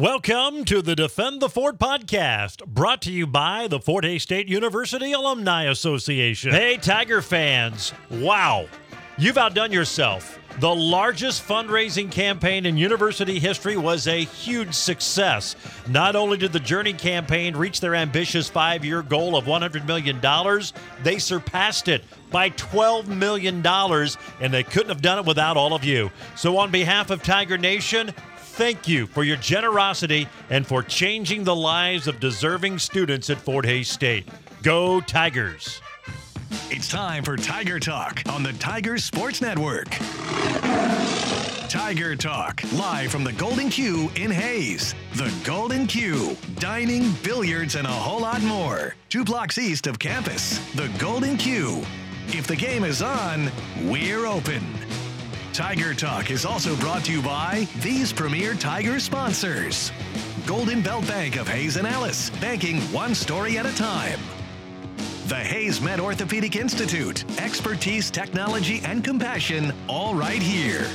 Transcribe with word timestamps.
Welcome 0.00 0.64
to 0.64 0.80
the 0.80 0.96
Defend 0.96 1.42
the 1.42 1.50
Fort 1.50 1.78
podcast, 1.78 2.64
brought 2.64 3.02
to 3.02 3.12
you 3.12 3.26
by 3.26 3.68
the 3.68 3.78
Fort 3.78 4.02
Hays 4.04 4.22
State 4.22 4.48
University 4.48 5.12
Alumni 5.12 5.64
Association. 5.64 6.52
Hey, 6.52 6.78
Tiger 6.78 7.20
fans, 7.20 7.92
wow, 8.08 8.64
you've 9.18 9.36
outdone 9.36 9.72
yourself. 9.72 10.38
The 10.58 10.74
largest 10.74 11.46
fundraising 11.46 12.10
campaign 12.10 12.64
in 12.64 12.78
university 12.78 13.38
history 13.38 13.76
was 13.76 14.06
a 14.06 14.24
huge 14.24 14.72
success. 14.72 15.54
Not 15.86 16.16
only 16.16 16.38
did 16.38 16.54
the 16.54 16.60
Journey 16.60 16.94
campaign 16.94 17.54
reach 17.54 17.80
their 17.80 17.94
ambitious 17.94 18.48
five 18.48 18.86
year 18.86 19.02
goal 19.02 19.36
of 19.36 19.44
$100 19.44 19.86
million, 19.86 20.18
they 21.02 21.18
surpassed 21.18 21.88
it 21.88 22.04
by 22.30 22.50
$12 22.50 23.06
million, 23.06 23.64
and 23.66 24.54
they 24.54 24.62
couldn't 24.62 24.88
have 24.88 25.02
done 25.02 25.18
it 25.18 25.26
without 25.26 25.56
all 25.56 25.74
of 25.74 25.84
you. 25.84 26.10
So, 26.36 26.56
on 26.56 26.70
behalf 26.70 27.10
of 27.10 27.22
Tiger 27.22 27.58
Nation, 27.58 28.12
thank 28.50 28.88
you 28.88 29.06
for 29.06 29.24
your 29.24 29.36
generosity 29.36 30.28
and 30.50 30.66
for 30.66 30.82
changing 30.82 31.44
the 31.44 31.54
lives 31.54 32.06
of 32.06 32.20
deserving 32.20 32.78
students 32.78 33.30
at 33.30 33.38
Fort 33.38 33.64
Hays 33.64 33.88
State. 33.88 34.28
Go 34.62 35.00
Tigers! 35.00 35.80
It's 36.68 36.88
time 36.88 37.24
for 37.24 37.36
Tiger 37.36 37.78
Talk 37.78 38.22
on 38.28 38.42
the 38.42 38.52
Tigers 38.54 39.04
Sports 39.04 39.40
Network. 39.40 39.88
Tiger 41.68 42.16
Talk, 42.16 42.60
live 42.72 43.10
from 43.12 43.22
the 43.22 43.32
Golden 43.32 43.70
Q 43.70 44.10
in 44.16 44.30
Hays. 44.30 44.94
The 45.14 45.32
Golden 45.44 45.86
Q, 45.86 46.36
dining, 46.58 47.12
billiards, 47.22 47.76
and 47.76 47.86
a 47.86 47.90
whole 47.90 48.20
lot 48.20 48.42
more. 48.42 48.96
Two 49.08 49.24
blocks 49.24 49.58
east 49.58 49.86
of 49.86 49.98
campus. 49.98 50.58
The 50.74 50.88
Golden 50.98 51.36
Q. 51.36 51.82
If 52.28 52.46
the 52.46 52.56
game 52.56 52.84
is 52.84 53.02
on, 53.02 53.50
we're 53.84 54.26
open. 54.26 54.62
Tiger 55.52 55.94
Talk 55.94 56.30
is 56.30 56.44
also 56.44 56.76
brought 56.76 57.04
to 57.06 57.12
you 57.12 57.20
by 57.20 57.66
these 57.80 58.12
premier 58.12 58.54
Tiger 58.54 59.00
sponsors 59.00 59.90
Golden 60.46 60.80
Belt 60.80 61.06
Bank 61.08 61.36
of 61.36 61.48
Hays 61.48 61.76
and 61.76 61.86
Ellis, 61.86 62.30
banking 62.40 62.80
one 62.92 63.14
story 63.14 63.58
at 63.58 63.66
a 63.66 63.74
time. 63.74 64.18
The 65.26 65.34
HaysMed 65.34 65.98
Orthopedic 65.98 66.56
Institute, 66.56 67.24
expertise, 67.38 68.10
technology, 68.10 68.80
and 68.84 69.04
compassion, 69.04 69.72
all 69.88 70.14
right 70.14 70.42
here. 70.42 70.88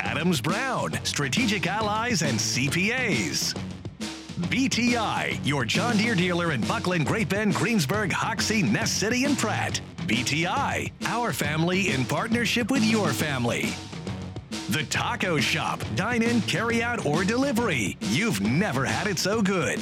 Adams 0.00 0.40
Brown, 0.40 0.92
strategic 1.04 1.66
allies 1.66 2.22
and 2.22 2.38
CPAs. 2.38 3.56
BTI, 4.48 5.38
your 5.44 5.64
John 5.64 5.96
Deere 5.96 6.14
dealer 6.14 6.52
in 6.52 6.60
Buckland, 6.62 7.06
Great 7.06 7.28
Bend, 7.28 7.54
Greensburg, 7.54 8.12
Hoxie, 8.12 8.62
Ness 8.62 8.90
City, 8.90 9.24
and 9.24 9.36
Pratt. 9.36 9.80
BTI, 10.08 10.90
our 11.04 11.34
family 11.34 11.90
in 11.90 12.04
partnership 12.06 12.70
with 12.70 12.82
your 12.82 13.08
family. 13.08 13.74
The 14.70 14.84
Taco 14.84 15.38
Shop, 15.38 15.84
dine 15.96 16.22
in, 16.22 16.40
carry 16.42 16.82
out, 16.82 17.04
or 17.04 17.24
delivery. 17.24 17.98
You've 18.00 18.40
never 18.40 18.86
had 18.86 19.06
it 19.06 19.18
so 19.18 19.42
good. 19.42 19.80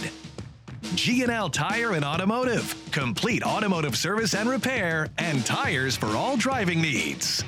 G&L 0.96 1.48
Tire 1.50 1.92
and 1.92 2.04
Automotive, 2.04 2.74
complete 2.90 3.44
automotive 3.44 3.96
service 3.96 4.34
and 4.34 4.48
repair, 4.48 5.08
and 5.18 5.46
tires 5.46 5.96
for 5.96 6.08
all 6.08 6.36
driving 6.36 6.80
needs. 6.80 7.44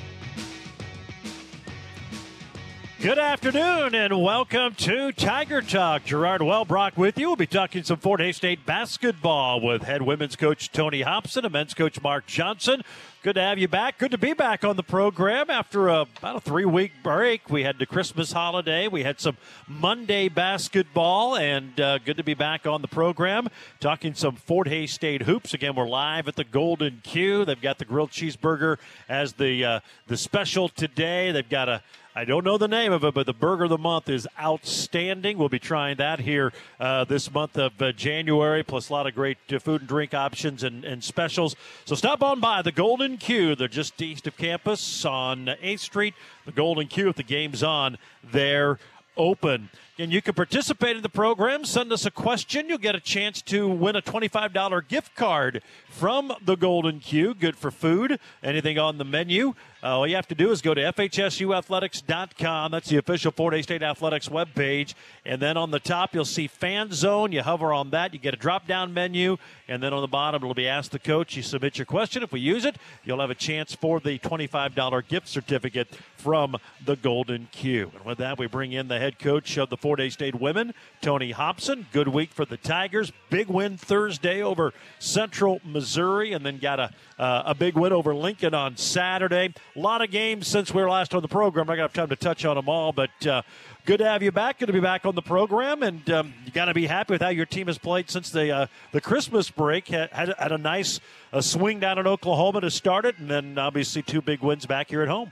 Good 3.01 3.17
afternoon 3.17 3.95
and 3.95 4.21
welcome 4.21 4.75
to 4.75 5.13
Tiger 5.13 5.61
Talk. 5.61 6.03
Gerard 6.03 6.41
Wellbrock 6.41 6.97
with 6.97 7.17
you. 7.17 7.27
We'll 7.27 7.37
be 7.37 7.47
talking 7.47 7.83
some 7.83 7.97
Fort 7.97 8.19
Hays 8.19 8.35
State 8.35 8.65
basketball 8.65 9.61
with 9.61 9.83
head 9.83 10.01
women's 10.01 10.35
coach 10.35 10.69
Tony 10.69 11.03
Hobson 11.03 11.45
and 11.45 11.53
men's 11.53 11.73
coach 11.73 12.01
Mark 12.01 12.25
Johnson. 12.25 12.81
Good 13.23 13.35
to 13.35 13.41
have 13.41 13.57
you 13.57 13.69
back. 13.69 13.99
Good 13.99 14.11
to 14.11 14.17
be 14.17 14.33
back 14.33 14.65
on 14.65 14.75
the 14.75 14.83
program 14.83 15.49
after 15.49 15.87
a, 15.87 16.07
about 16.17 16.35
a 16.35 16.39
three 16.41 16.65
week 16.65 16.91
break. 17.01 17.49
We 17.49 17.63
had 17.63 17.79
the 17.79 17.85
Christmas 17.85 18.33
holiday, 18.33 18.89
we 18.89 19.03
had 19.03 19.21
some 19.21 19.37
Monday 19.65 20.27
basketball, 20.27 21.37
and 21.37 21.79
uh, 21.79 21.99
good 21.99 22.17
to 22.17 22.23
be 22.23 22.33
back 22.33 22.67
on 22.67 22.81
the 22.81 22.89
program 22.89 23.47
talking 23.79 24.13
some 24.13 24.35
Fort 24.35 24.67
Hays 24.67 24.91
State 24.91 25.21
hoops. 25.21 25.53
Again, 25.53 25.73
we're 25.73 25.87
live 25.87 26.27
at 26.27 26.35
the 26.35 26.43
Golden 26.43 26.99
Q. 27.01 27.45
They've 27.45 27.61
got 27.61 27.77
the 27.77 27.85
grilled 27.85 28.11
cheeseburger 28.11 28.77
as 29.07 29.33
the 29.33 29.63
uh, 29.63 29.79
the 30.07 30.17
special 30.17 30.67
today. 30.67 31.31
They've 31.31 31.47
got 31.47 31.69
a 31.69 31.81
I 32.19 32.25
don't 32.25 32.43
know 32.43 32.57
the 32.57 32.67
name 32.67 32.91
of 32.91 33.05
it, 33.05 33.13
but 33.13 33.25
the 33.25 33.33
burger 33.33 33.63
of 33.63 33.69
the 33.69 33.77
month 33.77 34.09
is 34.09 34.27
outstanding. 34.37 35.37
We'll 35.37 35.47
be 35.47 35.57
trying 35.57 35.95
that 35.99 36.19
here 36.19 36.51
uh, 36.77 37.05
this 37.05 37.31
month 37.31 37.57
of 37.57 37.81
uh, 37.81 37.93
January, 37.93 38.61
plus 38.61 38.89
a 38.89 38.93
lot 38.93 39.07
of 39.07 39.15
great 39.15 39.37
uh, 39.53 39.57
food 39.57 39.79
and 39.79 39.87
drink 39.87 40.13
options 40.13 40.61
and, 40.61 40.83
and, 40.83 41.01
specials. 41.01 41.55
So 41.85 41.95
stop 41.95 42.21
on 42.21 42.41
by 42.41 42.61
the 42.61 42.73
Golden 42.73 43.15
Q. 43.15 43.55
They're 43.55 43.69
just 43.69 44.01
east 44.01 44.27
of 44.27 44.35
campus 44.35 45.05
on 45.05 45.45
8th 45.63 45.79
Street. 45.79 46.13
The 46.45 46.51
Golden 46.51 46.87
Q, 46.87 47.07
if 47.07 47.15
the 47.15 47.23
game's 47.23 47.63
on, 47.63 47.97
they're 48.21 48.79
open. 49.15 49.69
And 49.97 50.11
you 50.11 50.21
can 50.21 50.33
participate 50.33 50.97
in 50.97 51.03
the 51.03 51.09
program. 51.09 51.63
Send 51.63 51.91
us 51.93 52.05
a 52.05 52.11
question. 52.11 52.67
You'll 52.67 52.79
get 52.79 52.95
a 52.95 53.01
chance 53.01 53.41
to 53.43 53.67
win 53.67 53.95
a 53.95 54.01
$25 54.01 54.87
gift 54.89 55.15
card 55.15 55.61
from 55.89 56.33
the 56.43 56.55
Golden 56.55 56.99
Q. 56.99 57.33
Good 57.33 57.55
for 57.55 57.71
food, 57.71 58.19
anything 58.43 58.77
on 58.77 58.97
the 58.97 59.05
menu. 59.05 59.55
Uh, 59.81 59.97
all 59.97 60.07
you 60.07 60.15
have 60.15 60.27
to 60.27 60.35
do 60.35 60.51
is 60.51 60.61
go 60.61 60.73
to 60.73 60.81
FHSUathletics.com. 60.81 62.71
That's 62.71 62.89
the 62.89 62.97
official 62.97 63.31
Fort 63.31 63.53
Hays 63.53 63.63
State 63.63 63.81
Athletics 63.81 64.27
webpage. 64.27 64.93
And 65.25 65.41
then 65.41 65.55
on 65.55 65.71
the 65.71 65.79
top, 65.79 66.13
you'll 66.13 66.25
see 66.25 66.47
Fan 66.47 66.91
Zone. 66.91 67.31
You 67.31 67.41
hover 67.41 67.71
on 67.71 67.91
that. 67.91 68.13
You 68.13 68.19
get 68.19 68.33
a 68.33 68.37
drop 68.37 68.67
down 68.67 68.93
menu. 68.93 69.37
And 69.69 69.81
then 69.81 69.93
on 69.93 70.01
the 70.01 70.07
bottom, 70.07 70.43
it'll 70.43 70.53
be 70.53 70.67
Ask 70.67 70.91
the 70.91 70.99
Coach. 70.99 71.37
You 71.37 71.43
submit 71.43 71.77
your 71.77 71.85
question. 71.85 72.23
If 72.23 72.33
we 72.33 72.41
use 72.41 72.65
it, 72.65 72.75
you'll 73.05 73.21
have 73.21 73.29
a 73.29 73.35
chance 73.35 73.73
for 73.73 74.01
the 74.01 74.19
$25 74.19 75.07
gift 75.07 75.29
certificate 75.29 75.87
from 76.17 76.57
the 76.83 76.97
Golden 76.97 77.47
Q. 77.51 77.91
And 77.95 78.03
with 78.03 78.17
that, 78.17 78.37
we 78.37 78.47
bring 78.47 78.73
in 78.73 78.89
the 78.89 78.99
head 78.99 79.19
coach 79.19 79.57
of 79.57 79.69
the 79.69 79.77
Fort 79.77 79.99
Hays 79.99 80.13
State 80.13 80.35
women, 80.35 80.73
Tony 81.01 81.31
Hobson. 81.31 81.87
Good 81.93 82.09
week 82.09 82.31
for 82.31 82.43
the 82.43 82.57
Tigers. 82.57 83.13
Big 83.29 83.47
win 83.47 83.77
Thursday 83.77 84.41
over 84.41 84.73
Central 84.99 85.61
Missouri, 85.63 86.33
and 86.33 86.45
then 86.45 86.57
got 86.57 86.79
a, 86.79 86.91
uh, 87.17 87.43
a 87.45 87.55
big 87.55 87.75
win 87.75 87.93
over 87.93 88.13
Lincoln 88.13 88.53
on 88.53 88.75
Saturday. 88.75 89.53
A 89.79 89.81
lot 89.81 90.01
of 90.01 90.11
games 90.11 90.45
since 90.45 90.73
we 90.73 90.81
were 90.81 90.89
last 90.89 91.15
on 91.15 91.21
the 91.21 91.29
program. 91.29 91.69
I 91.69 91.77
got 91.77 91.93
time 91.93 92.09
to 92.09 92.17
touch 92.17 92.43
on 92.43 92.57
them 92.57 92.67
all, 92.67 92.91
but 92.91 93.25
uh, 93.25 93.43
good 93.85 93.99
to 93.99 94.05
have 94.05 94.21
you 94.21 94.29
back. 94.29 94.59
Good 94.59 94.65
to 94.65 94.73
be 94.73 94.81
back 94.81 95.05
on 95.05 95.15
the 95.15 95.21
program, 95.21 95.83
and 95.83 96.09
um, 96.09 96.33
you 96.45 96.51
got 96.51 96.65
to 96.65 96.73
be 96.73 96.85
happy 96.85 97.13
with 97.13 97.21
how 97.21 97.29
your 97.29 97.45
team 97.45 97.67
has 97.67 97.77
played 97.77 98.09
since 98.09 98.29
the 98.29 98.51
uh, 98.51 98.67
the 98.91 98.99
Christmas 98.99 99.49
break. 99.49 99.87
Had, 99.87 100.09
had, 100.09 100.33
had 100.37 100.51
a 100.51 100.57
nice 100.57 100.99
uh, 101.31 101.39
swing 101.39 101.79
down 101.79 101.97
in 101.97 102.07
Oklahoma 102.07 102.59
to 102.59 102.69
start 102.69 103.05
it, 103.05 103.19
and 103.19 103.31
then 103.31 103.57
obviously 103.57 104.01
two 104.01 104.21
big 104.21 104.41
wins 104.41 104.65
back 104.65 104.89
here 104.89 105.01
at 105.01 105.07
home. 105.07 105.31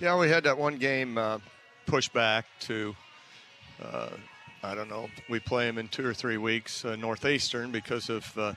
Yeah, 0.00 0.18
we 0.18 0.30
had 0.30 0.44
that 0.44 0.56
one 0.56 0.78
game 0.78 1.18
uh, 1.18 1.38
pushed 1.84 2.14
back 2.14 2.46
to. 2.60 2.96
Uh, 3.84 4.08
I 4.62 4.74
don't 4.74 4.88
know. 4.88 5.10
We 5.28 5.40
play 5.40 5.66
them 5.66 5.76
in 5.76 5.88
two 5.88 6.06
or 6.06 6.14
three 6.14 6.38
weeks, 6.38 6.86
uh, 6.86 6.96
Northeastern, 6.96 7.70
because 7.70 8.08
of 8.08 8.38
uh, 8.38 8.54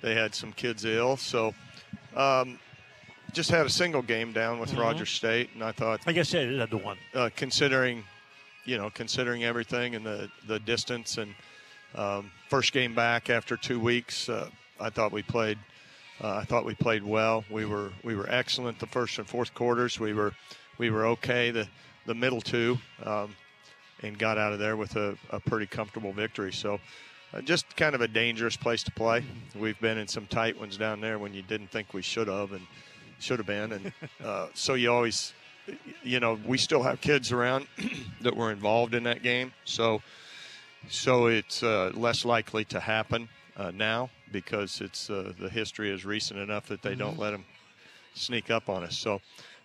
they 0.00 0.14
had 0.14 0.32
some 0.32 0.52
kids 0.52 0.84
ill. 0.84 1.16
So 1.16 1.54
um, 2.14 2.60
just 3.34 3.50
had 3.50 3.66
a 3.66 3.70
single 3.70 4.00
game 4.00 4.32
down 4.32 4.58
with 4.58 4.70
mm-hmm. 4.70 4.80
Rogers 4.80 5.10
State, 5.10 5.50
and 5.54 5.62
I 5.62 5.72
thought. 5.72 6.00
I 6.06 6.12
guess 6.12 6.32
it 6.32 6.58
had 6.58 6.70
the 6.70 6.78
one. 6.78 6.96
Uh, 7.12 7.28
considering, 7.36 8.04
you 8.64 8.78
know, 8.78 8.88
considering 8.90 9.44
everything 9.44 9.94
and 9.94 10.06
the 10.06 10.30
the 10.46 10.60
distance 10.60 11.18
and 11.18 11.34
um, 11.94 12.30
first 12.48 12.72
game 12.72 12.94
back 12.94 13.28
after 13.28 13.56
two 13.56 13.78
weeks, 13.78 14.28
uh, 14.28 14.48
I 14.80 14.88
thought 14.88 15.12
we 15.12 15.22
played. 15.22 15.58
Uh, 16.22 16.36
I 16.36 16.44
thought 16.44 16.64
we 16.64 16.74
played 16.74 17.02
well. 17.02 17.44
We 17.50 17.64
were 17.66 17.90
we 18.04 18.14
were 18.14 18.30
excellent 18.30 18.78
the 18.78 18.86
first 18.86 19.18
and 19.18 19.26
fourth 19.26 19.52
quarters. 19.52 20.00
We 20.00 20.14
were 20.14 20.32
we 20.78 20.90
were 20.90 21.06
okay 21.06 21.50
the 21.50 21.68
the 22.06 22.14
middle 22.14 22.40
two, 22.40 22.78
um, 23.04 23.34
and 24.02 24.16
got 24.16 24.38
out 24.38 24.52
of 24.52 24.60
there 24.60 24.76
with 24.76 24.94
a, 24.96 25.18
a 25.30 25.40
pretty 25.40 25.66
comfortable 25.66 26.12
victory. 26.12 26.52
So. 26.52 26.80
Uh, 27.32 27.40
just 27.40 27.76
kind 27.76 27.96
of 27.96 28.00
a 28.00 28.06
dangerous 28.06 28.56
place 28.56 28.84
to 28.84 28.92
play. 28.92 29.24
We've 29.56 29.80
been 29.80 29.98
in 29.98 30.06
some 30.06 30.24
tight 30.26 30.56
ones 30.56 30.76
down 30.76 31.00
there 31.00 31.18
when 31.18 31.34
you 31.34 31.42
didn't 31.42 31.66
think 31.66 31.92
we 31.92 32.00
should 32.00 32.28
have, 32.28 32.52
and 32.52 32.64
should 33.18 33.38
have 33.38 33.46
been. 33.46 33.72
And 33.72 33.92
uh, 34.24 34.48
so 34.54 34.74
you 34.74 34.92
always, 34.92 35.32
you 36.02 36.20
know, 36.20 36.38
we 36.46 36.58
still 36.58 36.82
have 36.82 37.00
kids 37.00 37.32
around 37.32 37.66
that 38.20 38.36
were 38.36 38.52
involved 38.52 38.94
in 38.94 39.04
that 39.04 39.22
game. 39.22 39.52
So, 39.64 40.02
so 40.88 41.26
it's 41.26 41.62
uh, 41.62 41.92
less 41.94 42.24
likely 42.24 42.64
to 42.66 42.80
happen 42.80 43.28
uh, 43.56 43.70
now 43.70 44.10
because 44.32 44.80
it's 44.80 45.10
uh, 45.10 45.32
the 45.38 45.48
history 45.48 45.90
is 45.90 46.04
recent 46.04 46.40
enough 46.40 46.66
that 46.66 46.82
they 46.82 46.90
mm-hmm. 46.90 47.00
don't 47.00 47.18
let 47.18 47.30
them 47.30 47.44
sneak 48.14 48.50
up 48.50 48.68
on 48.68 48.84
us. 48.84 48.98
So, 48.98 49.20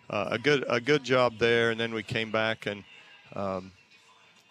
uh, 0.08 0.28
a 0.30 0.38
good 0.38 0.64
a 0.68 0.80
good 0.80 1.04
job 1.04 1.38
there. 1.38 1.70
And 1.70 1.78
then 1.78 1.94
we 1.94 2.02
came 2.02 2.30
back 2.30 2.66
and, 2.66 2.84
um, 3.34 3.70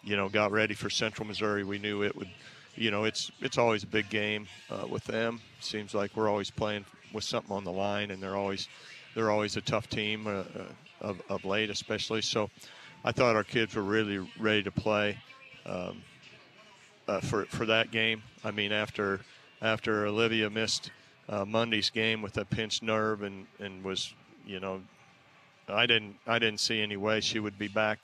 you 0.02 0.16
know, 0.16 0.28
got 0.28 0.52
ready 0.52 0.74
for 0.74 0.88
Central 0.88 1.26
Missouri. 1.26 1.64
We 1.64 1.78
knew 1.78 2.02
it 2.02 2.16
would. 2.16 2.30
You 2.76 2.90
know, 2.90 3.04
it's 3.04 3.30
it's 3.40 3.58
always 3.58 3.82
a 3.82 3.86
big 3.86 4.08
game 4.08 4.46
uh, 4.70 4.86
with 4.88 5.04
them. 5.04 5.40
Seems 5.60 5.92
like 5.92 6.16
we're 6.16 6.30
always 6.30 6.50
playing 6.50 6.84
with 7.12 7.24
something 7.24 7.54
on 7.54 7.64
the 7.64 7.72
line, 7.72 8.10
and 8.10 8.22
they're 8.22 8.36
always 8.36 8.68
they're 9.14 9.30
always 9.30 9.56
a 9.56 9.60
tough 9.60 9.88
team 9.88 10.26
uh, 10.26 10.30
uh, 10.30 10.44
of, 11.00 11.22
of 11.28 11.44
late, 11.44 11.70
especially. 11.70 12.22
So 12.22 12.50
I 13.04 13.12
thought 13.12 13.36
our 13.36 13.44
kids 13.44 13.74
were 13.74 13.82
really 13.82 14.18
ready 14.38 14.62
to 14.62 14.70
play 14.70 15.18
um, 15.66 16.02
uh, 17.08 17.20
for 17.20 17.44
for 17.46 17.66
that 17.66 17.90
game. 17.90 18.22
I 18.44 18.50
mean, 18.50 18.72
after 18.72 19.20
after 19.62 20.06
Olivia 20.06 20.48
missed 20.48 20.90
uh, 21.28 21.44
Monday's 21.44 21.90
game 21.90 22.22
with 22.22 22.36
a 22.38 22.44
pinched 22.44 22.82
nerve 22.82 23.22
and, 23.22 23.46
and 23.58 23.84
was, 23.84 24.12
you 24.46 24.60
know, 24.60 24.82
I 25.68 25.86
didn't 25.86 26.16
I 26.26 26.38
didn't 26.38 26.60
see 26.60 26.80
any 26.80 26.96
way 26.96 27.20
she 27.20 27.38
would 27.38 27.58
be 27.58 27.68
back. 27.68 27.98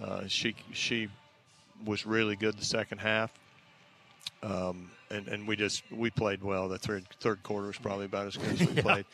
Uh, 0.00 0.22
she 0.26 0.54
she 0.72 1.08
was 1.84 2.06
really 2.06 2.36
good 2.36 2.58
the 2.58 2.64
second 2.64 2.98
half. 2.98 3.32
Um, 4.42 4.90
and, 5.14 5.28
and 5.28 5.48
we 5.48 5.56
just 5.56 5.82
we 5.90 6.10
played 6.10 6.42
well. 6.42 6.68
The 6.68 6.78
third 6.78 7.04
third 7.20 7.42
quarter 7.42 7.68
was 7.68 7.78
probably 7.78 8.06
about 8.06 8.26
as 8.26 8.36
good 8.36 8.52
as 8.52 8.60
we 8.60 8.72
Yeah. 8.76 8.82
played, 8.82 9.06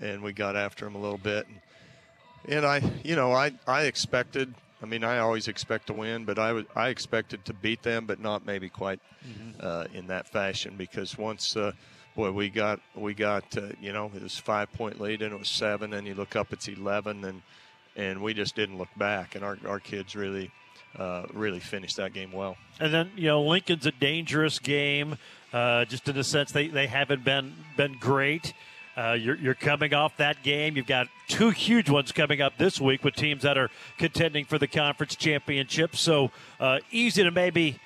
and 0.00 0.22
we 0.22 0.32
got 0.32 0.56
after 0.56 0.84
them 0.84 0.94
a 0.94 0.98
little 0.98 1.18
bit. 1.18 1.46
And, 1.46 2.54
and 2.56 2.66
I, 2.66 2.82
you 3.02 3.16
know, 3.16 3.32
I 3.32 3.52
I 3.66 3.82
expected. 3.84 4.54
I 4.82 4.86
mean, 4.86 5.02
I 5.04 5.18
always 5.18 5.48
expect 5.48 5.86
to 5.86 5.92
win, 5.94 6.24
but 6.24 6.38
I 6.38 6.52
was 6.52 6.64
I 6.76 6.88
expected 6.88 7.44
to 7.46 7.54
beat 7.54 7.82
them, 7.82 8.04
but 8.06 8.20
not 8.20 8.44
maybe 8.44 8.68
quite 8.68 9.00
uh, 9.60 9.86
in 9.94 10.08
that 10.08 10.28
fashion 10.28 10.74
because 10.76 11.16
once. 11.18 11.56
Uh, 11.56 11.72
Boy, 12.16 12.30
we 12.30 12.48
got 12.48 12.78
we 12.94 13.12
got 13.12 13.42
uh, 13.58 13.70
you 13.80 13.92
know 13.92 14.08
it 14.14 14.22
was 14.22 14.38
five 14.38 14.72
point 14.72 15.00
lead 15.00 15.20
and 15.20 15.32
it 15.32 15.36
was 15.36 15.48
seven, 15.48 15.92
and 15.92 16.06
you 16.06 16.14
look 16.14 16.36
up 16.36 16.52
it's 16.52 16.68
eleven, 16.68 17.24
and 17.24 17.42
and 17.96 18.22
we 18.22 18.34
just 18.34 18.54
didn't 18.54 18.78
look 18.78 18.94
back, 18.96 19.34
and 19.34 19.44
our 19.44 19.58
our 19.66 19.80
kids 19.80 20.14
really 20.14 20.52
uh, 20.96 21.24
really 21.32 21.58
finished 21.58 21.96
that 21.96 22.12
game 22.12 22.30
well. 22.30 22.56
And 22.78 22.94
then 22.94 23.10
you 23.16 23.26
know 23.26 23.42
Lincoln's 23.42 23.84
a 23.84 23.90
dangerous 23.90 24.60
game, 24.60 25.18
uh, 25.54 25.84
just 25.84 26.08
in 26.08 26.16
the 26.16 26.24
sense 26.24 26.50
they, 26.52 26.66
they 26.66 26.88
haven't 26.88 27.24
been 27.24 27.54
been 27.76 27.96
great. 27.98 28.52
Uh, 28.96 29.12
you're, 29.12 29.36
you're 29.36 29.54
coming 29.54 29.92
off 29.92 30.16
that 30.18 30.42
game. 30.44 30.76
You've 30.76 30.86
got 30.86 31.08
two 31.26 31.50
huge 31.50 31.90
ones 31.90 32.12
coming 32.12 32.40
up 32.40 32.58
this 32.58 32.80
week 32.80 33.02
with 33.02 33.16
teams 33.16 33.42
that 33.42 33.58
are 33.58 33.68
contending 33.98 34.44
for 34.44 34.56
the 34.56 34.68
conference 34.68 35.16
championship. 35.16 35.96
So 35.96 36.30
uh, 36.60 36.78
easy 36.92 37.24
to 37.24 37.32
maybe 37.32 37.80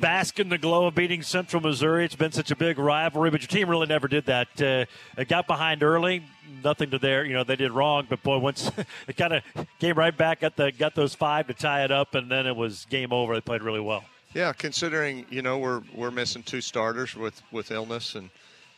bask 0.00 0.40
in 0.40 0.48
the 0.48 0.58
glow 0.58 0.86
of 0.86 0.96
beating 0.96 1.22
Central 1.22 1.62
Missouri. 1.62 2.04
It's 2.04 2.16
been 2.16 2.32
such 2.32 2.50
a 2.50 2.56
big 2.56 2.80
rivalry, 2.80 3.30
but 3.30 3.42
your 3.42 3.48
team 3.48 3.70
really 3.70 3.86
never 3.86 4.08
did 4.08 4.26
that. 4.26 4.48
Uh, 4.60 4.86
it 5.20 5.28
got 5.28 5.46
behind 5.46 5.84
early, 5.84 6.24
nothing 6.64 6.90
to 6.90 6.98
their, 6.98 7.24
you 7.24 7.34
know, 7.34 7.44
they 7.44 7.56
did 7.56 7.70
wrong. 7.70 8.06
But 8.08 8.24
boy, 8.24 8.38
once 8.38 8.72
it 9.08 9.16
kind 9.16 9.34
of 9.34 9.42
came 9.78 9.96
right 9.96 10.16
back, 10.16 10.40
got 10.40 10.56
the 10.56 10.72
got 10.72 10.96
those 10.96 11.14
five 11.14 11.46
to 11.46 11.54
tie 11.54 11.84
it 11.84 11.92
up, 11.92 12.16
and 12.16 12.28
then 12.28 12.48
it 12.48 12.56
was 12.56 12.86
game 12.86 13.12
over. 13.12 13.34
They 13.34 13.40
played 13.40 13.62
really 13.62 13.80
well. 13.80 14.04
Yeah, 14.34 14.52
considering 14.52 15.26
you 15.30 15.42
know 15.42 15.58
we're 15.58 15.82
we're 15.94 16.10
missing 16.10 16.42
two 16.42 16.60
starters 16.60 17.14
with 17.14 17.40
with 17.52 17.70
illness, 17.70 18.16
and 18.16 18.30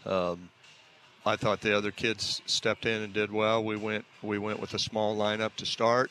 um, 0.05 0.51
I 1.25 1.37
thought 1.37 1.63
the 1.63 1.75
other 1.75 1.91
kids 1.91 2.43
stepped 2.45 2.85
in 2.85 3.01
and 3.01 3.15
did 3.15 3.33
well. 3.33 3.65
We 3.65 3.77
went 3.77 4.05
we 4.23 4.37
went 4.37 4.61
with 4.61 4.75
a 4.75 4.79
small 4.79 5.17
lineup 5.17 5.57
to 5.57 5.65
start, 5.65 6.11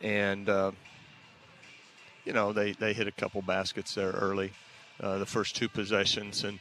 and 0.00 0.48
uh, 0.48 0.72
you 2.24 2.32
know 2.32 2.54
they 2.54 2.72
they 2.72 2.94
hit 2.94 3.06
a 3.06 3.12
couple 3.12 3.42
baskets 3.42 3.94
there 3.94 4.12
early, 4.12 4.52
uh, 5.02 5.18
the 5.18 5.26
first 5.26 5.54
two 5.54 5.68
possessions, 5.68 6.42
and 6.42 6.58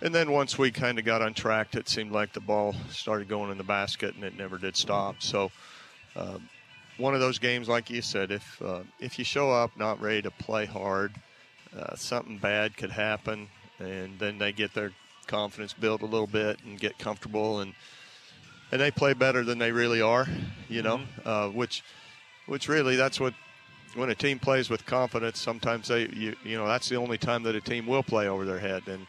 and 0.00 0.14
then 0.14 0.32
once 0.32 0.56
we 0.56 0.70
kind 0.70 0.98
of 0.98 1.04
got 1.04 1.20
on 1.20 1.34
track, 1.34 1.74
it 1.74 1.90
seemed 1.90 2.10
like 2.10 2.32
the 2.32 2.40
ball 2.40 2.74
started 2.88 3.28
going 3.28 3.50
in 3.50 3.58
the 3.58 3.64
basket, 3.64 4.14
and 4.14 4.24
it 4.24 4.36
never 4.36 4.58
did 4.58 4.76
stop. 4.76 5.16
So. 5.20 5.52
Um, 6.16 6.48
one 6.96 7.12
of 7.12 7.18
those 7.18 7.40
games, 7.40 7.68
like 7.68 7.90
you 7.90 8.00
said, 8.00 8.30
if 8.30 8.62
uh, 8.62 8.84
if 9.00 9.18
you 9.18 9.24
show 9.24 9.50
up 9.50 9.76
not 9.76 10.00
ready 10.00 10.22
to 10.22 10.30
play 10.30 10.64
hard, 10.64 11.12
uh, 11.78 11.96
something 11.96 12.38
bad 12.38 12.76
could 12.76 12.90
happen, 12.90 13.48
and 13.78 14.18
then 14.18 14.38
they 14.38 14.52
get 14.52 14.74
their 14.74 14.92
confidence 15.26 15.72
built 15.72 16.02
a 16.02 16.06
little 16.06 16.26
bit 16.26 16.58
and 16.64 16.78
get 16.78 16.98
comfortable, 16.98 17.60
and 17.60 17.74
and 18.72 18.80
they 18.80 18.90
play 18.90 19.12
better 19.12 19.44
than 19.44 19.58
they 19.58 19.72
really 19.72 20.00
are, 20.00 20.26
you 20.68 20.82
know, 20.82 21.00
uh, 21.24 21.48
which 21.48 21.82
which 22.46 22.68
really 22.68 22.96
that's 22.96 23.20
what 23.20 23.34
when 23.94 24.10
a 24.10 24.14
team 24.14 24.38
plays 24.38 24.68
with 24.70 24.84
confidence, 24.86 25.40
sometimes 25.40 25.88
they 25.88 26.08
you 26.08 26.34
you 26.44 26.56
know 26.56 26.66
that's 26.66 26.88
the 26.88 26.96
only 26.96 27.18
time 27.18 27.42
that 27.44 27.54
a 27.54 27.60
team 27.60 27.86
will 27.86 28.02
play 28.02 28.28
over 28.28 28.44
their 28.44 28.58
head, 28.58 28.82
and 28.86 29.06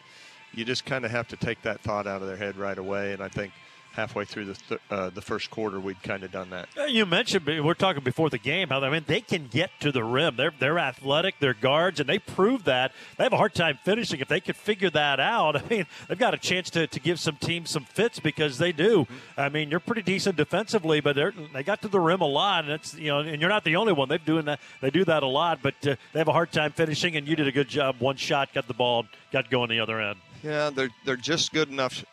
you 0.53 0.65
just 0.65 0.85
kind 0.85 1.05
of 1.05 1.11
have 1.11 1.27
to 1.27 1.35
take 1.35 1.61
that 1.63 1.81
thought 1.81 2.07
out 2.07 2.21
of 2.21 2.27
their 2.27 2.37
head 2.37 2.57
right 2.57 2.77
away, 2.77 3.13
and 3.13 3.21
I 3.21 3.29
think. 3.29 3.51
Halfway 3.95 4.25
through 4.25 4.45
the 4.45 4.53
th- 4.55 4.81
uh, 4.91 5.09
the 5.09 5.21
first 5.21 5.49
quarter, 5.49 5.79
we'd 5.79 6.03
kind 6.03 6.23
of 6.23 6.31
done 6.31 6.49
that. 6.49 6.67
You 6.89 7.05
mentioned 7.05 7.45
we're 7.45 7.73
talking 7.73 8.03
before 8.03 8.29
the 8.29 8.37
game 8.37 8.67
how 8.67 8.81
I 8.81 8.89
mean 8.89 9.05
they 9.07 9.21
can 9.21 9.47
get 9.47 9.71
to 9.79 9.91
the 9.91 10.03
rim. 10.03 10.35
They're 10.35 10.51
they're 10.59 10.77
athletic, 10.77 11.35
they're 11.39 11.53
guards, 11.53 12.01
and 12.01 12.09
they 12.09 12.19
prove 12.19 12.65
that. 12.65 12.91
They 13.17 13.23
have 13.23 13.31
a 13.31 13.37
hard 13.37 13.53
time 13.53 13.79
finishing. 13.85 14.19
If 14.19 14.27
they 14.27 14.41
could 14.41 14.57
figure 14.57 14.89
that 14.89 15.21
out, 15.21 15.55
I 15.63 15.67
mean 15.69 15.85
they've 16.09 16.17
got 16.17 16.33
a 16.33 16.37
chance 16.37 16.69
to, 16.71 16.87
to 16.87 16.99
give 16.99 17.19
some 17.21 17.37
teams 17.37 17.69
some 17.69 17.85
fits 17.85 18.19
because 18.19 18.57
they 18.57 18.73
do. 18.73 19.07
I 19.37 19.47
mean 19.47 19.69
you're 19.71 19.79
pretty 19.79 20.01
decent 20.01 20.35
defensively, 20.35 20.99
but 20.99 21.15
they 21.15 21.29
they 21.53 21.63
got 21.63 21.81
to 21.83 21.87
the 21.87 22.01
rim 22.01 22.19
a 22.19 22.27
lot, 22.27 22.65
and 22.65 22.73
it's 22.73 22.95
you 22.95 23.07
know 23.07 23.19
and 23.19 23.39
you're 23.39 23.49
not 23.49 23.63
the 23.63 23.77
only 23.77 23.93
one. 23.93 24.09
They're 24.09 24.17
doing 24.17 24.43
that. 24.45 24.59
They 24.81 24.89
do 24.89 25.05
that 25.05 25.23
a 25.23 25.27
lot, 25.27 25.59
but 25.61 25.75
uh, 25.87 25.95
they 26.11 26.19
have 26.19 26.27
a 26.27 26.33
hard 26.33 26.51
time 26.51 26.73
finishing. 26.73 27.15
And 27.15 27.27
you 27.27 27.37
did 27.37 27.47
a 27.47 27.51
good 27.53 27.69
job. 27.69 27.95
One 27.99 28.17
shot, 28.17 28.53
got 28.53 28.67
the 28.67 28.73
ball, 28.73 29.05
got 29.31 29.49
going 29.49 29.69
the 29.69 29.79
other 29.79 30.01
end. 30.01 30.19
Yeah, 30.43 30.69
they're 30.69 30.89
they're 31.05 31.15
just 31.15 31.53
good 31.53 31.69
enough. 31.69 32.03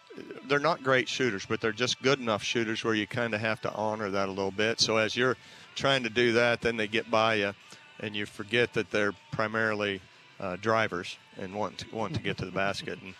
They're 0.53 0.61
not 0.61 0.83
great 0.83 1.09
shooters, 1.09 1.47
but 1.47 1.63
they're 1.63 1.73
just 1.73 2.03
good 2.03 2.21
enough 2.21 2.43
shooters 2.43 2.85
where 2.85 2.93
you 2.93 3.07
kind 3.07 3.33
of 3.33 3.41
have 3.41 3.63
to 3.63 3.73
honor 3.73 4.11
that 4.11 4.29
a 4.29 4.33
little 4.33 4.51
bit. 4.51 4.81
So 4.81 4.99
as 4.99 5.17
you're 5.17 5.39
trying 5.75 6.03
to 6.03 6.11
do 6.11 6.33
that, 6.35 6.61
then 6.61 6.77
they 6.77 6.89
get 6.89 7.11
by 7.11 7.37
you, 7.37 7.55
and 8.01 8.15
you 8.15 8.27
forget 8.27 8.75
that 8.75 8.91
they're 8.91 9.15
primarily 9.31 10.03
uh, 10.39 10.57
drivers 10.57 11.17
and 11.41 11.55
want 11.55 11.79
to, 11.79 11.87
want 11.97 12.13
to 12.17 12.21
get 12.21 12.37
to 12.37 12.45
the 12.45 12.51
basket. 12.51 13.01
And 13.01 13.15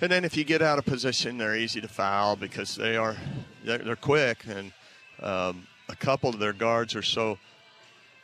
and 0.00 0.10
then 0.10 0.24
if 0.24 0.38
you 0.38 0.44
get 0.44 0.62
out 0.62 0.78
of 0.78 0.86
position, 0.86 1.36
they're 1.36 1.54
easy 1.54 1.82
to 1.82 1.88
foul 1.88 2.34
because 2.34 2.76
they 2.76 2.96
are 2.96 3.14
they're, 3.62 3.94
quick, 3.94 4.46
and 4.48 4.72
um, 5.22 5.66
a 5.90 5.96
couple 5.96 6.30
of 6.30 6.38
their 6.38 6.54
guards 6.54 6.94
are 6.94 7.02
so 7.02 7.38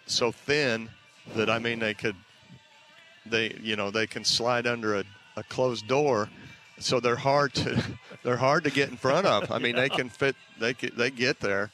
so 0.06 0.32
thin 0.32 0.88
that 1.36 1.50
I 1.50 1.58
mean 1.58 1.78
they 1.78 1.92
could 1.92 2.16
they 3.26 3.54
you 3.60 3.76
know 3.76 3.90
they 3.90 4.06
can 4.06 4.24
slide 4.24 4.66
under 4.66 4.96
a, 4.96 5.04
a 5.36 5.42
closed 5.42 5.86
door 5.86 6.30
so 6.82 7.00
they're 7.00 7.16
hard 7.16 7.52
to 7.54 7.82
they're 8.22 8.36
hard 8.36 8.64
to 8.64 8.70
get 8.70 8.88
in 8.88 8.96
front 8.96 9.26
of. 9.26 9.50
I 9.50 9.58
mean 9.58 9.76
they 9.76 9.88
can 9.88 10.08
fit 10.08 10.36
they 10.58 10.74
get, 10.74 10.96
they 10.96 11.10
get 11.10 11.40
there. 11.40 11.70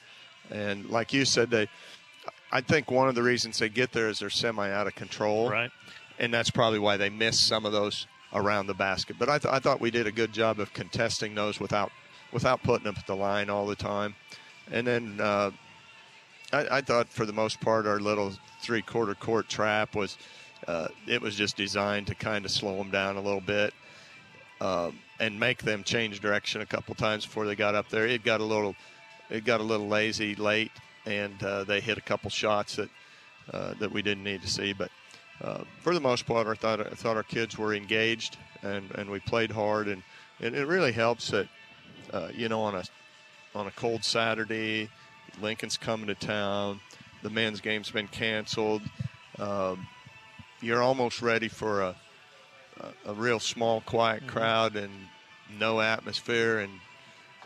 And 0.50 0.88
like 0.90 1.12
you 1.12 1.24
said 1.24 1.50
they 1.50 1.68
i 2.52 2.60
think 2.60 2.90
one 2.90 3.08
of 3.08 3.14
the 3.14 3.22
reasons 3.22 3.58
they 3.58 3.68
get 3.68 3.92
there 3.92 4.08
is 4.08 4.20
they're 4.20 4.30
semi 4.30 4.70
out 4.70 4.86
of 4.86 4.94
control. 4.94 5.50
Right. 5.50 5.70
and 6.18 6.32
that's 6.32 6.50
probably 6.50 6.78
why 6.78 6.96
they 6.96 7.10
miss 7.10 7.38
some 7.40 7.66
of 7.66 7.72
those 7.72 8.06
around 8.32 8.66
the 8.66 8.74
basket. 8.74 9.16
But 9.18 9.28
i, 9.28 9.38
th- 9.38 9.52
I 9.52 9.58
thought 9.58 9.80
we 9.80 9.90
did 9.90 10.06
a 10.06 10.12
good 10.12 10.32
job 10.32 10.60
of 10.60 10.72
contesting 10.72 11.34
those 11.34 11.58
without 11.60 11.90
without 12.32 12.62
putting 12.62 12.84
them 12.84 12.94
at 12.98 13.06
the 13.06 13.16
line 13.16 13.50
all 13.50 13.66
the 13.66 13.76
time. 13.76 14.14
And 14.70 14.86
then 14.86 15.20
uh, 15.20 15.50
I, 16.52 16.78
I 16.78 16.80
thought 16.80 17.08
for 17.08 17.24
the 17.24 17.32
most 17.32 17.60
part 17.60 17.86
our 17.86 18.00
little 18.00 18.32
three 18.62 18.82
quarter 18.82 19.14
court 19.14 19.48
trap 19.48 19.94
was 19.94 20.18
uh, 20.66 20.88
it 21.06 21.20
was 21.20 21.36
just 21.36 21.56
designed 21.56 22.06
to 22.08 22.14
kind 22.14 22.44
of 22.44 22.50
slow 22.50 22.76
them 22.76 22.90
down 22.90 23.16
a 23.16 23.20
little 23.20 23.40
bit 23.40 23.72
um, 24.60 24.98
and 25.20 25.38
make 25.38 25.62
them 25.62 25.82
change 25.82 26.20
direction 26.20 26.60
a 26.60 26.66
couple 26.66 26.94
times 26.94 27.24
before 27.24 27.46
they 27.46 27.56
got 27.56 27.74
up 27.74 27.88
there. 27.88 28.06
It 28.06 28.24
got 28.24 28.40
a 28.40 28.44
little 28.44 28.74
it 29.28 29.44
got 29.44 29.60
a 29.60 29.64
little 29.64 29.88
lazy 29.88 30.34
late, 30.34 30.72
and 31.04 31.42
uh, 31.42 31.64
they 31.64 31.80
hit 31.80 31.98
a 31.98 32.02
couple 32.02 32.30
shots 32.30 32.76
that 32.76 32.88
uh, 33.52 33.74
that 33.80 33.92
we 33.92 34.02
didn't 34.02 34.24
need 34.24 34.42
to 34.42 34.48
see. 34.48 34.72
But 34.72 34.90
uh, 35.42 35.64
for 35.80 35.94
the 35.94 36.00
most 36.00 36.26
part, 36.26 36.46
I 36.46 36.54
thought 36.54 36.80
I 36.80 36.90
thought 36.90 37.16
our 37.16 37.22
kids 37.22 37.58
were 37.58 37.74
engaged 37.74 38.36
and, 38.62 38.90
and 38.92 39.10
we 39.10 39.20
played 39.20 39.50
hard, 39.50 39.88
and, 39.88 40.02
and 40.40 40.54
it 40.54 40.66
really 40.66 40.92
helps 40.92 41.30
that 41.30 41.48
uh, 42.12 42.28
you 42.34 42.48
know 42.48 42.62
on 42.62 42.74
a 42.74 42.84
on 43.54 43.66
a 43.66 43.70
cold 43.72 44.04
Saturday, 44.04 44.88
Lincoln's 45.40 45.76
coming 45.76 46.06
to 46.08 46.14
town, 46.14 46.80
the 47.22 47.30
men's 47.30 47.60
game's 47.60 47.90
been 47.90 48.08
canceled. 48.08 48.82
Um, 49.38 49.86
you're 50.60 50.82
almost 50.82 51.22
ready 51.22 51.48
for 51.48 51.82
a, 51.82 51.96
a, 52.80 53.10
a 53.10 53.14
real 53.14 53.40
small, 53.40 53.80
quiet 53.80 54.26
crowd 54.26 54.76
and 54.76 54.90
no 55.58 55.80
atmosphere, 55.80 56.58
and 56.58 56.72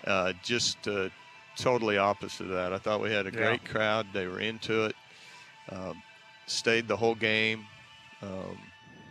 uh, 0.07 0.33
just 0.43 0.89
uh, 0.89 1.09
totally 1.57 1.99
opposite 1.99 2.45
of 2.45 2.53
that. 2.53 2.73
I 2.73 2.79
thought 2.79 3.01
we 3.01 3.13
had 3.13 3.27
a 3.27 3.31
Yeah. 3.31 3.39
great 3.39 3.65
crowd. 3.65 4.07
They 4.13 4.27
were 4.27 4.41
into 4.41 4.85
it, 4.87 4.97
um, 5.71 6.03
stayed 6.47 6.89
the 6.89 6.97
whole 6.97 7.15
game. 7.15 7.67
Um, 8.23 8.59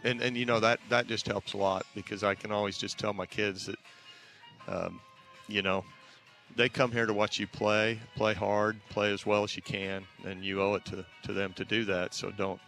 and, 0.04 0.22
and 0.22 0.38
you 0.38 0.46
know 0.46 0.60
that 0.60 0.80
that 0.90 1.08
just 1.08 1.28
helps 1.28 1.54
a 1.54 1.58
lot 1.58 1.86
because 1.96 2.24
I 2.24 2.34
can 2.36 2.52
always 2.52 2.78
just 2.78 2.98
tell 2.98 3.14
my 3.14 3.26
kids 3.26 3.66
that 3.66 3.80
um, 4.68 5.00
you 5.48 5.62
know 5.62 5.84
they 6.56 6.70
come 6.70 6.92
here 6.92 7.06
to 7.06 7.14
watch 7.14 7.40
you 7.40 7.48
play, 7.48 8.00
play 8.16 8.34
hard, 8.34 8.78
play 8.90 9.14
as 9.14 9.26
well 9.26 9.44
as 9.44 9.56
you 9.56 9.62
can, 9.62 10.06
and 10.26 10.44
you 10.44 10.62
owe 10.62 10.76
it 10.76 10.86
to, 10.86 11.06
to 11.24 11.34
them 11.34 11.54
to 11.54 11.66
do 11.66 11.86
that. 11.86 12.14
So 12.14 12.32
don't 12.32 12.60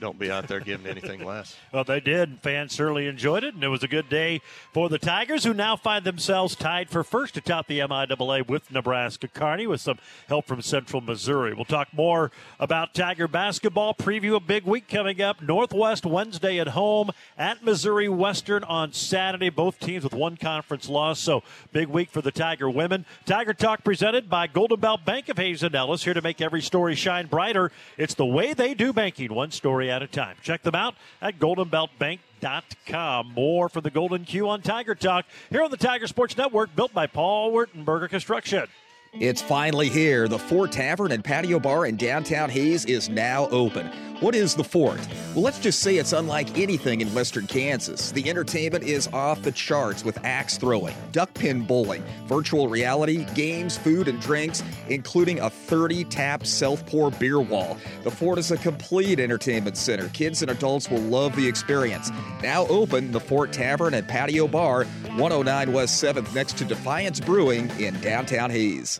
don't 0.00 0.18
be 0.18 0.30
out 0.30 0.48
there 0.48 0.60
giving 0.60 0.86
anything 0.86 1.24
less. 1.24 1.56
Well, 1.72 1.84
they 1.84 2.00
did. 2.00 2.40
Fans 2.42 2.72
certainly 2.72 3.06
enjoyed 3.06 3.44
it, 3.44 3.54
and 3.54 3.62
it 3.62 3.68
was 3.68 3.84
a 3.84 3.88
good 3.88 4.08
day 4.08 4.40
for 4.72 4.88
the 4.88 4.98
Tigers, 4.98 5.44
who 5.44 5.54
now 5.54 5.76
find 5.76 6.04
themselves 6.04 6.56
tied 6.56 6.90
for 6.90 7.04
first 7.04 7.36
atop 7.36 7.68
the 7.68 7.78
MIAA 7.78 8.48
with 8.48 8.72
Nebraska 8.72 9.28
Kearney, 9.28 9.68
with 9.68 9.80
some 9.80 9.98
help 10.26 10.46
from 10.46 10.62
Central 10.62 11.00
Missouri. 11.00 11.54
We'll 11.54 11.64
talk 11.64 11.88
more 11.92 12.32
about 12.58 12.92
Tiger 12.92 13.28
basketball. 13.28 13.94
Preview 13.94 14.34
a 14.34 14.40
big 14.40 14.64
week 14.64 14.88
coming 14.88 15.20
up. 15.20 15.40
Northwest 15.40 16.04
Wednesday 16.04 16.58
at 16.58 16.68
home 16.68 17.10
at 17.38 17.62
Missouri 17.62 18.08
Western 18.08 18.64
on 18.64 18.92
Saturday. 18.92 19.48
Both 19.48 19.78
teams 19.78 20.02
with 20.02 20.14
one 20.14 20.36
conference 20.36 20.88
loss, 20.88 21.20
so 21.20 21.44
big 21.72 21.88
week 21.88 22.10
for 22.10 22.20
the 22.20 22.32
Tiger 22.32 22.68
women. 22.68 23.06
Tiger 23.26 23.54
Talk 23.54 23.84
presented 23.84 24.28
by 24.28 24.48
Golden 24.48 24.80
Belt 24.80 25.04
Bank 25.04 25.28
of 25.28 25.36
Hazen 25.36 25.74
Ellis, 25.74 26.02
here 26.02 26.14
to 26.14 26.22
make 26.22 26.40
every 26.40 26.62
story 26.62 26.96
shine 26.96 27.26
brighter. 27.26 27.70
It's 27.96 28.14
the 28.14 28.26
way 28.26 28.54
they 28.54 28.74
do 28.74 28.92
banking, 28.92 29.32
one 29.32 29.52
story 29.52 29.89
at 29.90 30.02
a 30.02 30.06
time. 30.06 30.36
Check 30.42 30.62
them 30.62 30.74
out 30.74 30.94
at 31.20 31.38
goldenbeltbank.com. 31.38 33.32
More 33.34 33.68
for 33.68 33.80
the 33.80 33.90
Golden 33.90 34.24
Q 34.24 34.48
on 34.48 34.62
Tiger 34.62 34.94
Talk 34.94 35.26
here 35.50 35.62
on 35.62 35.70
the 35.70 35.76
Tiger 35.76 36.06
Sports 36.06 36.36
Network, 36.36 36.74
built 36.74 36.92
by 36.94 37.06
Paul 37.06 37.52
Wertenberger 37.52 38.08
Construction. 38.08 38.66
It's 39.12 39.42
finally 39.42 39.88
here. 39.88 40.28
The 40.28 40.38
Fort 40.38 40.70
Tavern 40.70 41.10
and 41.10 41.24
Patio 41.24 41.58
Bar 41.58 41.86
in 41.86 41.96
downtown 41.96 42.48
Hays 42.48 42.84
is 42.84 43.08
now 43.08 43.48
open. 43.48 43.90
What 44.20 44.34
is 44.34 44.54
the 44.54 44.62
Fort? 44.62 45.00
Well, 45.34 45.42
let's 45.42 45.58
just 45.58 45.80
say 45.80 45.96
it's 45.96 46.12
unlike 46.12 46.58
anything 46.58 47.00
in 47.00 47.12
western 47.14 47.46
Kansas. 47.46 48.12
The 48.12 48.28
entertainment 48.28 48.84
is 48.84 49.08
off 49.08 49.40
the 49.40 49.50
charts 49.50 50.04
with 50.04 50.22
axe 50.24 50.58
throwing, 50.58 50.94
duck 51.10 51.32
pin 51.32 51.62
bowling, 51.62 52.04
virtual 52.26 52.68
reality, 52.68 53.24
games, 53.34 53.78
food, 53.78 54.08
and 54.08 54.20
drinks, 54.20 54.62
including 54.88 55.40
a 55.40 55.48
30 55.48 56.04
tap 56.04 56.46
self 56.46 56.84
pour 56.84 57.10
beer 57.10 57.40
wall. 57.40 57.78
The 58.04 58.10
Fort 58.10 58.38
is 58.38 58.50
a 58.50 58.58
complete 58.58 59.18
entertainment 59.18 59.78
center. 59.78 60.08
Kids 60.10 60.42
and 60.42 60.50
adults 60.50 60.90
will 60.90 61.00
love 61.00 61.34
the 61.34 61.48
experience. 61.48 62.10
Now 62.42 62.66
open, 62.66 63.10
the 63.10 63.20
Fort 63.20 63.52
Tavern 63.52 63.94
and 63.94 64.06
Patio 64.06 64.46
Bar, 64.46 64.84
109 64.84 65.72
West 65.72 66.02
7th, 66.04 66.34
next 66.34 66.58
to 66.58 66.64
Defiance 66.66 67.20
Brewing 67.20 67.70
in 67.80 67.98
downtown 68.02 68.50
Hays. 68.50 68.99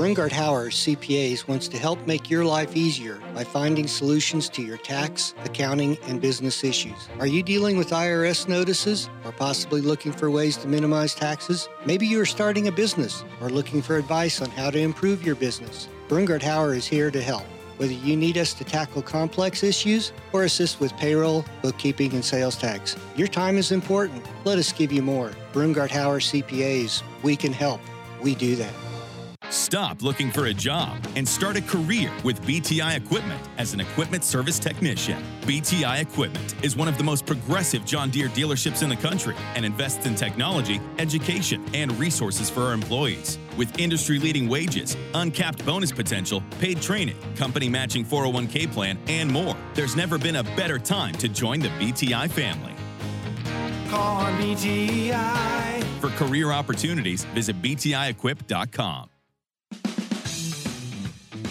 Brungard 0.00 0.30
Hauer 0.30 0.68
CPAs 0.70 1.46
wants 1.46 1.68
to 1.68 1.76
help 1.76 2.06
make 2.06 2.30
your 2.30 2.42
life 2.42 2.74
easier 2.74 3.20
by 3.34 3.44
finding 3.44 3.86
solutions 3.86 4.48
to 4.48 4.62
your 4.62 4.78
tax, 4.78 5.34
accounting, 5.44 5.98
and 6.04 6.22
business 6.22 6.64
issues. 6.64 7.10
Are 7.18 7.26
you 7.26 7.42
dealing 7.42 7.76
with 7.76 7.90
IRS 7.90 8.48
notices 8.48 9.10
or 9.26 9.32
possibly 9.32 9.82
looking 9.82 10.10
for 10.10 10.30
ways 10.30 10.56
to 10.56 10.68
minimize 10.68 11.14
taxes? 11.14 11.68
Maybe 11.84 12.06
you 12.06 12.18
are 12.18 12.24
starting 12.24 12.66
a 12.66 12.72
business 12.72 13.26
or 13.42 13.50
looking 13.50 13.82
for 13.82 13.98
advice 13.98 14.40
on 14.40 14.48
how 14.48 14.70
to 14.70 14.78
improve 14.78 15.22
your 15.22 15.34
business. 15.34 15.86
Brungard 16.08 16.40
Hauer 16.40 16.74
is 16.74 16.86
here 16.86 17.10
to 17.10 17.20
help. 17.20 17.44
Whether 17.76 17.92
you 17.92 18.16
need 18.16 18.38
us 18.38 18.54
to 18.54 18.64
tackle 18.64 19.02
complex 19.02 19.62
issues 19.62 20.14
or 20.32 20.44
assist 20.44 20.80
with 20.80 20.96
payroll, 20.96 21.44
bookkeeping, 21.60 22.14
and 22.14 22.24
sales 22.24 22.56
tax, 22.56 22.96
your 23.16 23.28
time 23.28 23.58
is 23.58 23.70
important. 23.70 24.24
Let 24.46 24.56
us 24.56 24.72
give 24.72 24.92
you 24.92 25.02
more. 25.02 25.32
Brungard 25.52 25.90
Hauer 25.90 26.22
CPAs, 26.22 27.02
we 27.22 27.36
can 27.36 27.52
help. 27.52 27.82
We 28.22 28.34
do 28.34 28.56
that. 28.56 28.72
Stop 29.50 30.02
looking 30.02 30.30
for 30.30 30.46
a 30.46 30.54
job 30.54 30.96
and 31.16 31.28
start 31.28 31.56
a 31.56 31.60
career 31.60 32.12
with 32.22 32.40
BTI 32.42 32.96
Equipment 32.96 33.40
as 33.58 33.74
an 33.74 33.80
equipment 33.80 34.22
service 34.22 34.60
technician. 34.60 35.20
BTI 35.42 36.00
Equipment 36.00 36.54
is 36.64 36.76
one 36.76 36.86
of 36.86 36.96
the 36.96 37.02
most 37.02 37.26
progressive 37.26 37.84
John 37.84 38.10
Deere 38.10 38.28
dealerships 38.28 38.84
in 38.84 38.88
the 38.88 38.94
country 38.94 39.34
and 39.56 39.64
invests 39.64 40.06
in 40.06 40.14
technology, 40.14 40.80
education, 40.98 41.64
and 41.74 41.90
resources 41.98 42.48
for 42.48 42.60
our 42.60 42.72
employees. 42.72 43.40
With 43.56 43.76
industry 43.76 44.20
leading 44.20 44.48
wages, 44.48 44.96
uncapped 45.14 45.66
bonus 45.66 45.90
potential, 45.90 46.44
paid 46.60 46.80
training, 46.80 47.16
company 47.34 47.68
matching 47.68 48.04
401k 48.04 48.70
plan, 48.70 49.00
and 49.08 49.28
more, 49.28 49.56
there's 49.74 49.96
never 49.96 50.16
been 50.16 50.36
a 50.36 50.44
better 50.44 50.78
time 50.78 51.14
to 51.14 51.28
join 51.28 51.58
the 51.58 51.70
BTI 51.70 52.30
family. 52.30 52.74
Call 53.90 54.22
BTI. 54.34 55.82
For 56.00 56.10
career 56.10 56.52
opportunities, 56.52 57.24
visit 57.24 57.60
BTIEquip.com. 57.60 59.10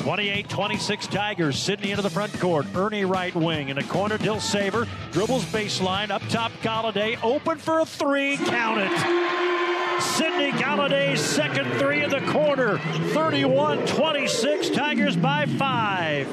28 0.10 0.50
26 0.50 1.06
Tigers. 1.06 1.60
Sydney 1.60 1.92
into 1.92 2.02
the 2.02 2.10
front 2.10 2.34
court. 2.40 2.66
Ernie 2.74 3.06
right 3.06 3.36
wing. 3.36 3.70
In 3.70 3.76
the 3.76 3.84
corner, 3.84 4.18
Dill 4.18 4.40
Saver. 4.40 4.88
Dribbles 5.12 5.46
baseline. 5.46 6.10
Up 6.10 6.24
top, 6.30 6.52
Galladay. 6.64 7.24
Open 7.24 7.60
for 7.60 7.82
a 7.82 7.86
three. 7.86 8.36
Count 8.38 8.80
it. 8.82 10.02
Sydney 10.02 10.50
Galladay's 10.54 11.22
second 11.22 11.72
three 11.74 12.02
of 12.02 12.10
the 12.10 12.22
quarter. 12.32 12.80
31 13.14 13.86
26. 13.86 14.72
Tigers 14.72 15.16
by 15.16 15.46
five. 15.46 16.28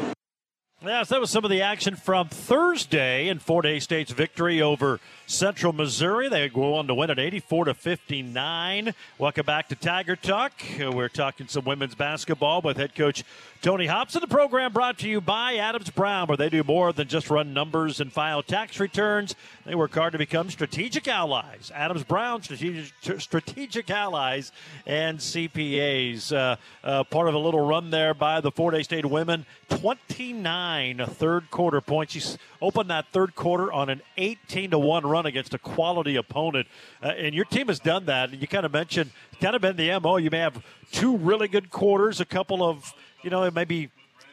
Yes, 0.83 1.11
that 1.11 1.21
was 1.21 1.30
some 1.30 1.45
of 1.45 1.50
the 1.50 1.61
action 1.61 1.97
from 1.97 2.28
Thursday 2.28 3.28
in 3.28 3.40
Fort 3.40 3.66
Hays 3.66 3.85
State's 3.85 4.12
victory 4.12 4.62
over 4.62 5.00
Central 5.26 5.73
Missouri. 5.73 6.28
They 6.28 6.49
go 6.49 6.75
on 6.75 6.87
to 6.87 6.95
win 6.95 7.11
at 7.11 7.18
84 7.18 7.66
to 7.66 7.75
59. 7.75 8.95
Welcome 9.18 9.45
back 9.45 9.68
to 9.68 9.75
Tiger 9.75 10.14
Talk. 10.14 10.52
We're 10.78 11.09
talking 11.09 11.49
some 11.49 11.64
women's 11.64 11.97
basketball 11.97 12.62
with 12.62 12.76
head 12.76 12.95
coach 12.95 13.25
Tony 13.61 13.87
Hobson. 13.87 14.21
The 14.21 14.28
program 14.28 14.73
brought 14.73 14.99
to 14.99 15.09
you 15.09 15.21
by 15.21 15.56
Adams 15.56 15.90
Brown, 15.90 16.28
where 16.28 16.37
they 16.37 16.49
do 16.49 16.62
more 16.62 16.92
than 16.92 17.09
just 17.09 17.28
run 17.28 17.52
numbers 17.52 18.00
and 18.00 18.12
file 18.12 18.42
tax 18.42 18.78
returns. 18.78 19.35
They 19.64 19.75
work 19.75 19.92
hard 19.92 20.12
to 20.12 20.18
become 20.18 20.49
strategic 20.50 21.09
allies. 21.09 21.73
Adams 21.75 22.04
Brown, 22.04 22.42
strategic, 22.42 22.92
strategic 23.18 23.90
allies, 23.90 24.52
and 24.87 25.18
CPAs. 25.18 26.33
Uh, 26.33 26.56
uh, 26.85 27.02
part 27.02 27.28
of 27.28 27.35
a 27.35 27.38
little 27.38 27.66
run 27.66 27.90
there 27.90 28.14
by 28.14 28.40
the 28.40 28.52
Fort 28.52 28.75
Hays 28.75 28.85
State 28.85 29.04
women. 29.04 29.45
29 29.71 31.04
third 31.06 31.50
quarter 31.50 31.80
points. 31.80 32.38
Opened 32.61 32.91
that 32.91 33.07
third 33.13 33.35
quarter 33.35 33.73
on 33.73 33.89
an 33.89 34.03
18 34.17 34.71
to 34.71 34.79
1 34.79 35.07
run 35.07 35.27
against 35.27 35.55
a 35.55 35.59
quality 35.59 36.17
opponent. 36.17 36.67
Uh, 37.03 37.09
and 37.09 37.35
your 37.35 37.45
team 37.45 37.69
has 37.69 37.79
done 37.79 38.07
that. 38.07 38.31
And 38.31 38.41
you 38.41 38.49
kind 38.49 38.67
of 38.67 38.73
mentioned, 38.73 39.11
kind 39.41 39.55
of 39.55 39.63
been 39.63 39.77
the 39.77 39.99
MO. 40.01 40.17
You 40.17 40.31
may 40.31 40.39
have 40.39 40.65
two 40.93 41.17
really 41.17 41.49
good 41.49 41.71
quarters, 41.71 42.21
a 42.21 42.25
couple 42.25 42.63
of 42.63 42.95
you 43.27 43.31
know, 43.31 43.43
it 43.43 43.55
may 43.55 43.65
be 43.65 43.91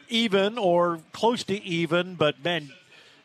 even 0.08 0.56
or 0.56 1.00
close 1.10 1.42
to 1.42 1.60
even, 1.64 2.14
but 2.14 2.44
man, 2.44 2.70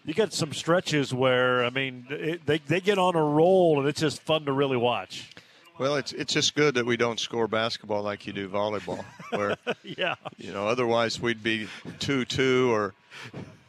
you 0.03 0.15
get 0.15 0.34
some 0.34 0.51
stretches 0.51 1.13
where 1.13 1.63
I 1.63 1.70
mean 1.70 2.08
it, 2.10 2.46
they 2.48 2.58
they 2.58 2.82
get 2.82 2.98
on 2.98 3.15
a 3.15 3.24
roll 3.24 3.79
and 3.79 3.88
it's 3.88 4.00
just 4.00 4.24
fun 4.24 4.46
to 4.46 4.51
really 4.51 4.77
watch. 4.77 5.29
Well, 5.77 5.96
it's 5.96 6.12
it's 6.12 6.34
just 6.34 6.56
good 6.56 6.74
that 6.74 6.88
we 6.88 6.98
don't 6.98 7.20
score 7.20 7.48
basketball 7.48 8.01
like 8.01 8.25
you 8.25 8.34
do 8.34 8.50
volleyball, 8.50 9.06
where 9.29 9.58
yeah, 9.84 10.15
you 10.38 10.51
know, 10.51 10.68
otherwise 10.68 11.22
we'd 11.22 11.44
be 11.44 11.68
two 12.00 12.25
two 12.25 12.74
or 12.74 12.96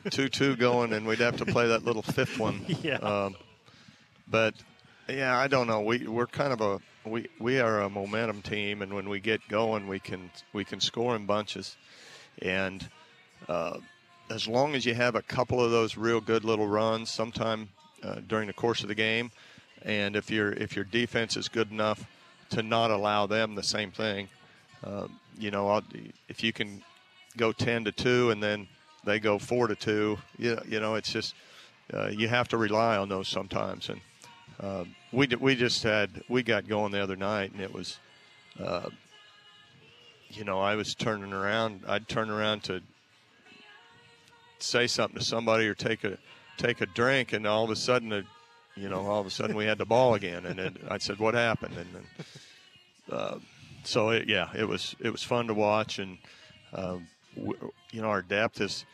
two 0.08 0.28
two 0.28 0.56
going, 0.56 0.92
and 0.92 1.06
we'd 1.06 1.18
have 1.18 1.36
to 1.38 1.46
play 1.46 1.68
that 1.68 1.84
little 1.84 2.02
fifth 2.02 2.38
one. 2.38 2.64
Yeah. 2.82 2.96
Um, 2.96 3.36
but 4.28 4.54
yeah, 5.08 5.36
I 5.36 5.48
don't 5.48 5.66
know. 5.66 5.80
We 5.80 6.06
we're 6.06 6.26
kind 6.26 6.52
of 6.52 6.60
a 6.60 6.80
we 7.08 7.28
we 7.38 7.60
are 7.60 7.80
a 7.80 7.90
momentum 7.90 8.42
team, 8.42 8.82
and 8.82 8.94
when 8.94 9.08
we 9.08 9.20
get 9.20 9.46
going, 9.48 9.88
we 9.88 9.98
can 9.98 10.30
we 10.52 10.64
can 10.64 10.80
score 10.80 11.16
in 11.16 11.26
bunches. 11.26 11.76
And 12.40 12.88
uh, 13.48 13.78
as 14.30 14.46
long 14.46 14.74
as 14.74 14.86
you 14.86 14.94
have 14.94 15.14
a 15.14 15.22
couple 15.22 15.62
of 15.62 15.70
those 15.70 15.96
real 15.96 16.20
good 16.20 16.44
little 16.44 16.68
runs 16.68 17.10
sometime 17.10 17.68
uh, 18.02 18.20
during 18.26 18.46
the 18.46 18.52
course 18.52 18.82
of 18.82 18.88
the 18.88 18.94
game, 18.94 19.30
and 19.82 20.16
if 20.16 20.30
your 20.30 20.52
if 20.52 20.76
your 20.76 20.84
defense 20.84 21.36
is 21.36 21.48
good 21.48 21.70
enough 21.70 22.06
to 22.50 22.62
not 22.62 22.90
allow 22.90 23.26
them 23.26 23.54
the 23.54 23.62
same 23.62 23.90
thing, 23.90 24.28
uh, 24.84 25.06
you 25.38 25.50
know, 25.50 25.82
if 26.28 26.42
you 26.42 26.52
can 26.52 26.82
go 27.36 27.52
ten 27.52 27.84
to 27.84 27.92
two 27.92 28.30
and 28.30 28.42
then 28.42 28.68
they 29.04 29.18
go 29.18 29.38
four 29.38 29.66
to 29.66 29.74
two, 29.74 30.18
you, 30.38 30.58
you 30.68 30.80
know, 30.80 30.94
it's 30.94 31.12
just 31.12 31.34
uh, 31.92 32.08
you 32.08 32.28
have 32.28 32.48
to 32.48 32.56
rely 32.56 32.96
on 32.96 33.08
those 33.08 33.28
sometimes. 33.28 33.88
And 33.88 34.00
uh, 34.60 34.84
we 35.12 35.26
we 35.38 35.54
just 35.54 35.82
had 35.82 36.22
we 36.28 36.42
got 36.42 36.68
going 36.68 36.92
the 36.92 37.02
other 37.02 37.16
night, 37.16 37.52
and 37.52 37.60
it 37.60 37.72
was 37.72 37.98
uh, 38.62 38.88
you 40.30 40.44
know, 40.44 40.60
I 40.60 40.76
was 40.76 40.94
turning 40.94 41.32
around. 41.32 41.82
I'd 41.88 42.08
turn 42.08 42.30
around 42.30 42.62
to 42.64 42.80
say 44.58 44.86
something 44.86 45.18
to 45.18 45.24
somebody 45.24 45.66
or 45.66 45.74
take 45.74 46.04
a 46.04 46.18
take 46.56 46.80
a 46.80 46.86
drink, 46.86 47.32
and 47.32 47.46
all 47.46 47.64
of 47.64 47.70
a 47.70 47.76
sudden, 47.76 48.12
a, 48.12 48.22
you 48.76 48.88
know, 48.88 49.06
all 49.06 49.20
of 49.20 49.26
a 49.26 49.30
sudden 49.30 49.56
we 49.56 49.64
had 49.64 49.78
the 49.78 49.84
ball 49.84 50.14
again, 50.14 50.46
and 50.46 50.58
then 50.58 50.76
I 50.88 50.98
said, 50.98 51.18
"What 51.18 51.34
happened?" 51.34 51.76
And 51.76 51.88
then, 51.94 52.06
uh, 53.10 53.38
so 53.82 54.10
it, 54.10 54.28
yeah, 54.28 54.50
it 54.54 54.68
was 54.68 54.94
it 55.00 55.10
was 55.10 55.22
fun 55.22 55.46
to 55.48 55.54
watch, 55.54 55.98
and 55.98 56.18
uh, 56.72 56.98
w- 56.98 57.06
you 57.36 58.00
know, 58.02 58.08
our 58.08 58.22
depth 58.22 58.60
is, 58.60 58.84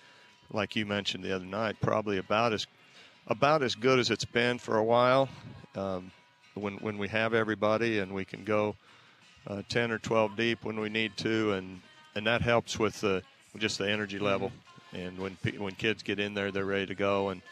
like 0.53 0.77
you 0.77 0.87
mentioned 0.87 1.25
the 1.25 1.35
other 1.35 1.45
night, 1.45 1.77
probably 1.81 2.19
about 2.19 2.53
as 2.53 2.67
about 3.29 3.63
as 3.63 3.75
good 3.75 3.99
as 3.99 4.11
it's 4.11 4.25
been 4.25 4.59
for 4.59 4.77
a 4.77 4.85
while. 4.85 5.29
Um, 5.75 6.11
when 6.55 6.75
when 6.77 6.99
we 6.99 7.09
have 7.09 7.35
everybody 7.35 7.99
and 7.99 8.13
we 8.13 8.25
can 8.25 8.45
go 8.45 8.77
uh, 9.47 9.63
10 9.69 9.91
or 9.91 9.99
12 9.99 10.37
deep 10.37 10.65
when 10.65 10.81
we 10.81 10.89
need 10.89 11.17
to, 11.19 11.53
and 11.53 11.81
and 12.15 12.27
that 12.27 12.43
helps 12.43 12.79
with 12.79 13.01
the 13.01 13.23
just 13.59 13.79
the 13.79 13.91
energy 13.91 14.19
level. 14.19 14.53
And 14.93 15.19
when 15.19 15.37
when 15.59 15.75
kids 15.75 16.03
get 16.03 16.19
in 16.19 16.35
there, 16.35 16.51
they're 16.51 16.65
ready 16.65 16.87
to 16.87 16.95
go, 16.95 17.31
and 17.31 17.43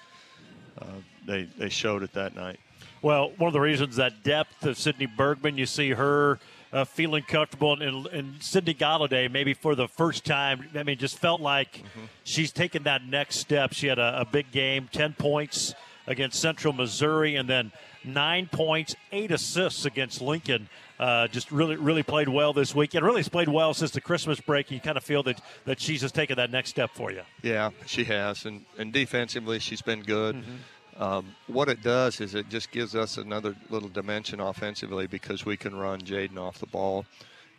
uh, 0.81 0.87
they 1.26 1.45
they 1.59 1.69
showed 1.69 2.03
it 2.03 2.12
that 2.14 2.35
night. 2.35 2.61
Well, 3.03 3.33
one 3.37 3.49
of 3.49 3.53
the 3.53 3.61
reasons 3.61 3.97
that 3.97 4.23
depth 4.23 4.64
of 4.64 4.79
Sydney 4.79 5.07
Bergman, 5.07 5.59
you 5.59 5.67
see 5.67 5.91
her 5.91 6.38
uh, 6.75 6.85
feeling 6.85 7.23
comfortable, 7.23 7.81
and, 7.81 8.07
and 8.09 8.43
Sydney 8.43 8.75
Galladay, 8.75 9.31
maybe 9.31 9.54
for 9.54 9.76
the 9.76 9.87
first 9.87 10.25
time, 10.25 10.69
I 10.75 10.83
mean, 10.83 10.99
just 10.99 11.19
felt 11.19 11.40
like 11.40 11.78
mm-hmm. 11.78 12.07
she's 12.25 12.50
taken 12.50 12.83
that 12.83 13.07
next 13.07 13.38
step. 13.38 13.73
She 13.73 13.87
had 13.87 14.00
a, 14.00 14.23
a 14.23 14.25
big 14.25 14.50
game, 14.50 14.88
10 14.93 15.14
points 15.14 15.73
against 16.09 16.40
Central 16.40 16.73
Missouri, 16.73 17.37
and 17.37 17.49
then 17.49 17.71
nine 18.04 18.49
points, 18.50 18.97
eight 19.12 19.31
assists 19.31 19.85
against 19.85 20.21
Lincoln. 20.21 20.69
Uh, 20.99 21.28
just 21.28 21.50
really, 21.50 21.76
really 21.76 22.02
played 22.02 22.28
well 22.28 22.52
this 22.52 22.75
week, 22.75 22.95
and 22.95 23.04
really 23.04 23.21
has 23.21 23.28
played 23.28 23.49
well 23.49 23.73
since 23.73 23.93
the 23.93 24.00
Christmas 24.00 24.40
break. 24.40 24.71
You 24.71 24.81
kind 24.81 24.97
of 24.97 25.02
feel 25.02 25.23
that 25.25 25.40
that 25.64 25.81
she's 25.81 26.00
just 26.00 26.14
taken 26.14 26.37
that 26.37 26.50
next 26.50 26.71
step 26.71 26.90
for 26.93 27.11
you. 27.11 27.23
Yeah, 27.43 27.71
she 27.87 28.04
has, 28.04 28.45
and 28.45 28.64
and 28.78 28.93
defensively 28.93 29.59
she's 29.59 29.83
been 29.83 30.02
good. 30.02 30.37
Mm-hmm. 30.37 30.54
Um, 30.97 31.35
what 31.49 31.69
it 31.69 31.83
does 31.83 32.21
is 32.21 32.35
it 32.35 32.49
just 32.49 32.71
gives 32.71 32.95
us 32.95 33.17
another 33.17 33.57
little 33.69 33.89
dimension 33.89 34.41
offensively 34.41 35.07
because 35.07 35.45
we 35.45 35.57
can 35.57 35.75
run 35.75 36.01
Jaden 36.01 36.39
off 36.39 36.59
the 36.59 36.67
ball 36.67 37.05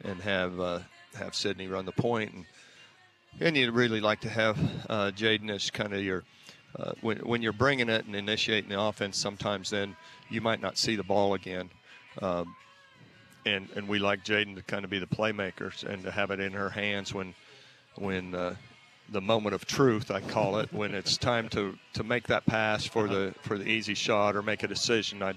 and 0.01 0.22
have 0.22 0.60
uh, 0.60 0.80
have 1.15 1.36
Sydney 1.36 1.68
run 1.68 1.86
the 1.86 1.92
point, 1.92 2.34
and 2.34 2.46
and 3.42 3.58
you'd 3.58 3.74
really 3.74 4.00
like 4.00 4.22
to 4.22 4.30
have 4.30 4.58
uh, 4.89 5.12
Jaden 5.13 5.50
as 5.50 5.70
kind 5.70 5.94
of 5.94 6.01
your 6.01 6.24
uh, 6.80 6.94
when 7.01 7.18
when 7.20 7.42
you're 7.42 7.54
bringing 7.54 7.89
it 7.89 8.06
and 8.06 8.15
initiating 8.15 8.70
the 8.70 8.80
offense. 8.80 9.18
Sometimes 9.18 9.70
then 9.70 9.96
you 10.30 10.39
might 10.39 10.62
not 10.62 10.77
see 10.77 10.96
the 10.96 11.04
ball 11.04 11.34
again. 11.34 11.70
Um, 12.22 12.56
and, 13.46 13.70
and 13.75 13.88
we 13.88 14.00
like 14.00 14.24
Jaden 14.24 14.56
to 14.56 14.63
kind 14.63 14.84
of 14.84 14.89
be 14.89 14.98
the 14.98 15.06
playmakers 15.06 15.84
and 15.84 16.04
to 16.04 16.12
have 16.12 16.32
it 16.32 16.39
in 16.39 16.54
her 16.54 16.70
hands 16.70 17.13
when 17.13 17.36
when 17.96 18.34
uh, 18.34 18.56
the 19.09 19.21
moment 19.21 19.53
of 19.53 19.65
truth 19.65 20.09
I 20.12 20.21
call 20.21 20.57
it 20.57 20.71
when 20.74 20.95
it's 20.95 21.17
time 21.17 21.50
to, 21.50 21.77
to 21.93 22.03
make 22.03 22.27
that 22.27 22.45
pass 22.45 22.85
for 22.85 23.07
the 23.07 23.33
for 23.41 23.57
the 23.57 23.67
easy 23.67 23.93
shot 23.93 24.35
or 24.35 24.41
make 24.41 24.63
a 24.63 24.67
decision 24.67 25.21
I 25.21 25.33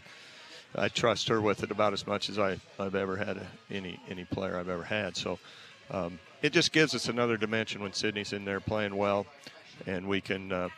I 0.74 0.88
trust 0.88 1.28
her 1.28 1.40
with 1.40 1.62
it 1.62 1.70
about 1.70 1.92
as 1.92 2.06
much 2.06 2.28
as 2.28 2.38
I 2.38 2.58
I've 2.78 2.94
ever 2.94 3.16
had 3.16 3.36
a, 3.36 3.46
any 3.70 4.00
any 4.08 4.24
player 4.24 4.58
I've 4.58 4.68
ever 4.68 4.84
had 4.84 5.16
so 5.16 5.38
um, 5.90 6.18
it 6.42 6.52
just 6.52 6.72
gives 6.72 6.94
us 6.94 7.08
another 7.08 7.36
dimension 7.36 7.82
when 7.82 7.92
Sydney's 7.92 8.32
in 8.32 8.44
there 8.44 8.60
playing 8.60 8.96
well 8.96 9.26
and 9.86 10.06
we 10.06 10.20
can 10.20 10.52
uh, 10.52 10.68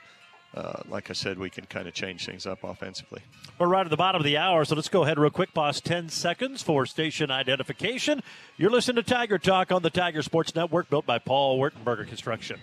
uh, 0.54 0.82
like 0.88 1.10
I 1.10 1.12
said, 1.12 1.38
we 1.38 1.48
can 1.48 1.64
kind 1.66 1.86
of 1.86 1.94
change 1.94 2.26
things 2.26 2.44
up 2.44 2.64
offensively. 2.64 3.22
We're 3.58 3.68
right 3.68 3.86
at 3.86 3.90
the 3.90 3.96
bottom 3.96 4.20
of 4.20 4.24
the 4.24 4.36
hour, 4.36 4.64
so 4.64 4.74
let's 4.74 4.88
go 4.88 5.04
ahead 5.04 5.18
real 5.18 5.30
quick. 5.30 5.54
boss. 5.54 5.80
10 5.80 6.08
seconds 6.08 6.60
for 6.60 6.86
station 6.86 7.30
identification. 7.30 8.20
You're 8.56 8.70
listening 8.70 8.96
to 8.96 9.08
Tiger 9.08 9.38
Talk 9.38 9.70
on 9.70 9.82
the 9.82 9.90
Tiger 9.90 10.22
Sports 10.22 10.54
Network, 10.54 10.90
built 10.90 11.06
by 11.06 11.18
Paul 11.18 11.58
Wertenberger 11.60 12.08
Construction. 12.08 12.58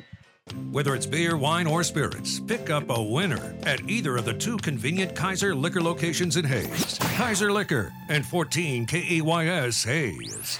Whether 0.71 0.95
it's 0.95 1.05
beer, 1.05 1.37
wine, 1.37 1.67
or 1.67 1.83
spirits, 1.83 2.39
pick 2.39 2.69
up 2.69 2.89
a 2.89 3.01
winner 3.01 3.55
at 3.63 3.89
either 3.89 4.17
of 4.17 4.25
the 4.25 4.33
two 4.33 4.57
convenient 4.57 5.15
Kaiser 5.15 5.55
Liquor 5.55 5.81
locations 5.81 6.37
in 6.37 6.45
Hays. 6.45 6.97
Kaiser 7.15 7.51
Liquor 7.51 7.91
and 8.09 8.25
14 8.25 8.85
KEYS 8.85 9.85
Hays. 9.85 10.59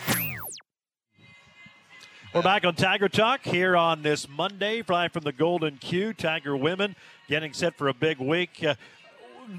We're 2.34 2.42
back 2.44 2.66
on 2.66 2.76
Tiger 2.76 3.10
Talk 3.10 3.42
here 3.42 3.76
on 3.76 4.04
this 4.04 4.30
Monday, 4.30 4.82
flying 4.82 5.10
from 5.10 5.24
the 5.24 5.32
Golden 5.32 5.78
Q. 5.78 6.14
Tiger 6.14 6.56
women 6.56 6.96
getting 7.28 7.54
set 7.54 7.76
for 7.76 7.88
a 7.88 7.94
big 7.94 8.20
week. 8.20 8.64
Uh, 8.64 8.76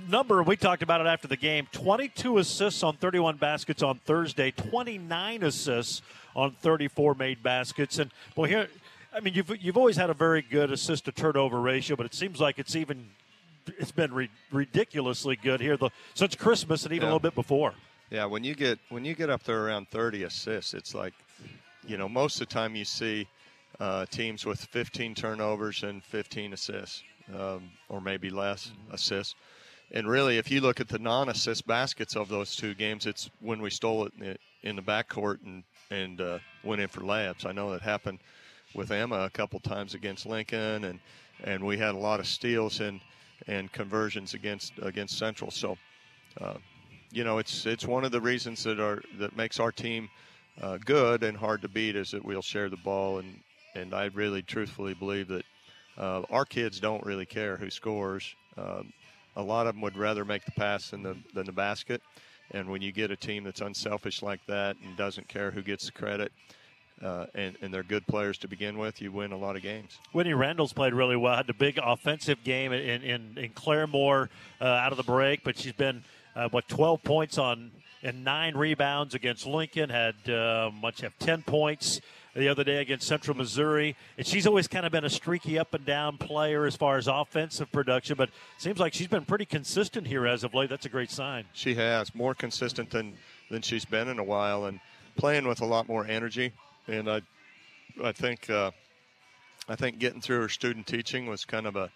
number, 0.08 0.42
we 0.42 0.56
talked 0.56 0.82
about 0.82 1.00
it 1.00 1.06
after 1.06 1.26
the 1.26 1.36
game 1.36 1.66
22 1.72 2.38
assists 2.38 2.82
on 2.82 2.96
31 2.96 3.36
baskets 3.36 3.82
on 3.82 3.98
Thursday, 3.98 4.50
29 4.50 5.42
assists 5.42 6.02
on 6.36 6.52
34 6.60 7.14
made 7.14 7.42
baskets. 7.42 7.98
And, 7.98 8.12
boy, 8.34 8.48
here, 8.48 8.68
I 9.18 9.20
mean, 9.20 9.34
you've, 9.34 9.52
you've 9.60 9.76
always 9.76 9.96
had 9.96 10.10
a 10.10 10.14
very 10.14 10.42
good 10.42 10.70
assist 10.70 11.06
to 11.06 11.12
turnover 11.12 11.60
ratio, 11.60 11.96
but 11.96 12.06
it 12.06 12.14
seems 12.14 12.40
like 12.40 12.58
it's 12.58 12.76
even. 12.76 13.10
It's 13.78 13.90
been 13.90 14.14
re- 14.14 14.30
ridiculously 14.50 15.36
good 15.36 15.60
here 15.60 15.76
the, 15.76 15.90
since 16.14 16.34
Christmas 16.34 16.84
and 16.84 16.94
even 16.94 17.02
Yeah. 17.02 17.08
a 17.08 17.16
little 17.16 17.20
bit 17.20 17.34
before. 17.34 17.74
Yeah, 18.08 18.24
when 18.24 18.42
you 18.42 18.54
get 18.54 18.78
when 18.88 19.04
you 19.04 19.14
get 19.14 19.28
up 19.28 19.42
there 19.42 19.66
around 19.66 19.88
30 19.90 20.22
assists, 20.22 20.72
it's 20.72 20.94
like, 20.94 21.12
you 21.86 21.98
know, 21.98 22.08
most 22.08 22.40
of 22.40 22.48
the 22.48 22.54
time 22.54 22.74
you 22.74 22.86
see 22.86 23.28
uh, 23.78 24.06
teams 24.06 24.46
with 24.46 24.60
15 24.60 25.14
turnovers 25.14 25.82
and 25.82 26.02
15 26.02 26.54
assists, 26.54 27.02
um, 27.38 27.68
or 27.90 28.00
maybe 28.00 28.30
less 28.30 28.70
assists. 28.90 29.34
And 29.90 30.08
really, 30.08 30.38
if 30.38 30.50
you 30.50 30.62
look 30.62 30.80
at 30.80 30.88
the 30.88 30.98
non-assist 30.98 31.66
baskets 31.66 32.16
of 32.16 32.28
those 32.30 32.56
two 32.56 32.72
games, 32.72 33.04
it's 33.04 33.28
when 33.40 33.60
we 33.60 33.68
stole 33.68 34.06
it 34.06 34.12
in 34.18 34.24
the, 34.24 34.36
in 34.62 34.76
the 34.76 34.82
backcourt 34.82 35.44
and 35.44 35.62
and 35.90 36.22
uh, 36.22 36.38
went 36.64 36.80
in 36.80 36.88
for 36.88 37.00
layups. 37.00 37.44
I 37.44 37.52
know 37.52 37.70
that 37.72 37.82
happened 37.82 38.20
with 38.74 38.90
Emma 38.90 39.20
a 39.20 39.30
couple 39.30 39.60
times 39.60 39.94
against 39.94 40.26
Lincoln, 40.26 40.84
and 40.84 41.00
and 41.44 41.64
we 41.64 41.78
had 41.78 41.94
a 41.94 41.98
lot 41.98 42.20
of 42.20 42.26
steals 42.26 42.80
and 42.80 43.00
and 43.46 43.70
conversions 43.72 44.34
against 44.34 44.72
against 44.82 45.18
Central. 45.18 45.50
So. 45.50 45.76
Uh, 46.40 46.54
you 47.10 47.24
know, 47.24 47.38
it's 47.38 47.64
it's 47.64 47.86
one 47.86 48.04
of 48.04 48.12
the 48.12 48.20
reasons 48.20 48.62
that 48.64 48.78
are 48.78 49.02
that 49.18 49.34
makes 49.34 49.58
our 49.58 49.72
team 49.72 50.10
uh, 50.60 50.78
good 50.84 51.22
and 51.22 51.36
hard 51.36 51.62
to 51.62 51.68
beat 51.68 51.96
is 51.96 52.10
that 52.10 52.24
we'll 52.24 52.42
share 52.42 52.68
the 52.68 52.76
ball 52.76 53.18
and 53.18 53.40
and 53.74 53.94
I 53.94 54.06
really 54.06 54.42
truthfully 54.42 54.94
believe 54.94 55.28
that 55.28 55.44
uh, 55.96 56.22
our 56.30 56.44
kids 56.44 56.80
don't 56.80 57.04
really 57.04 57.26
care 57.26 57.56
who 57.56 57.70
scores. 57.70 58.34
Um, 58.56 58.92
a 59.36 59.42
lot 59.42 59.66
of 59.66 59.74
them 59.74 59.82
would 59.82 59.96
rather 59.96 60.24
make 60.24 60.44
the 60.44 60.52
pass 60.52 60.90
than 60.90 61.02
the 61.02 61.16
than 61.34 61.46
the 61.46 61.52
basket. 61.52 62.02
And 62.50 62.68
when 62.70 62.80
you 62.80 62.92
get 62.92 63.10
a 63.10 63.16
team 63.16 63.44
that's 63.44 63.60
unselfish 63.60 64.22
like 64.22 64.44
that 64.46 64.76
and 64.84 64.96
doesn't 64.96 65.28
care 65.28 65.50
who 65.50 65.62
gets 65.62 65.86
the 65.86 65.92
credit, 65.92 66.32
uh, 67.02 67.26
and, 67.34 67.56
and 67.60 67.72
they're 67.72 67.82
good 67.82 68.06
players 68.06 68.38
to 68.38 68.48
begin 68.48 68.78
with, 68.78 69.00
you 69.00 69.12
win 69.12 69.32
a 69.32 69.36
lot 69.36 69.56
of 69.56 69.62
games. 69.62 69.98
Whitney 70.12 70.34
Randall's 70.34 70.72
played 70.72 70.94
really 70.94 71.16
well. 71.16 71.36
Had 71.36 71.48
a 71.50 71.54
big 71.54 71.78
offensive 71.82 72.42
game 72.44 72.72
in 72.72 73.02
in, 73.02 73.38
in 73.38 73.50
Claremore 73.50 74.28
uh, 74.60 74.64
out 74.64 74.92
of 74.92 74.96
the 74.96 75.04
break, 75.04 75.44
but 75.44 75.58
she's 75.58 75.72
been 75.72 76.02
uh, 76.34 76.48
what 76.48 76.68
12 76.68 77.02
points 77.02 77.38
on 77.38 77.70
and 78.02 78.24
nine 78.24 78.56
rebounds 78.56 79.14
against 79.14 79.46
Lincoln. 79.46 79.90
Had 79.90 80.28
uh, 80.28 80.70
much 80.80 81.00
have 81.00 81.18
10 81.18 81.42
points 81.42 82.00
the 82.34 82.48
other 82.48 82.64
day 82.64 82.80
against 82.80 83.06
Central 83.06 83.36
Missouri. 83.36 83.96
And 84.16 84.26
she's 84.26 84.46
always 84.46 84.68
kind 84.68 84.86
of 84.86 84.92
been 84.92 85.04
a 85.04 85.10
streaky 85.10 85.58
up 85.58 85.74
and 85.74 85.84
down 85.84 86.18
player 86.18 86.66
as 86.66 86.76
far 86.76 86.96
as 86.96 87.08
offensive 87.08 87.70
production, 87.72 88.16
but 88.16 88.30
seems 88.58 88.78
like 88.78 88.94
she's 88.94 89.08
been 89.08 89.24
pretty 89.24 89.44
consistent 89.44 90.06
here 90.06 90.26
as 90.26 90.44
of 90.44 90.54
late. 90.54 90.70
That's 90.70 90.86
a 90.86 90.90
great 90.90 91.10
sign. 91.10 91.44
She 91.52 91.74
has 91.74 92.14
more 92.14 92.34
consistent 92.34 92.90
than 92.90 93.14
than 93.50 93.62
she's 93.62 93.86
been 93.86 94.08
in 94.08 94.18
a 94.18 94.24
while, 94.24 94.66
and 94.66 94.78
playing 95.16 95.48
with 95.48 95.62
a 95.62 95.64
lot 95.64 95.88
more 95.88 96.06
energy. 96.06 96.52
And 96.88 97.08
I, 97.10 97.20
I 98.02 98.12
think, 98.12 98.48
uh, 98.50 98.70
I 99.68 99.76
think 99.76 99.98
getting 99.98 100.20
through 100.20 100.40
her 100.40 100.48
student 100.48 100.86
teaching 100.86 101.26
was 101.26 101.44
kind 101.44 101.66
of 101.66 101.76
a, 101.76 101.90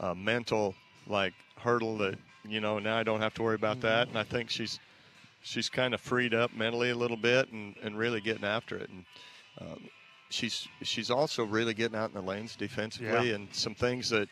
a 0.00 0.14
mental 0.14 0.74
like 1.06 1.32
hurdle 1.58 1.96
that 1.98 2.18
you 2.46 2.60
know 2.60 2.78
now 2.78 2.96
I 2.98 3.02
don't 3.02 3.20
have 3.20 3.32
to 3.34 3.42
worry 3.42 3.54
about 3.54 3.80
that. 3.80 4.08
And 4.08 4.18
I 4.18 4.24
think 4.24 4.50
she's 4.50 4.78
she's 5.42 5.68
kind 5.68 5.94
of 5.94 6.00
freed 6.00 6.34
up 6.34 6.52
mentally 6.54 6.90
a 6.90 6.94
little 6.94 7.16
bit 7.16 7.50
and, 7.52 7.74
and 7.82 7.96
really 7.96 8.20
getting 8.20 8.44
after 8.44 8.76
it. 8.76 8.90
And 8.90 9.04
um, 9.60 9.88
she's 10.28 10.68
she's 10.82 11.10
also 11.10 11.44
really 11.44 11.72
getting 11.72 11.96
out 11.96 12.10
in 12.10 12.14
the 12.14 12.22
lanes 12.22 12.56
defensively 12.56 13.30
Yeah. 13.30 13.36
and 13.36 13.48
some 13.54 13.74
things 13.74 14.10
that 14.10 14.28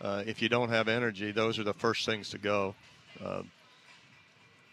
uh, 0.00 0.22
if 0.26 0.40
you 0.40 0.48
don't 0.48 0.70
have 0.70 0.88
energy, 0.88 1.30
those 1.32 1.58
are 1.58 1.64
the 1.64 1.74
first 1.74 2.06
things 2.06 2.30
to 2.30 2.38
go. 2.38 2.74
Uh, 3.22 3.42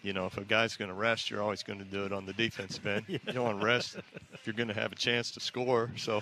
you 0.01 0.13
know, 0.13 0.25
if 0.25 0.37
a 0.37 0.43
guy's 0.43 0.75
going 0.75 0.89
to 0.89 0.95
rest, 0.95 1.29
you're 1.29 1.41
always 1.41 1.63
going 1.63 1.79
to 1.79 1.85
do 1.85 2.05
it 2.05 2.13
on 2.13 2.25
the 2.25 2.33
defensive 2.33 2.85
end. 2.85 3.05
You 3.07 3.19
don't 3.33 3.43
want 3.43 3.59
to 3.59 3.65
rest 3.65 3.97
if 4.33 4.45
you're 4.45 4.53
going 4.53 4.69
to 4.69 4.73
have 4.73 4.91
a 4.91 4.95
chance 4.95 5.31
to 5.31 5.39
score. 5.39 5.91
So, 5.97 6.21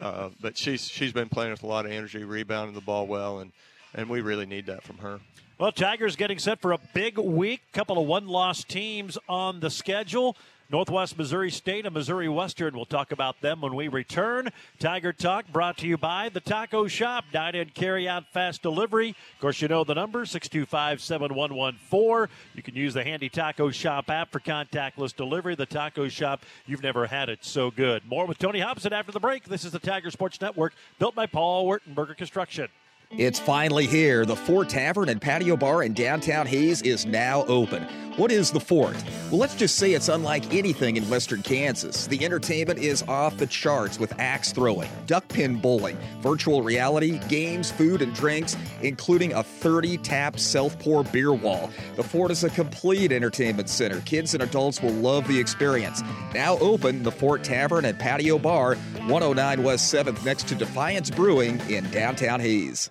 uh, 0.00 0.30
but 0.40 0.56
she's 0.58 0.86
she's 0.86 1.12
been 1.12 1.28
playing 1.28 1.50
with 1.50 1.62
a 1.62 1.66
lot 1.66 1.86
of 1.86 1.92
energy, 1.92 2.24
rebounding 2.24 2.74
the 2.74 2.80
ball 2.80 3.06
well, 3.06 3.40
and 3.40 3.52
and 3.94 4.08
we 4.08 4.20
really 4.20 4.46
need 4.46 4.66
that 4.66 4.82
from 4.82 4.98
her. 4.98 5.20
Well, 5.58 5.72
Tigers 5.72 6.16
getting 6.16 6.38
set 6.38 6.60
for 6.60 6.72
a 6.72 6.78
big 6.92 7.16
week. 7.16 7.62
Couple 7.72 7.98
of 7.98 8.06
one-loss 8.06 8.62
teams 8.64 9.16
on 9.26 9.60
the 9.60 9.70
schedule. 9.70 10.36
Northwest 10.68 11.16
Missouri 11.16 11.50
State 11.50 11.86
and 11.86 11.94
Missouri 11.94 12.28
Western. 12.28 12.74
We'll 12.74 12.86
talk 12.86 13.12
about 13.12 13.40
them 13.40 13.60
when 13.60 13.74
we 13.76 13.86
return. 13.86 14.50
Tiger 14.80 15.12
Talk 15.12 15.46
brought 15.52 15.78
to 15.78 15.86
you 15.86 15.96
by 15.96 16.28
the 16.28 16.40
Taco 16.40 16.88
Shop. 16.88 17.24
Dine 17.32 17.54
in, 17.54 17.68
carry 17.68 18.08
out, 18.08 18.24
fast 18.32 18.62
delivery. 18.62 19.10
Of 19.10 19.40
course, 19.40 19.62
you 19.62 19.68
know 19.68 19.84
the 19.84 19.94
number 19.94 20.26
625 20.26 21.00
7114. 21.00 22.34
You 22.54 22.62
can 22.62 22.74
use 22.74 22.94
the 22.94 23.04
handy 23.04 23.28
Taco 23.28 23.70
Shop 23.70 24.10
app 24.10 24.32
for 24.32 24.40
contactless 24.40 25.14
delivery. 25.14 25.54
The 25.54 25.66
Taco 25.66 26.08
Shop, 26.08 26.44
you've 26.66 26.82
never 26.82 27.06
had 27.06 27.28
it 27.28 27.44
so 27.44 27.70
good. 27.70 28.04
More 28.04 28.26
with 28.26 28.38
Tony 28.38 28.58
Hobson 28.58 28.92
after 28.92 29.12
the 29.12 29.20
break. 29.20 29.44
This 29.44 29.64
is 29.64 29.70
the 29.70 29.78
Tiger 29.78 30.10
Sports 30.10 30.40
Network, 30.40 30.74
built 30.98 31.14
by 31.14 31.26
Paul 31.26 31.66
Wertenberger 31.66 32.16
Construction. 32.16 32.68
It's 33.12 33.38
finally 33.38 33.86
here. 33.86 34.26
The 34.26 34.34
Fort 34.34 34.68
Tavern 34.68 35.08
and 35.08 35.22
Patio 35.22 35.56
Bar 35.56 35.84
in 35.84 35.94
downtown 35.94 36.44
Hays 36.44 36.82
is 36.82 37.06
now 37.06 37.44
open. 37.44 37.84
What 38.16 38.32
is 38.32 38.50
the 38.50 38.60
Fort? 38.60 38.96
Well, 39.30 39.38
let's 39.38 39.54
just 39.54 39.76
say 39.76 39.92
it's 39.92 40.08
unlike 40.08 40.52
anything 40.52 40.96
in 40.96 41.08
western 41.08 41.42
Kansas. 41.42 42.06
The 42.06 42.24
entertainment 42.24 42.78
is 42.78 43.02
off 43.02 43.36
the 43.36 43.46
charts 43.46 43.98
with 43.98 44.18
axe 44.18 44.52
throwing, 44.52 44.90
duck 45.06 45.28
pin 45.28 45.56
bowling, 45.56 45.98
virtual 46.20 46.62
reality, 46.62 47.20
games, 47.28 47.70
food, 47.70 48.02
and 48.02 48.14
drinks, 48.14 48.56
including 48.82 49.34
a 49.34 49.42
30 49.42 49.98
tap 49.98 50.38
self 50.38 50.78
pour 50.78 51.04
beer 51.04 51.32
wall. 51.32 51.70
The 51.94 52.02
Fort 52.02 52.30
is 52.30 52.42
a 52.42 52.50
complete 52.50 53.12
entertainment 53.12 53.68
center. 53.68 54.00
Kids 54.00 54.34
and 54.34 54.42
adults 54.42 54.82
will 54.82 54.92
love 54.92 55.28
the 55.28 55.38
experience. 55.38 56.02
Now 56.34 56.58
open, 56.58 57.02
the 57.02 57.12
Fort 57.12 57.44
Tavern 57.44 57.84
and 57.84 57.98
Patio 57.98 58.38
Bar, 58.38 58.74
109 59.06 59.62
West 59.62 59.94
7th, 59.94 60.24
next 60.24 60.48
to 60.48 60.54
Defiance 60.54 61.10
Brewing 61.10 61.60
in 61.68 61.88
downtown 61.90 62.40
Hays. 62.40 62.90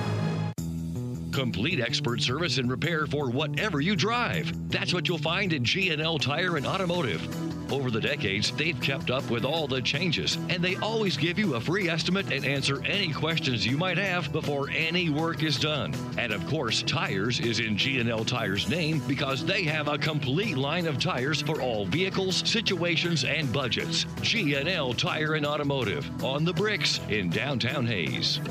Complete 1.31 1.79
expert 1.79 2.21
service 2.21 2.57
and 2.57 2.69
repair 2.69 3.07
for 3.07 3.29
whatever 3.29 3.79
you 3.79 3.95
drive. 3.95 4.51
That's 4.69 4.93
what 4.93 5.07
you'll 5.07 5.17
find 5.17 5.53
at 5.53 5.63
G&L 5.63 6.19
Tire 6.19 6.57
and 6.57 6.67
Automotive. 6.67 7.25
Over 7.71 7.89
the 7.89 8.01
decades, 8.01 8.51
they've 8.51 8.79
kept 8.81 9.09
up 9.09 9.29
with 9.29 9.45
all 9.45 9.65
the 9.65 9.81
changes, 9.81 10.37
and 10.49 10.61
they 10.61 10.75
always 10.77 11.15
give 11.15 11.39
you 11.39 11.55
a 11.55 11.61
free 11.61 11.87
estimate 11.87 12.29
and 12.33 12.43
answer 12.43 12.83
any 12.83 13.13
questions 13.13 13.65
you 13.65 13.77
might 13.77 13.97
have 13.97 14.33
before 14.33 14.69
any 14.71 15.09
work 15.09 15.41
is 15.41 15.57
done. 15.57 15.93
And 16.17 16.33
of 16.33 16.45
course, 16.47 16.83
tires 16.83 17.39
is 17.39 17.61
in 17.61 17.77
G&L 17.77 18.25
Tire's 18.25 18.67
name 18.67 19.01
because 19.07 19.45
they 19.45 19.63
have 19.63 19.87
a 19.87 19.97
complete 19.97 20.57
line 20.57 20.85
of 20.85 20.99
tires 20.99 21.41
for 21.41 21.61
all 21.61 21.85
vehicles, 21.85 22.47
situations, 22.49 23.23
and 23.23 23.53
budgets. 23.53 24.05
G&L 24.21 24.93
Tire 24.93 25.35
and 25.35 25.45
Automotive 25.45 26.09
on 26.23 26.43
the 26.43 26.53
bricks 26.53 26.99
in 27.07 27.29
downtown 27.29 27.85
Hays. 27.87 28.41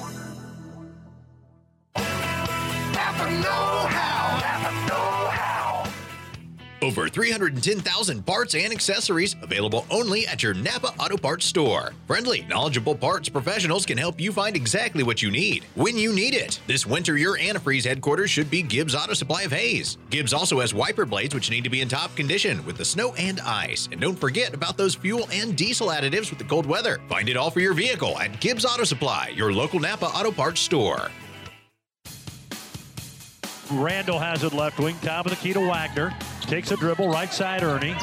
Over 6.82 7.08
310,000 7.08 8.24
parts 8.24 8.54
and 8.54 8.72
accessories 8.72 9.36
available 9.42 9.86
only 9.90 10.26
at 10.26 10.42
your 10.42 10.54
Napa 10.54 10.88
Auto 10.98 11.18
Parts 11.18 11.44
store. 11.44 11.92
Friendly, 12.06 12.46
knowledgeable 12.48 12.94
parts 12.94 13.28
professionals 13.28 13.84
can 13.84 13.98
help 13.98 14.18
you 14.18 14.32
find 14.32 14.56
exactly 14.56 15.02
what 15.02 15.20
you 15.20 15.30
need 15.30 15.64
when 15.74 15.98
you 15.98 16.12
need 16.12 16.34
it. 16.34 16.58
This 16.66 16.86
winter, 16.86 17.18
your 17.18 17.38
antifreeze 17.38 17.84
headquarters 17.84 18.30
should 18.30 18.50
be 18.50 18.62
Gibbs 18.62 18.94
Auto 18.94 19.12
Supply 19.12 19.42
of 19.42 19.52
Hays. 19.52 19.98
Gibbs 20.08 20.32
also 20.32 20.60
has 20.60 20.72
wiper 20.72 21.04
blades 21.04 21.34
which 21.34 21.50
need 21.50 21.64
to 21.64 21.70
be 21.70 21.82
in 21.82 21.88
top 21.88 22.16
condition 22.16 22.64
with 22.64 22.78
the 22.78 22.84
snow 22.84 23.14
and 23.14 23.40
ice. 23.40 23.88
And 23.92 24.00
don't 24.00 24.18
forget 24.18 24.54
about 24.54 24.78
those 24.78 24.94
fuel 24.94 25.28
and 25.30 25.56
diesel 25.56 25.88
additives 25.88 26.30
with 26.30 26.38
the 26.38 26.44
cold 26.44 26.64
weather. 26.64 26.98
Find 27.08 27.28
it 27.28 27.36
all 27.36 27.50
for 27.50 27.60
your 27.60 27.74
vehicle 27.74 28.18
at 28.18 28.40
Gibbs 28.40 28.64
Auto 28.64 28.84
Supply, 28.84 29.32
your 29.36 29.52
local 29.52 29.80
Napa 29.80 30.06
Auto 30.06 30.32
Parts 30.32 30.60
store. 30.60 31.10
Randall 33.70 34.18
has 34.18 34.42
it 34.42 34.52
left 34.52 34.78
wing, 34.78 34.96
top 35.00 35.26
of 35.26 35.30
the 35.30 35.36
key 35.36 35.52
to 35.52 35.60
Wagner. 35.60 36.12
Takes 36.42 36.72
a 36.72 36.76
dribble, 36.76 37.08
right 37.08 37.32
side 37.32 37.62
Ernie. 37.62 37.94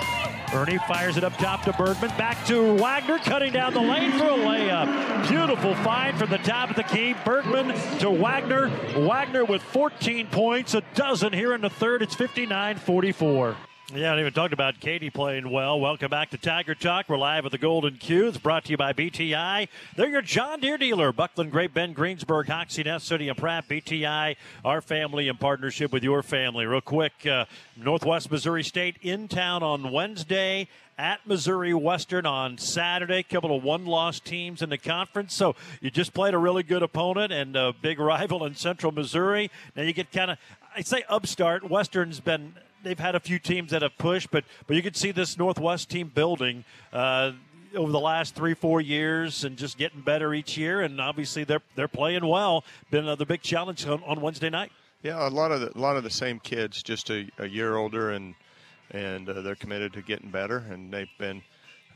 Ernie 0.53 0.77
fires 0.87 1.17
it 1.17 1.25
up 1.25 1.33
top 1.37 1.63
to 1.63 1.73
Bergman. 1.73 2.09
Back 2.17 2.45
to 2.45 2.75
Wagner, 2.75 3.17
cutting 3.19 3.51
down 3.51 3.73
the 3.73 3.81
lane 3.81 4.11
for 4.13 4.25
a 4.25 4.37
layup. 4.37 5.27
Beautiful 5.27 5.75
find 5.75 6.17
from 6.17 6.29
the 6.29 6.37
top 6.37 6.69
of 6.69 6.77
the 6.77 6.83
key. 6.83 7.13
Bergman 7.25 7.67
to 7.99 8.09
Wagner. 8.09 8.69
Wagner 8.95 9.43
with 9.43 9.61
14 9.61 10.27
points, 10.27 10.73
a 10.73 10.81
dozen 10.95 11.33
here 11.33 11.53
in 11.53 11.59
the 11.59 11.69
third. 11.69 12.01
It's 12.01 12.15
59 12.15 12.77
44. 12.77 13.57
Yeah, 13.95 14.13
I 14.13 14.19
even 14.19 14.33
talked 14.33 14.51
about 14.51 14.81
Katie 14.81 15.09
playing 15.09 15.49
well. 15.49 15.79
Welcome 15.79 16.09
back 16.09 16.31
to 16.31 16.37
Tiger 16.37 16.75
Talk. 16.75 17.07
We're 17.07 17.17
live 17.17 17.45
at 17.45 17.53
the 17.53 17.57
Golden 17.57 17.95
Q. 17.95 18.27
It's 18.27 18.37
brought 18.37 18.65
to 18.65 18.71
you 18.71 18.75
by 18.75 18.91
BTI. 18.91 19.69
They're 19.95 20.09
your 20.09 20.21
John 20.21 20.59
Deere 20.59 20.77
dealer. 20.77 21.13
Buckland, 21.13 21.53
Great 21.53 21.73
Bend, 21.73 21.95
Greensburg, 21.95 22.47
Hoxie, 22.47 22.83
Ness 22.83 23.05
City, 23.05 23.29
and 23.29 23.37
Pratt. 23.37 23.69
BTI, 23.69 24.35
our 24.65 24.81
family 24.81 25.29
in 25.29 25.37
partnership 25.37 25.93
with 25.93 26.03
your 26.03 26.21
family. 26.21 26.65
Real 26.65 26.81
quick, 26.81 27.13
uh, 27.25 27.45
Northwest 27.77 28.29
Missouri 28.29 28.61
State 28.61 28.97
in 29.01 29.29
town 29.29 29.63
on 29.63 29.93
Wednesday 29.93 30.67
at 30.97 31.25
Missouri 31.25 31.73
Western 31.73 32.25
on 32.25 32.57
Saturday. 32.57 33.23
Couple 33.23 33.55
of 33.55 33.63
one-loss 33.63 34.19
teams 34.19 34.61
in 34.61 34.69
the 34.69 34.77
conference, 34.77 35.33
so 35.33 35.55
you 35.79 35.89
just 35.89 36.13
played 36.13 36.33
a 36.33 36.37
really 36.37 36.63
good 36.63 36.83
opponent 36.83 37.31
and 37.31 37.55
a 37.55 37.71
big 37.71 38.01
rival 38.01 38.43
in 38.43 38.53
Central 38.53 38.91
Missouri. 38.91 39.49
Now 39.77 39.83
you 39.83 39.93
get 39.93 40.11
kind 40.11 40.31
of, 40.31 40.37
I 40.75 40.81
say 40.81 41.05
upstart. 41.07 41.69
Western's 41.69 42.19
been 42.19 42.53
they've 42.83 42.99
had 42.99 43.15
a 43.15 43.19
few 43.19 43.39
teams 43.39 43.71
that 43.71 43.81
have 43.81 43.97
pushed, 43.97 44.31
but 44.31 44.43
but 44.65 44.75
you 44.75 44.81
can 44.81 44.93
see 44.93 45.11
this 45.11 45.37
Northwest 45.37 45.89
team 45.89 46.11
building. 46.13 46.63
Uh, 46.91 47.33
over 47.75 47.91
the 47.91 47.99
last 47.99 48.33
three, 48.33 48.53
four 48.53 48.79
years, 48.81 49.43
and 49.43 49.57
just 49.57 49.77
getting 49.77 50.01
better 50.01 50.33
each 50.33 50.57
year, 50.57 50.81
and 50.81 50.99
obviously 51.01 51.43
they're 51.43 51.61
they're 51.75 51.87
playing 51.87 52.25
well. 52.25 52.63
Been 52.89 53.03
another 53.03 53.25
big 53.25 53.41
challenge 53.41 53.85
on, 53.85 54.01
on, 54.05 54.21
Wednesday 54.21 54.49
night. 54.49 54.71
Yeah, 55.03 55.27
a 55.27 55.29
lot 55.29 55.51
of 55.51 55.61
the, 55.61 55.77
a 55.77 55.79
lot 55.79 55.97
of 55.97 56.03
the 56.03 56.09
same 56.09 56.39
kids, 56.39 56.81
just 56.81 57.09
a, 57.09 57.29
a 57.37 57.47
year 57.47 57.75
older, 57.75 58.11
and 58.11 58.35
and 58.91 59.29
uh, 59.29 59.41
they're 59.41 59.55
committed 59.55 59.93
to 59.93 60.01
getting 60.01 60.29
better, 60.29 60.65
and 60.71 60.93
they've 60.93 61.09
been, 61.17 61.41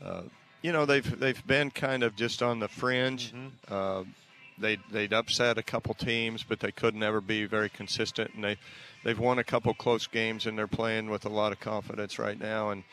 uh, 0.04 0.22
you 0.62 0.72
know, 0.72 0.84
they've 0.84 1.18
they've 1.18 1.46
been 1.46 1.70
kind 1.70 2.02
of 2.02 2.16
just 2.16 2.42
on 2.42 2.58
the 2.58 2.68
fringe. 2.68 3.32
Mm-hmm. 3.32 4.10
they 4.58 4.78
they'd 4.90 5.12
upset 5.12 5.58
a 5.58 5.62
couple 5.62 5.94
teams, 5.94 6.42
but 6.42 6.60
they 6.60 6.72
could 6.72 6.94
never 6.94 7.20
be 7.20 7.46
very 7.46 7.68
consistent, 7.68 8.34
and 8.34 8.44
they 8.44 8.56
they've 9.04 9.18
won 9.18 9.38
a 9.38 9.44
couple 9.44 9.72
close 9.74 10.06
games 10.06 10.46
and 10.46 10.56
they're 10.56 10.66
playing 10.66 11.10
with 11.10 11.24
a 11.24 11.28
lot 11.28 11.52
of 11.52 11.60
confidence 11.60 12.18
right 12.18 12.38
now 12.38 12.70
and 12.70 12.84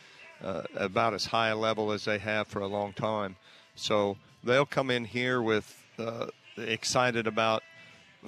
uh, 0.43 0.63
about 0.75 1.13
as 1.13 1.25
high 1.25 1.49
a 1.49 1.55
level 1.55 1.91
as 1.91 2.05
they 2.05 2.17
have 2.17 2.47
for 2.47 2.61
a 2.61 2.67
long 2.67 2.93
time. 2.93 3.35
So 3.75 4.17
they'll 4.43 4.65
come 4.65 4.89
in 4.89 5.05
here 5.05 5.41
with 5.41 5.85
uh, 5.97 6.27
excited 6.57 7.27
about 7.27 7.63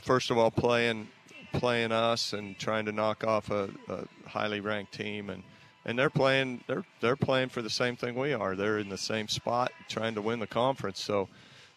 first 0.02 0.32
of 0.32 0.38
all 0.38 0.52
playing 0.52 1.08
playing 1.54 1.92
us 1.92 2.34
and 2.34 2.58
trying 2.58 2.86
to 2.86 2.92
knock 2.92 3.26
off 3.26 3.52
a, 3.52 3.70
a, 3.90 4.06
highly 4.26 4.62
ranked 4.62 4.94
team 4.94 5.30
and 5.30 5.44
and 5.84 6.00
they're 6.00 6.10
playing 6.10 6.64
they're 6.68 6.86
they're 7.02 7.18
playing 7.18 7.50
for 7.50 7.62
the 7.62 7.70
same 7.70 7.96
thing 7.96 8.16
we 8.16 8.34
are. 8.34 8.56
They're 8.56 8.80
in 8.80 8.90
the 8.90 8.98
same 8.98 9.28
spot 9.28 9.72
trying 9.90 10.16
to 10.16 10.22
win 10.22 10.40
the 10.40 10.48
conference. 10.48 11.02
So 11.02 11.28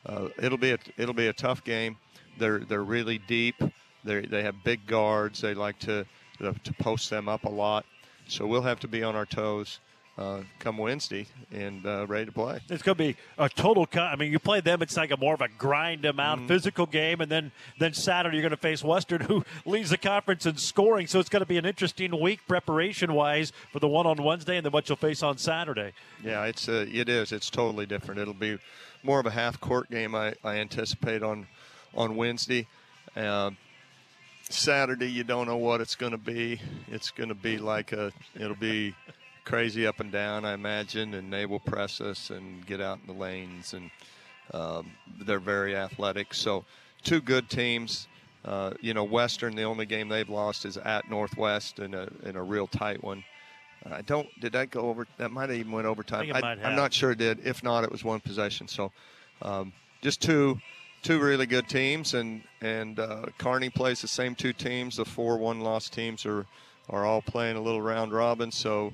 uh, 0.06 0.28
it'll 0.40 0.58
be 0.58 0.72
a 0.72 0.78
it'll 0.96 1.14
be 1.14 1.28
a 1.28 1.32
tough 1.32 1.64
game. 1.64 1.96
They're 2.38 2.60
they're 2.60 2.84
really 2.84 3.18
deep. 3.18 3.56
They 4.04 4.22
they 4.22 4.42
have 4.42 4.62
big 4.64 4.86
guards. 4.86 5.40
They 5.40 5.54
like 5.54 5.78
to 5.80 6.06
to 6.38 6.72
post 6.78 7.10
them 7.10 7.28
up 7.28 7.44
a 7.44 7.50
lot. 7.50 7.86
So 8.28 8.46
we'll 8.46 8.62
have 8.62 8.80
to 8.80 8.88
be 8.88 9.02
on 9.02 9.14
our 9.14 9.26
toes. 9.26 9.80
Uh, 10.16 10.42
come 10.60 10.78
Wednesday 10.78 11.26
and 11.50 11.84
uh, 11.84 12.06
ready 12.06 12.26
to 12.26 12.30
play. 12.30 12.60
It's 12.70 12.84
going 12.84 12.96
to 12.96 13.02
be 13.02 13.16
a 13.36 13.48
total. 13.48 13.84
Co- 13.84 14.02
I 14.02 14.14
mean, 14.14 14.30
you 14.30 14.38
play 14.38 14.60
them; 14.60 14.80
it's 14.80 14.96
like 14.96 15.10
a 15.10 15.16
more 15.16 15.34
of 15.34 15.40
a 15.40 15.48
grind 15.48 16.02
them 16.02 16.20
out 16.20 16.38
mm-hmm. 16.38 16.46
physical 16.46 16.86
game, 16.86 17.20
and 17.20 17.28
then 17.28 17.50
then 17.80 17.94
Saturday 17.94 18.36
you're 18.36 18.42
going 18.42 18.52
to 18.52 18.56
face 18.56 18.84
Western, 18.84 19.22
who 19.22 19.44
leads 19.66 19.90
the 19.90 19.98
conference 19.98 20.46
in 20.46 20.56
scoring. 20.56 21.08
So 21.08 21.18
it's 21.18 21.28
going 21.28 21.42
to 21.42 21.46
be 21.46 21.58
an 21.58 21.66
interesting 21.66 22.20
week 22.20 22.46
preparation 22.46 23.12
wise 23.12 23.50
for 23.72 23.80
the 23.80 23.88
one 23.88 24.06
on 24.06 24.22
Wednesday, 24.22 24.56
and 24.56 24.64
then 24.64 24.70
what 24.70 24.88
you'll 24.88 24.94
face 24.94 25.20
on 25.20 25.36
Saturday. 25.36 25.92
Yeah, 26.22 26.44
it's 26.44 26.68
uh, 26.68 26.86
it 26.88 27.08
is. 27.08 27.32
It's 27.32 27.50
totally 27.50 27.84
different. 27.84 28.20
It'll 28.20 28.34
be 28.34 28.60
more 29.02 29.18
of 29.18 29.26
a 29.26 29.32
half 29.32 29.60
court 29.60 29.90
game. 29.90 30.14
I, 30.14 30.34
I 30.44 30.58
anticipate 30.58 31.24
on 31.24 31.48
on 31.92 32.14
Wednesday. 32.14 32.68
Uh, 33.16 33.50
Saturday, 34.50 35.10
you 35.10 35.24
don't 35.24 35.46
know 35.46 35.56
what 35.56 35.80
it's 35.80 35.94
going 35.94 36.12
to 36.12 36.18
be. 36.18 36.60
It's 36.88 37.10
going 37.10 37.28
to 37.28 37.34
be 37.34 37.58
like 37.58 37.92
a, 37.92 38.12
it'll 38.34 38.54
be 38.54 38.94
crazy 39.44 39.86
up 39.86 40.00
and 40.00 40.10
down, 40.12 40.44
I 40.44 40.54
imagine, 40.54 41.14
and 41.14 41.32
they 41.32 41.46
will 41.46 41.60
press 41.60 42.00
us 42.00 42.30
and 42.30 42.64
get 42.66 42.80
out 42.80 42.98
in 43.00 43.06
the 43.06 43.20
lanes, 43.20 43.74
and 43.74 43.90
um, 44.52 44.90
they're 45.24 45.40
very 45.40 45.76
athletic. 45.76 46.34
So, 46.34 46.64
two 47.02 47.20
good 47.20 47.48
teams. 47.48 48.08
Uh, 48.44 48.74
you 48.80 48.92
know, 48.92 49.04
Western, 49.04 49.56
the 49.56 49.62
only 49.62 49.86
game 49.86 50.08
they've 50.08 50.28
lost 50.28 50.66
is 50.66 50.76
at 50.76 51.08
Northwest 51.08 51.78
in 51.78 51.94
a 51.94 52.08
in 52.24 52.36
a 52.36 52.42
real 52.42 52.66
tight 52.66 53.02
one. 53.02 53.24
I 53.90 54.02
don't. 54.02 54.28
Did 54.40 54.52
that 54.52 54.70
go 54.70 54.82
over? 54.82 55.06
That 55.18 55.30
might 55.30 55.50
have 55.50 55.58
even 55.58 55.72
went 55.72 55.86
overtime. 55.86 56.30
I 56.34 56.40
I, 56.40 56.52
am 56.70 56.76
not 56.76 56.92
sure 56.92 57.12
it 57.12 57.18
did. 57.18 57.46
If 57.46 57.62
not, 57.62 57.84
it 57.84 57.92
was 57.92 58.04
one 58.04 58.20
possession. 58.20 58.68
So, 58.68 58.92
um, 59.42 59.72
just 60.02 60.22
two 60.22 60.58
two 61.04 61.20
really 61.20 61.46
good 61.46 61.68
teams, 61.68 62.14
and 62.14 62.42
and 62.60 62.98
uh, 62.98 63.26
Kearney 63.38 63.70
plays 63.70 64.00
the 64.00 64.08
same 64.08 64.34
two 64.34 64.52
teams. 64.52 64.96
The 64.96 65.04
four 65.04 65.36
one 65.36 65.60
loss 65.60 65.88
teams 65.88 66.26
are 66.26 66.46
are 66.90 67.04
all 67.04 67.22
playing 67.22 67.56
a 67.56 67.60
little 67.60 67.80
round 67.80 68.12
robin. 68.12 68.50
So, 68.50 68.92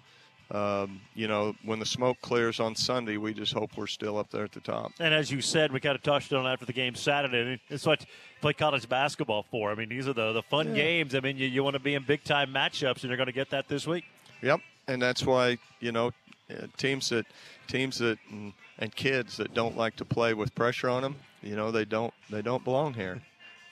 um, 0.51 1.01
you 1.14 1.27
know, 1.27 1.55
when 1.64 1.79
the 1.79 1.87
smoke 1.87 2.20
clears 2.20 2.61
on 2.61 2.75
Sunday, 2.77 3.16
we 3.16 3.33
just 3.33 3.53
hope 3.53 3.77
we're 3.77 3.87
still 3.87 4.18
up 4.18 4.31
there 4.31 4.44
at 4.44 4.53
the 4.53 4.61
top. 4.61 4.92
And 5.01 5.14
as 5.14 5.31
you 5.31 5.40
said, 5.40 5.73
we 5.73 5.81
kind 5.81 5.96
of 5.96 6.03
touched 6.03 6.33
on 6.33 6.46
after 6.46 6.66
the 6.66 6.73
game 6.73 6.94
Saturday. 6.94 7.61
It's 7.68 7.87
what 7.87 8.05
play 8.40 8.53
college 8.53 8.88
basketball 8.88 9.44
for. 9.51 9.70
I 9.70 9.75
mean, 9.75 9.88
these 9.88 10.07
are 10.07 10.12
the 10.12 10.33
the 10.33 10.42
fun 10.42 10.68
yeah. 10.68 10.75
games. 10.75 11.14
I 11.14 11.20
mean, 11.20 11.38
you, 11.38 11.46
you 11.46 11.64
want 11.64 11.75
to 11.75 11.81
be 11.81 11.94
in 11.94 12.03
big 12.03 12.25
time 12.25 12.53
matchups, 12.53 13.03
and 13.03 13.05
you're 13.05 13.16
going 13.16 13.27
to 13.27 13.33
get 13.33 13.51
that 13.51 13.68
this 13.68 13.87
week. 13.87 14.05
Yep, 14.42 14.61
and 14.88 15.01
that's 15.01 15.25
why 15.25 15.59
you 15.79 15.92
know 15.92 16.12
uh, 16.51 16.66
teams 16.77 17.09
that 17.11 17.27
teams 17.68 17.99
that 17.99 18.18
and, 18.31 18.53
and 18.80 18.94
kids 18.96 19.36
that 19.36 19.54
don't 19.54 19.76
like 19.76 19.94
to 19.96 20.04
play 20.04 20.34
with 20.34 20.54
pressure 20.54 20.88
on 20.88 21.02
them 21.02 21.16
you 21.42 21.56
know 21.56 21.70
they 21.70 21.84
don't 21.84 22.12
they 22.28 22.42
don't 22.42 22.64
belong 22.64 22.94
here, 22.94 23.20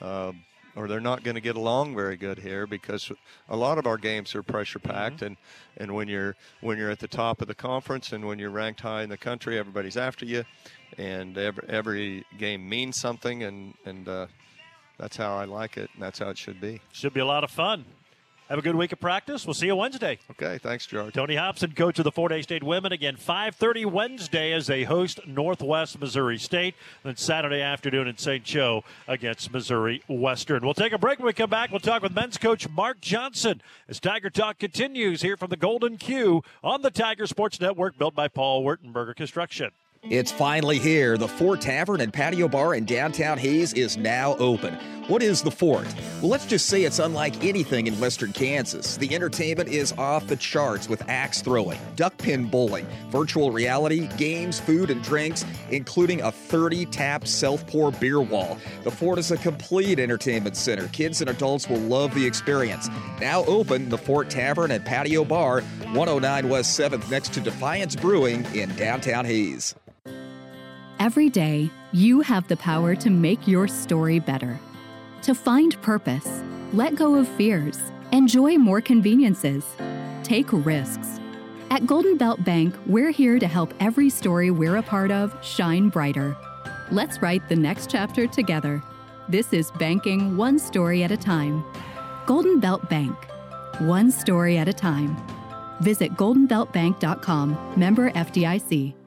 uh, 0.01 0.31
or 0.75 0.87
they're 0.87 0.99
not 0.99 1.23
going 1.23 1.35
to 1.35 1.41
get 1.41 1.55
along 1.55 1.95
very 1.95 2.15
good 2.15 2.39
here 2.39 2.65
because 2.67 3.11
a 3.49 3.55
lot 3.55 3.77
of 3.77 3.87
our 3.87 3.97
games 3.97 4.35
are 4.35 4.43
pressure 4.43 4.79
packed, 4.79 5.17
mm-hmm. 5.17 5.25
and 5.25 5.37
and 5.77 5.93
when 5.93 6.07
you're 6.07 6.35
when 6.61 6.77
you're 6.77 6.91
at 6.91 6.99
the 6.99 7.07
top 7.07 7.41
of 7.41 7.47
the 7.47 7.55
conference 7.55 8.11
and 8.11 8.25
when 8.25 8.39
you're 8.39 8.49
ranked 8.49 8.81
high 8.81 9.03
in 9.03 9.09
the 9.09 9.17
country, 9.17 9.57
everybody's 9.57 9.97
after 9.97 10.25
you, 10.25 10.43
and 10.97 11.37
every 11.37 11.63
every 11.69 12.25
game 12.37 12.67
means 12.67 12.97
something, 12.97 13.43
and 13.43 13.73
and 13.85 14.07
uh, 14.07 14.27
that's 14.97 15.17
how 15.17 15.37
I 15.37 15.45
like 15.45 15.77
it, 15.77 15.89
and 15.93 16.01
that's 16.01 16.19
how 16.19 16.29
it 16.29 16.37
should 16.37 16.59
be. 16.59 16.81
Should 16.91 17.13
be 17.13 17.21
a 17.21 17.25
lot 17.25 17.43
of 17.43 17.51
fun. 17.51 17.85
Have 18.49 18.57
a 18.57 18.63
good 18.63 18.73
week 18.73 18.91
of 18.91 18.99
practice. 18.99 19.45
We'll 19.45 19.53
see 19.53 19.67
you 19.67 19.75
Wednesday. 19.75 20.17
Okay, 20.31 20.57
thanks, 20.57 20.87
George. 20.87 21.13
Tony 21.13 21.35
Hobson, 21.35 21.73
coach 21.73 21.99
of 21.99 22.03
the 22.03 22.11
Fort 22.11 22.31
Hays 22.31 22.45
State 22.45 22.63
women, 22.63 22.91
again 22.91 23.15
5:30 23.15 23.85
Wednesday 23.85 24.53
as 24.53 24.65
they 24.65 24.85
host 24.85 25.19
Northwest 25.27 25.99
Missouri 25.99 26.39
State. 26.39 26.73
Then 27.03 27.15
Saturday 27.15 27.61
afternoon 27.61 28.07
in 28.07 28.17
St. 28.17 28.43
Joe 28.43 28.83
against 29.07 29.53
Missouri 29.53 30.01
Western. 30.07 30.63
We'll 30.63 30.73
take 30.73 30.93
a 30.93 30.97
break. 30.97 31.19
When 31.19 31.27
we 31.27 31.33
come 31.33 31.51
back, 31.51 31.69
we'll 31.69 31.79
talk 31.79 32.01
with 32.01 32.15
men's 32.15 32.39
coach 32.39 32.67
Mark 32.67 32.99
Johnson 33.01 33.61
as 33.87 33.99
Tiger 33.99 34.31
Talk 34.31 34.57
continues 34.57 35.21
here 35.21 35.37
from 35.37 35.51
the 35.51 35.55
Golden 35.55 35.97
Q 35.97 36.43
on 36.63 36.81
the 36.81 36.89
Tiger 36.89 37.27
Sports 37.27 37.61
Network, 37.61 37.99
built 37.99 38.15
by 38.15 38.27
Paul 38.27 38.63
Wertenberger 38.63 39.15
Construction. 39.15 39.69
It's 40.03 40.31
finally 40.31 40.79
here. 40.79 41.17
The 41.17 41.27
Fort 41.27 41.59
Tavern 41.59 41.99
and 41.99 42.11
Patio 42.11 42.47
Bar 42.47 42.73
in 42.73 42.85
downtown 42.85 43.37
Hays 43.37 43.73
is 43.73 43.97
now 43.97 44.35
open. 44.37 44.73
What 45.07 45.21
is 45.21 45.41
the 45.41 45.51
Fort? 45.51 45.85
Well, 46.21 46.29
let's 46.29 46.45
just 46.45 46.67
say 46.67 46.83
it's 46.83 46.99
unlike 46.99 47.43
anything 47.43 47.85
in 47.85 47.99
western 47.99 48.31
Kansas. 48.31 48.95
The 48.95 49.13
entertainment 49.13 49.69
is 49.69 49.91
off 49.93 50.25
the 50.27 50.35
charts 50.35 50.87
with 50.87 51.07
axe 51.09 51.41
throwing, 51.41 51.79
duck 51.95 52.17
pin 52.17 52.45
bowling, 52.45 52.87
virtual 53.09 53.51
reality, 53.51 54.07
games, 54.17 54.59
food, 54.59 54.89
and 54.89 55.03
drinks, 55.03 55.45
including 55.69 56.21
a 56.21 56.31
30 56.31 56.85
tap 56.87 57.27
self 57.27 57.67
pour 57.67 57.91
beer 57.91 58.21
wall. 58.21 58.57
The 58.83 58.91
Fort 58.91 59.19
is 59.19 59.31
a 59.31 59.37
complete 59.37 59.99
entertainment 59.99 60.55
center. 60.55 60.87
Kids 60.87 61.21
and 61.21 61.29
adults 61.29 61.67
will 61.67 61.81
love 61.81 62.15
the 62.15 62.25
experience. 62.25 62.87
Now 63.19 63.43
open, 63.45 63.89
the 63.89 63.97
Fort 63.97 64.29
Tavern 64.29 64.71
and 64.71 64.85
Patio 64.85 65.25
Bar, 65.25 65.61
109 65.91 66.49
West 66.49 66.79
7th, 66.79 67.11
next 67.11 67.33
to 67.33 67.41
Defiance 67.41 67.95
Brewing 67.95 68.45
in 68.55 68.73
downtown 68.75 69.25
Hays. 69.25 69.75
Every 70.99 71.29
day, 71.29 71.71
you 71.93 72.19
have 72.19 72.45
the 72.49 72.57
power 72.57 72.93
to 72.93 73.09
make 73.09 73.47
your 73.47 73.69
story 73.69 74.19
better. 74.19 74.59
To 75.21 75.33
find 75.33 75.81
purpose, 75.81 76.43
let 76.73 76.95
go 76.95 77.15
of 77.15 77.25
fears, 77.25 77.79
enjoy 78.11 78.57
more 78.57 78.81
conveniences, 78.81 79.63
take 80.23 80.51
risks. 80.51 81.21
At 81.71 81.87
Golden 81.87 82.17
Belt 82.17 82.43
Bank, 82.43 82.75
we're 82.85 83.11
here 83.11 83.39
to 83.39 83.47
help 83.47 83.73
every 83.79 84.09
story 84.09 84.51
we're 84.51 84.75
a 84.75 84.83
part 84.83 85.09
of 85.09 85.33
shine 85.41 85.87
brighter. 85.87 86.35
Let's 86.91 87.21
write 87.21 87.47
the 87.47 87.55
next 87.55 87.89
chapter 87.89 88.27
together. 88.27 88.83
This 89.29 89.53
is 89.53 89.71
banking 89.79 90.35
one 90.35 90.59
story 90.59 91.03
at 91.03 91.11
a 91.11 91.17
time. 91.17 91.63
Golden 92.25 92.59
Belt 92.59 92.89
Bank, 92.89 93.15
one 93.79 94.11
story 94.11 94.57
at 94.57 94.67
a 94.67 94.73
time. 94.73 95.15
Visit 95.79 96.11
goldenbeltbank.com, 96.15 97.73
member 97.77 98.11
FDIC. 98.11 98.98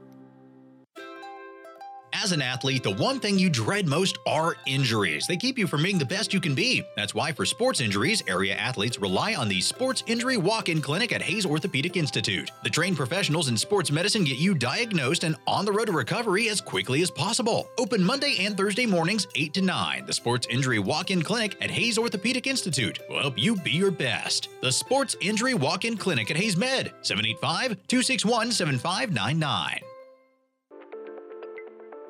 As 2.23 2.31
an 2.31 2.41
athlete, 2.41 2.85
the 2.85 2.93
one 2.93 3.19
thing 3.19 3.37
you 3.37 3.51
dread 3.51 3.89
most 3.89 4.17
are 4.29 4.55
injuries. 4.65 5.27
They 5.27 5.37
keep 5.37 5.59
you 5.59 5.67
from 5.67 5.83
being 5.83 5.99
the 5.99 6.05
best 6.05 6.33
you 6.33 6.41
can 6.41 6.55
be. 6.55 6.87
That's 6.95 7.17
why, 7.17 7.33
for 7.33 7.45
sports 7.45 7.81
injuries, 7.81 8.23
area 8.29 8.55
athletes 8.55 9.01
rely 9.01 9.35
on 9.35 9.49
the 9.49 9.61
Sports 9.61 10.05
Injury 10.07 10.37
Walk 10.37 10.69
In 10.69 10.81
Clinic 10.81 11.13
at 11.13 11.21
Hays 11.21 11.45
Orthopedic 11.45 11.97
Institute. 11.97 12.53
The 12.63 12.71
trained 12.71 12.97
professionals 12.97 13.49
in 13.49 13.57
sports 13.57 13.91
medicine 13.91 14.23
get 14.23 14.37
you 14.37 14.55
diagnosed 14.55 15.25
and 15.25 15.35
on 15.49 15.65
the 15.65 15.73
road 15.73 15.87
to 15.87 15.93
recovery 15.93 16.49
as 16.49 16.61
quickly 16.61 17.03
as 17.03 17.11
possible. 17.11 17.69
Open 17.77 18.05
Monday 18.05 18.37
and 18.39 18.57
Thursday 18.57 18.87
mornings, 18.87 19.27
8 19.35 19.53
to 19.55 19.63
9. 19.63 20.07
The 20.07 20.13
Sports 20.13 20.47
Injury 20.49 20.79
Walk 20.79 21.11
In 21.11 21.23
Clinic 21.23 21.57
at 21.61 21.73
Hays 21.73 21.99
Orthopedic 21.99 22.47
Institute 22.47 23.01
will 23.09 23.19
help 23.19 23.37
you 23.37 23.57
be 23.57 23.73
your 23.73 23.91
best. 23.91 24.49
The 24.61 24.71
Sports 24.71 25.17
Injury 25.21 25.55
Walk 25.55 25.85
In 25.85 25.97
Clinic 25.97 26.31
at 26.31 26.37
HaysMed, 26.37 26.93
785 27.03 27.79
261 27.89 28.53
7599. 28.53 29.92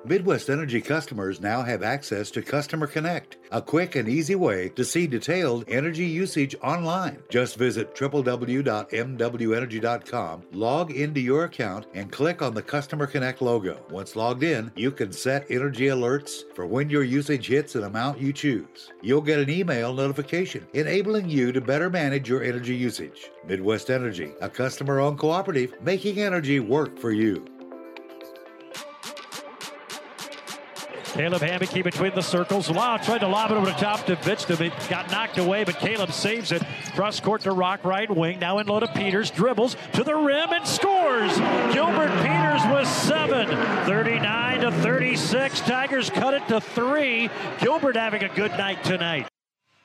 Midwest 0.04 0.50
Energy 0.50 0.80
customers 0.80 1.40
now 1.40 1.62
have 1.62 1.84
access 1.84 2.28
to 2.32 2.42
Customer 2.42 2.88
Connect, 2.88 3.36
a 3.52 3.62
quick 3.62 3.94
and 3.94 4.08
easy 4.08 4.34
way 4.34 4.68
to 4.70 4.84
see 4.84 5.06
detailed 5.06 5.64
energy 5.68 6.06
usage 6.06 6.56
online. 6.60 7.22
Just 7.28 7.56
visit 7.56 7.94
www.mwenergy.com, 7.94 10.42
log 10.52 10.90
into 10.90 11.20
your 11.20 11.44
account, 11.44 11.86
and 11.94 12.10
click 12.10 12.42
on 12.42 12.52
the 12.52 12.62
Customer 12.62 13.06
Connect 13.06 13.40
logo. 13.40 13.78
Once 13.90 14.16
logged 14.16 14.42
in, 14.42 14.72
you 14.74 14.90
can 14.90 15.12
set 15.12 15.46
energy 15.48 15.86
alerts 15.86 16.52
for 16.52 16.66
when 16.66 16.90
your 16.90 17.04
usage 17.04 17.46
hits 17.46 17.76
an 17.76 17.84
amount 17.84 18.20
you 18.20 18.32
choose. 18.32 18.90
You'll 19.02 19.20
get 19.20 19.38
an 19.38 19.50
email 19.50 19.94
notification 19.94 20.66
enabling 20.72 21.28
you 21.28 21.52
to 21.52 21.60
better 21.60 21.88
manage 21.88 22.28
your 22.28 22.42
energy 22.42 22.74
usage. 22.74 23.30
Midwest 23.46 23.88
Energy, 23.88 24.32
a 24.40 24.48
customer 24.48 24.98
owned 24.98 25.20
cooperative 25.20 25.80
making 25.80 26.18
energy 26.18 26.58
work 26.58 26.98
for 26.98 27.12
you. 27.12 27.46
Caleb 31.12 31.42
Hammocky 31.42 31.84
between 31.84 32.14
the 32.14 32.22
circles. 32.22 32.70
Wow, 32.70 32.96
tried 32.96 33.18
to 33.18 33.28
lob 33.28 33.50
it 33.50 33.56
over 33.58 33.66
the 33.66 33.72
top 33.72 34.06
to 34.06 34.16
Vitztum. 34.16 34.60
It 34.60 34.72
got 34.88 35.10
knocked 35.10 35.36
away, 35.36 35.62
but 35.62 35.78
Caleb 35.78 36.10
saves 36.10 36.52
it. 36.52 36.62
Cross 36.94 37.20
court 37.20 37.42
to 37.42 37.52
Rock 37.52 37.84
right 37.84 38.10
wing. 38.10 38.38
Now 38.38 38.58
in 38.58 38.66
low 38.66 38.80
to 38.80 38.88
Peters. 38.88 39.30
Dribbles 39.30 39.76
to 39.92 40.04
the 40.04 40.14
rim 40.14 40.52
and 40.52 40.66
scores. 40.66 41.36
Gilbert 41.72 42.12
Peters 42.22 42.62
with 42.72 42.88
seven. 42.88 43.48
39 43.86 44.60
to 44.60 44.72
36. 44.72 45.60
Tigers 45.60 46.08
cut 46.08 46.32
it 46.32 46.48
to 46.48 46.60
three. 46.60 47.28
Gilbert 47.60 47.96
having 47.96 48.24
a 48.24 48.34
good 48.34 48.52
night 48.52 48.82
tonight. 48.82 49.31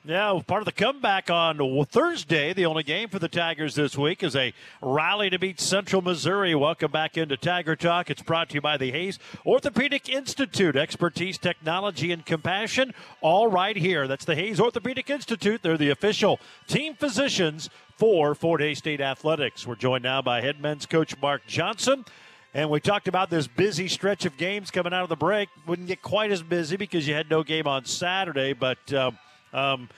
Yeah, 0.08 0.40
part 0.46 0.62
of 0.62 0.64
the 0.64 0.72
comeback 0.72 1.28
on 1.28 1.58
Thursday, 1.84 2.54
the 2.54 2.64
only 2.64 2.82
game 2.82 3.10
for 3.10 3.18
the 3.18 3.28
Tigers 3.28 3.74
this 3.74 3.94
week 3.94 4.22
is 4.22 4.34
a 4.34 4.54
rally 4.80 5.28
to 5.28 5.38
beat 5.38 5.60
Central 5.60 6.00
Missouri. 6.00 6.54
Welcome 6.54 6.90
back 6.90 7.18
into 7.18 7.36
Tiger 7.36 7.76
Talk. 7.76 8.08
It's 8.08 8.22
brought 8.22 8.48
to 8.48 8.54
you 8.54 8.62
by 8.62 8.78
the 8.78 8.90
Hays 8.90 9.18
Orthopedic 9.44 10.08
Institute. 10.08 10.76
Expertise, 10.76 11.36
technology, 11.36 12.10
and 12.10 12.24
compassion, 12.24 12.94
all 13.20 13.48
right 13.48 13.76
here. 13.76 14.08
That's 14.08 14.24
the 14.24 14.34
Hays 14.34 14.58
Orthopedic 14.58 15.10
Institute. 15.10 15.60
They're 15.62 15.76
the 15.76 15.90
official 15.90 16.40
team 16.66 16.94
physicians 16.94 17.68
for 17.98 18.34
Fort 18.34 18.62
Hays 18.62 18.78
State 18.78 19.02
Athletics. 19.02 19.66
We're 19.66 19.74
joined 19.74 20.04
now 20.04 20.22
by 20.22 20.40
head 20.40 20.58
men's 20.58 20.86
coach 20.86 21.20
Mark 21.20 21.42
Johnson. 21.46 22.06
And 22.54 22.70
we 22.70 22.80
talked 22.80 23.08
about 23.08 23.28
this 23.28 23.46
busy 23.46 23.88
stretch 23.88 24.24
of 24.24 24.38
games 24.38 24.70
coming 24.70 24.94
out 24.94 25.02
of 25.02 25.10
the 25.10 25.16
break. 25.16 25.50
Wouldn't 25.66 25.86
get 25.86 26.00
quite 26.00 26.30
as 26.30 26.42
busy 26.42 26.78
because 26.78 27.06
you 27.06 27.12
had 27.12 27.28
no 27.28 27.42
game 27.42 27.66
on 27.66 27.84
Saturday, 27.84 28.54
but. 28.54 28.90
Uh, 28.90 29.10
um, 29.52 29.88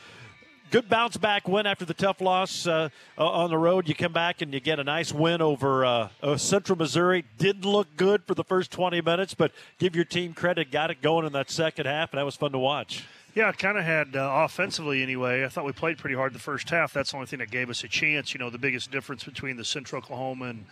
good 0.70 0.88
bounce 0.88 1.16
back 1.16 1.48
win 1.48 1.66
after 1.66 1.84
the 1.84 1.94
tough 1.94 2.20
loss 2.20 2.66
uh, 2.66 2.88
on 3.18 3.50
the 3.50 3.58
road. 3.58 3.88
You 3.88 3.94
come 3.94 4.12
back 4.12 4.40
and 4.40 4.54
you 4.54 4.60
get 4.60 4.78
a 4.78 4.84
nice 4.84 5.12
win 5.12 5.42
over 5.42 5.84
uh, 5.84 6.08
uh, 6.22 6.36
Central 6.36 6.78
Missouri. 6.78 7.24
Didn't 7.38 7.64
look 7.64 7.88
good 7.96 8.24
for 8.24 8.34
the 8.34 8.44
first 8.44 8.70
20 8.70 9.00
minutes, 9.00 9.34
but 9.34 9.52
give 9.78 9.96
your 9.96 10.04
team 10.04 10.32
credit. 10.32 10.70
Got 10.70 10.90
it 10.90 11.02
going 11.02 11.26
in 11.26 11.32
that 11.32 11.50
second 11.50 11.86
half, 11.86 12.12
and 12.12 12.18
that 12.18 12.24
was 12.24 12.36
fun 12.36 12.52
to 12.52 12.58
watch. 12.58 13.04
Yeah, 13.34 13.52
kind 13.52 13.78
of 13.78 13.84
had 13.84 14.16
uh, 14.16 14.28
offensively 14.44 15.02
anyway. 15.02 15.44
I 15.44 15.48
thought 15.48 15.64
we 15.64 15.72
played 15.72 15.98
pretty 15.98 16.16
hard 16.16 16.32
the 16.32 16.40
first 16.40 16.68
half. 16.70 16.92
That's 16.92 17.10
the 17.10 17.16
only 17.16 17.26
thing 17.26 17.38
that 17.38 17.50
gave 17.50 17.70
us 17.70 17.84
a 17.84 17.88
chance. 17.88 18.34
You 18.34 18.40
know, 18.40 18.50
the 18.50 18.58
biggest 18.58 18.90
difference 18.90 19.22
between 19.22 19.56
the 19.56 19.64
Central 19.64 20.02
Oklahoma 20.02 20.46
and 20.46 20.66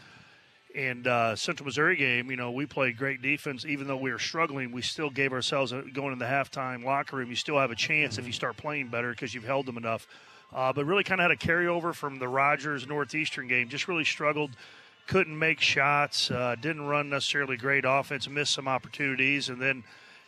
and 0.79 1.09
uh, 1.09 1.35
Central 1.35 1.67
Missouri 1.67 1.97
game, 1.97 2.31
you 2.31 2.37
know, 2.37 2.53
we 2.53 2.65
played 2.65 2.97
great 2.97 3.21
defense. 3.21 3.67
Even 3.67 3.89
though 3.89 3.97
we 3.97 4.13
were 4.13 4.19
struggling, 4.21 4.71
we 4.71 4.81
still 4.81 5.11
gave 5.11 5.33
ourselves 5.33 5.73
a, 5.73 5.83
going 5.83 6.13
in 6.13 6.21
the 6.21 6.25
halftime 6.25 6.85
locker 6.85 7.17
room. 7.17 7.31
You 7.31 7.35
still 7.35 7.59
have 7.59 7.73
a 7.73 7.75
chance 7.75 8.15
mm-hmm. 8.15 8.21
if 8.21 8.27
you 8.29 8.33
start 8.33 8.57
playing 8.57 8.87
better 8.87 9.11
because 9.11 9.35
you've 9.35 9.45
held 9.45 9.67
them 9.67 9.77
enough. 9.77 10.07
Uh, 10.55 10.73
but 10.73 10.85
really, 10.85 11.03
kind 11.03 11.21
of 11.21 11.25
had 11.25 11.31
a 11.33 11.37
carryover 11.37 11.93
from 11.93 12.21
the 12.21 12.29
Rogers 12.29 12.87
Northeastern 12.87 13.49
game. 13.49 13.69
Just 13.69 13.89
really 13.89 14.05
struggled, 14.05 14.53
couldn't 15.09 15.37
make 15.37 15.61
shots, 15.61 16.31
uh, 16.31 16.55
didn't 16.61 16.87
run 16.87 17.11
necessarily 17.11 17.57
great 17.57 17.85
offense, 17.85 18.29
missed 18.29 18.55
some 18.55 18.69
opportunities, 18.69 19.49
and 19.49 19.61
then 19.61 19.83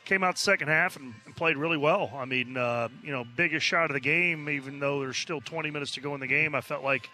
came 0.04 0.24
out 0.24 0.34
the 0.34 0.40
second 0.40 0.66
half 0.66 0.96
and, 0.96 1.14
and 1.26 1.36
played 1.36 1.56
really 1.58 1.78
well. 1.78 2.10
I 2.16 2.24
mean, 2.24 2.56
uh, 2.56 2.88
you 3.04 3.12
know, 3.12 3.24
biggest 3.36 3.64
shot 3.64 3.84
of 3.84 3.94
the 3.94 4.00
game, 4.00 4.48
even 4.48 4.80
though 4.80 4.98
there's 4.98 5.16
still 5.16 5.40
20 5.40 5.70
minutes 5.70 5.92
to 5.92 6.00
go 6.00 6.12
in 6.14 6.20
the 6.20 6.26
game. 6.26 6.56
I 6.56 6.60
felt 6.60 6.82
like 6.82 7.08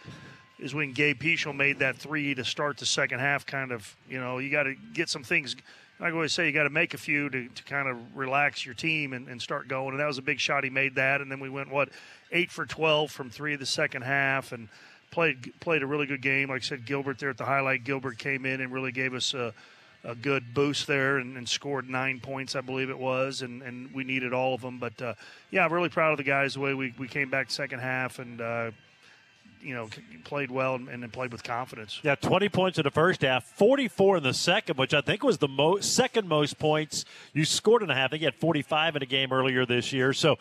is 0.59 0.75
when 0.75 0.93
Gabe 0.93 1.21
Pichel 1.21 1.55
made 1.55 1.79
that 1.81 1.97
three 1.97 2.35
to 2.35 2.45
start 2.45 2.79
the 2.79 2.87
second 2.87 3.21
half. 3.21 3.45
Kind 3.47 3.73
of, 3.73 3.95
you 4.09 4.19
know, 4.19 4.39
you 4.39 4.51
got 4.51 4.65
to 4.65 4.75
get 4.95 5.09
some 5.09 5.23
things. 5.23 5.57
Like 5.99 6.13
I 6.13 6.15
always 6.15 6.33
say 6.33 6.47
you 6.47 6.53
got 6.53 6.65
to 6.65 6.71
make 6.71 6.95
a 6.95 6.99
few 6.99 7.29
to, 7.31 7.49
to 7.49 7.65
kind 7.65 7.89
of 7.89 7.97
relax 8.17 8.65
your 8.65 8.75
team 8.75 9.13
and, 9.13 9.29
and 9.29 9.41
start 9.41 9.69
going. 9.69 9.91
And 9.91 10.01
that 10.01 10.07
was 10.07 10.19
a 10.19 10.23
big 10.23 10.41
shot. 10.41 10.65
He 10.65 10.71
made 10.71 10.95
that, 10.97 11.21
and 11.21 11.31
then 11.31 11.41
we 11.41 11.49
went 11.49 11.71
what 11.71 11.91
eight 12.33 12.51
for 12.51 12.67
twelve 12.67 13.11
from 13.11 13.31
three 13.31 13.55
of 13.55 13.61
the 13.61 13.67
second 13.67 14.03
half, 14.03 14.53
and 14.53 14.69
played 15.11 15.59
played 15.61 15.83
a 15.83 15.87
really 15.87 16.07
good 16.07 16.23
game. 16.23 16.49
Like 16.49 16.63
I 16.63 16.65
said, 16.65 16.87
Gilbert 16.87 17.19
there 17.19 17.31
at 17.31 17.39
the 17.39 17.45
highlight. 17.45 17.85
Gilbert 17.85 18.19
came 18.19 18.45
in 18.45 18.61
and 18.61 18.73
really 18.73 18.93
gave 18.93 19.15
us 19.15 19.33
a, 19.35 19.55
a 20.05 20.15
good 20.15 20.55
boost 20.55 20.87
there 20.87 21.19
and, 21.19 21.37
and, 21.37 21.49
scored 21.49 21.89
nine 21.89 22.21
points, 22.21 22.55
I 22.55 22.61
believe 22.61 22.91
it 22.91 22.99
was, 22.99 23.43
and, 23.43 23.63
and 23.63 23.93
we 23.93 24.05
needed 24.05 24.33
all 24.33 24.55
of 24.55 24.61
them. 24.61 24.79
But 24.79 25.01
uh, 25.01 25.15
yeah, 25.51 25.65
I'm 25.65 25.73
really 25.73 25.89
proud 25.89 26.13
of 26.13 26.19
the 26.19 26.25
guys 26.25 26.55
the 26.55 26.61
way 26.61 26.75
we, 26.75 26.95
we 26.99 27.09
came 27.09 27.31
back 27.31 27.51
second 27.51 27.81
half 27.81 28.19
and 28.19 28.41
uh, 28.41 28.71
you 29.61 29.75
know, 29.75 29.89
played 30.25 30.51
well 30.51 30.75
and, 30.75 30.89
and 30.89 31.13
played 31.13 31.33
with 31.33 31.43
confidence. 31.43 32.01
Yeah, 32.03 32.15
20 32.15 32.49
points 32.49 32.79
in 32.79 32.85
the 32.85 32.91
first 32.91 33.23
half, 33.23 33.45
44 33.45 34.19
in 34.19 34.23
the 34.23 34.35
second, 34.35 34.79
which 34.79 34.95
I 34.95 35.01
think 35.01 35.23
was 35.23 35.39
the 35.39 35.49
most, 35.49 35.95
second 35.95 36.29
most 36.29 36.59
points 36.59 37.05
you 37.33 37.45
scored 37.45 37.83
in 37.83 37.91
a 37.91 37.95
half. 37.95 38.09
I 38.09 38.11
think 38.13 38.23
you 38.23 38.27
had 38.27 38.35
45 38.35 38.97
in 38.97 39.03
a 39.03 39.07
game 39.07 39.33
earlier 39.33 39.67
this 39.67 39.93
year. 39.93 40.13
So, 40.13 40.39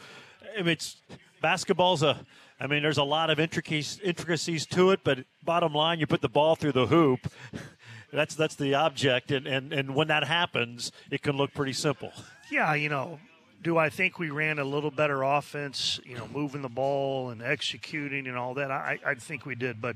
I 0.58 0.62
mean, 0.62 0.69
it's 0.69 0.97
basketball's 1.41 2.04
a. 2.04 2.25
I 2.58 2.67
mean, 2.67 2.84
there's 2.84 2.97
a 2.97 3.04
lot 3.04 3.30
of 3.30 3.38
intricacies, 3.38 3.99
intricacies 4.01 4.65
to 4.67 4.91
it, 4.91 5.01
but 5.04 5.25
bottom 5.43 5.73
line, 5.73 5.99
you 5.99 6.08
put 6.08 6.21
the 6.21 6.30
ball 6.30 6.56
through 6.56 6.71
the 6.71 6.88
hoop. 6.88 7.30
that's 8.13 8.34
that's 8.34 8.56
the 8.56 8.75
object, 8.75 9.32
and, 9.32 9.45
and 9.45 9.73
and 9.73 9.93
when 9.93 10.08
that 10.08 10.23
happens, 10.23 10.91
it 11.12 11.21
can 11.21 11.36
look 11.36 11.54
pretty 11.54 11.73
simple. 11.73 12.13
Yeah, 12.49 12.73
you 12.73 12.88
know, 12.88 13.19
do 13.65 13.80
I 13.80 13.89
think 13.89 14.19
we 14.19 14.30
ran 14.30 14.60
a 14.60 14.63
little 14.63 14.91
better 14.91 15.23
offense? 15.23 15.99
You 16.06 16.15
know, 16.15 16.28
moving 16.32 16.62
the 16.62 16.69
ball 16.69 17.32
and 17.32 17.41
executing 17.41 18.28
and 18.28 18.38
all 18.38 18.54
that. 18.54 18.69
I, 18.69 18.99
I 19.04 19.15
think 19.15 19.43
we 19.43 19.56
did, 19.56 19.82
but 19.82 19.95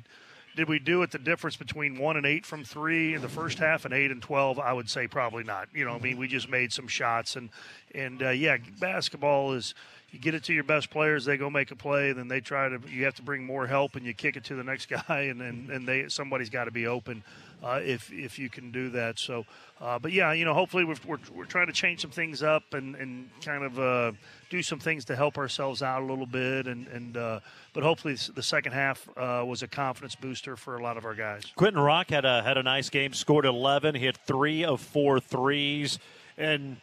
did 0.56 0.68
we 0.68 0.80
do 0.80 1.04
it 1.04 1.12
the 1.12 1.20
difference 1.20 1.56
between 1.56 2.00
one 2.00 2.18
and 2.18 2.26
eight 2.26 2.48
from 2.48 2.64
three 2.64 3.14
in 3.14 3.22
the 3.22 3.30
first 3.30 3.60
half 3.60 3.86
and 3.86 3.94
eight 3.94 4.10
and 4.10 4.24
twelve? 4.24 4.58
I 4.58 4.74
would 4.74 4.90
say 4.90 5.08
probably 5.08 5.44
not. 5.44 5.70
You 5.72 5.86
know, 5.86 5.94
I 5.94 6.00
mean, 6.00 6.18
we 6.18 6.28
just 6.28 6.50
made 6.50 6.74
some 6.74 6.88
shots 6.88 7.36
and 7.36 7.52
and 7.94 8.24
uh, 8.24 8.30
yeah, 8.32 8.58
basketball 8.80 9.54
is 9.54 9.76
you 10.10 10.18
get 10.18 10.34
it 10.34 10.44
to 10.46 10.54
your 10.54 10.64
best 10.64 10.90
players, 10.90 11.26
they 11.26 11.38
go 11.38 11.52
make 11.52 11.70
a 11.70 11.76
play, 11.76 12.12
then 12.12 12.28
they 12.28 12.42
try 12.42 12.70
to. 12.70 12.80
You 12.90 13.06
have 13.06 13.16
to 13.16 13.22
bring 13.22 13.46
more 13.46 13.68
help, 13.68 13.96
and 13.96 14.04
you 14.04 14.16
kick 14.16 14.36
it 14.36 14.46
to 14.46 14.56
the 14.56 14.64
next 14.64 14.90
guy, 15.08 15.28
and 15.30 15.44
and, 15.44 15.70
and 15.70 15.88
they 15.88 16.10
somebody's 16.10 16.50
got 16.50 16.64
to 16.64 16.72
be 16.72 16.88
open 16.88 17.24
uh, 17.64 17.80
if 17.84 18.12
if 18.12 18.40
you 18.40 18.50
can 18.50 18.72
do 18.72 18.90
that. 18.90 19.20
So, 19.20 19.46
uh, 19.82 20.00
but 20.00 20.12
yeah, 20.12 20.34
you 20.34 20.46
know, 20.46 20.54
hopefully 20.54 20.86
we're, 20.86 20.96
we're, 21.06 21.18
we're 21.34 21.46
trying 21.46 21.68
to 21.68 21.74
change 21.74 22.02
some 22.02 22.12
things 22.12 22.42
up 22.44 22.74
and 22.74 22.96
and 22.96 23.30
kind 23.44 23.64
of 23.64 23.80
uh, 23.80 24.12
do 24.50 24.62
some 24.62 24.80
things 24.80 25.06
to 25.06 25.16
help 25.16 25.38
ourselves 25.38 25.82
out 25.82 26.02
a 26.02 26.06
little 26.06 26.26
bit, 26.26 26.68
and 26.68 26.88
and 26.88 27.18
uh, 27.18 27.40
but 27.74 27.84
hopefully 27.84 28.16
the 28.34 28.44
second 28.44 28.72
half 28.72 29.08
uh, 29.18 29.44
was 29.46 29.64
a 29.64 29.68
confidence 29.68 30.16
booster 30.16 30.56
for 30.56 30.78
a 30.78 30.84
lot 30.84 30.98
of 30.98 31.06
our 31.06 31.16
guys. 31.16 31.44
Quinton 31.56 31.82
Rock 31.82 32.10
had 32.10 32.26
a 32.26 32.42
had 32.44 32.58
a 32.58 32.64
nice 32.64 32.90
game, 32.90 33.14
scored 33.14 33.46
11, 33.46 33.96
hit 33.96 34.18
three 34.26 34.64
of 34.64 34.82
four 34.82 35.20
threes, 35.20 36.00
and 36.38 36.78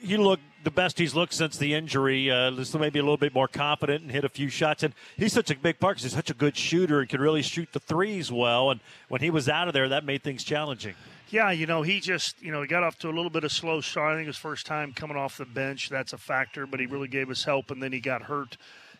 he 0.00 0.16
looked 0.16 0.42
the 0.64 0.70
best 0.70 0.98
he's 0.98 1.14
looked 1.14 1.34
since 1.34 1.56
the 1.58 1.74
injury. 1.74 2.30
Uh, 2.30 2.50
maybe 2.78 2.98
a 2.98 3.02
little 3.02 3.16
bit 3.16 3.34
more 3.34 3.48
confident 3.48 4.02
and 4.02 4.10
hit 4.10 4.24
a 4.24 4.28
few 4.28 4.48
shots. 4.48 4.82
And 4.82 4.94
he's 5.16 5.32
such 5.32 5.50
a 5.50 5.56
big 5.56 5.78
part 5.78 5.96
because 5.96 6.04
he's 6.04 6.14
such 6.14 6.30
a 6.30 6.34
good 6.34 6.56
shooter 6.56 7.00
and 7.00 7.08
can 7.08 7.20
really 7.20 7.42
shoot 7.42 7.72
the 7.72 7.80
threes 7.80 8.30
well. 8.30 8.70
And 8.70 8.80
when 9.08 9.20
he 9.20 9.30
was 9.30 9.48
out 9.48 9.68
of 9.68 9.74
there, 9.74 9.88
that 9.88 10.04
made 10.04 10.22
things 10.22 10.44
challenging. 10.44 10.94
Yeah, 11.30 11.50
you 11.50 11.66
know, 11.66 11.80
he 11.80 11.98
just, 12.00 12.42
you 12.42 12.52
know, 12.52 12.60
he 12.60 12.68
got 12.68 12.82
off 12.82 12.98
to 12.98 13.08
a 13.08 13.14
little 13.14 13.30
bit 13.30 13.42
of 13.42 13.52
slow 13.52 13.80
start. 13.80 14.12
I 14.12 14.16
think 14.16 14.26
his 14.26 14.36
first 14.36 14.66
time 14.66 14.92
coming 14.92 15.16
off 15.16 15.38
the 15.38 15.46
bench, 15.46 15.88
that's 15.88 16.12
a 16.12 16.18
factor, 16.18 16.66
but 16.66 16.78
he 16.78 16.84
really 16.84 17.08
gave 17.08 17.30
us 17.30 17.44
help, 17.44 17.70
and 17.70 17.82
then 17.82 17.90
he 17.90 18.00
got 18.00 18.22
hurt. 18.22 18.58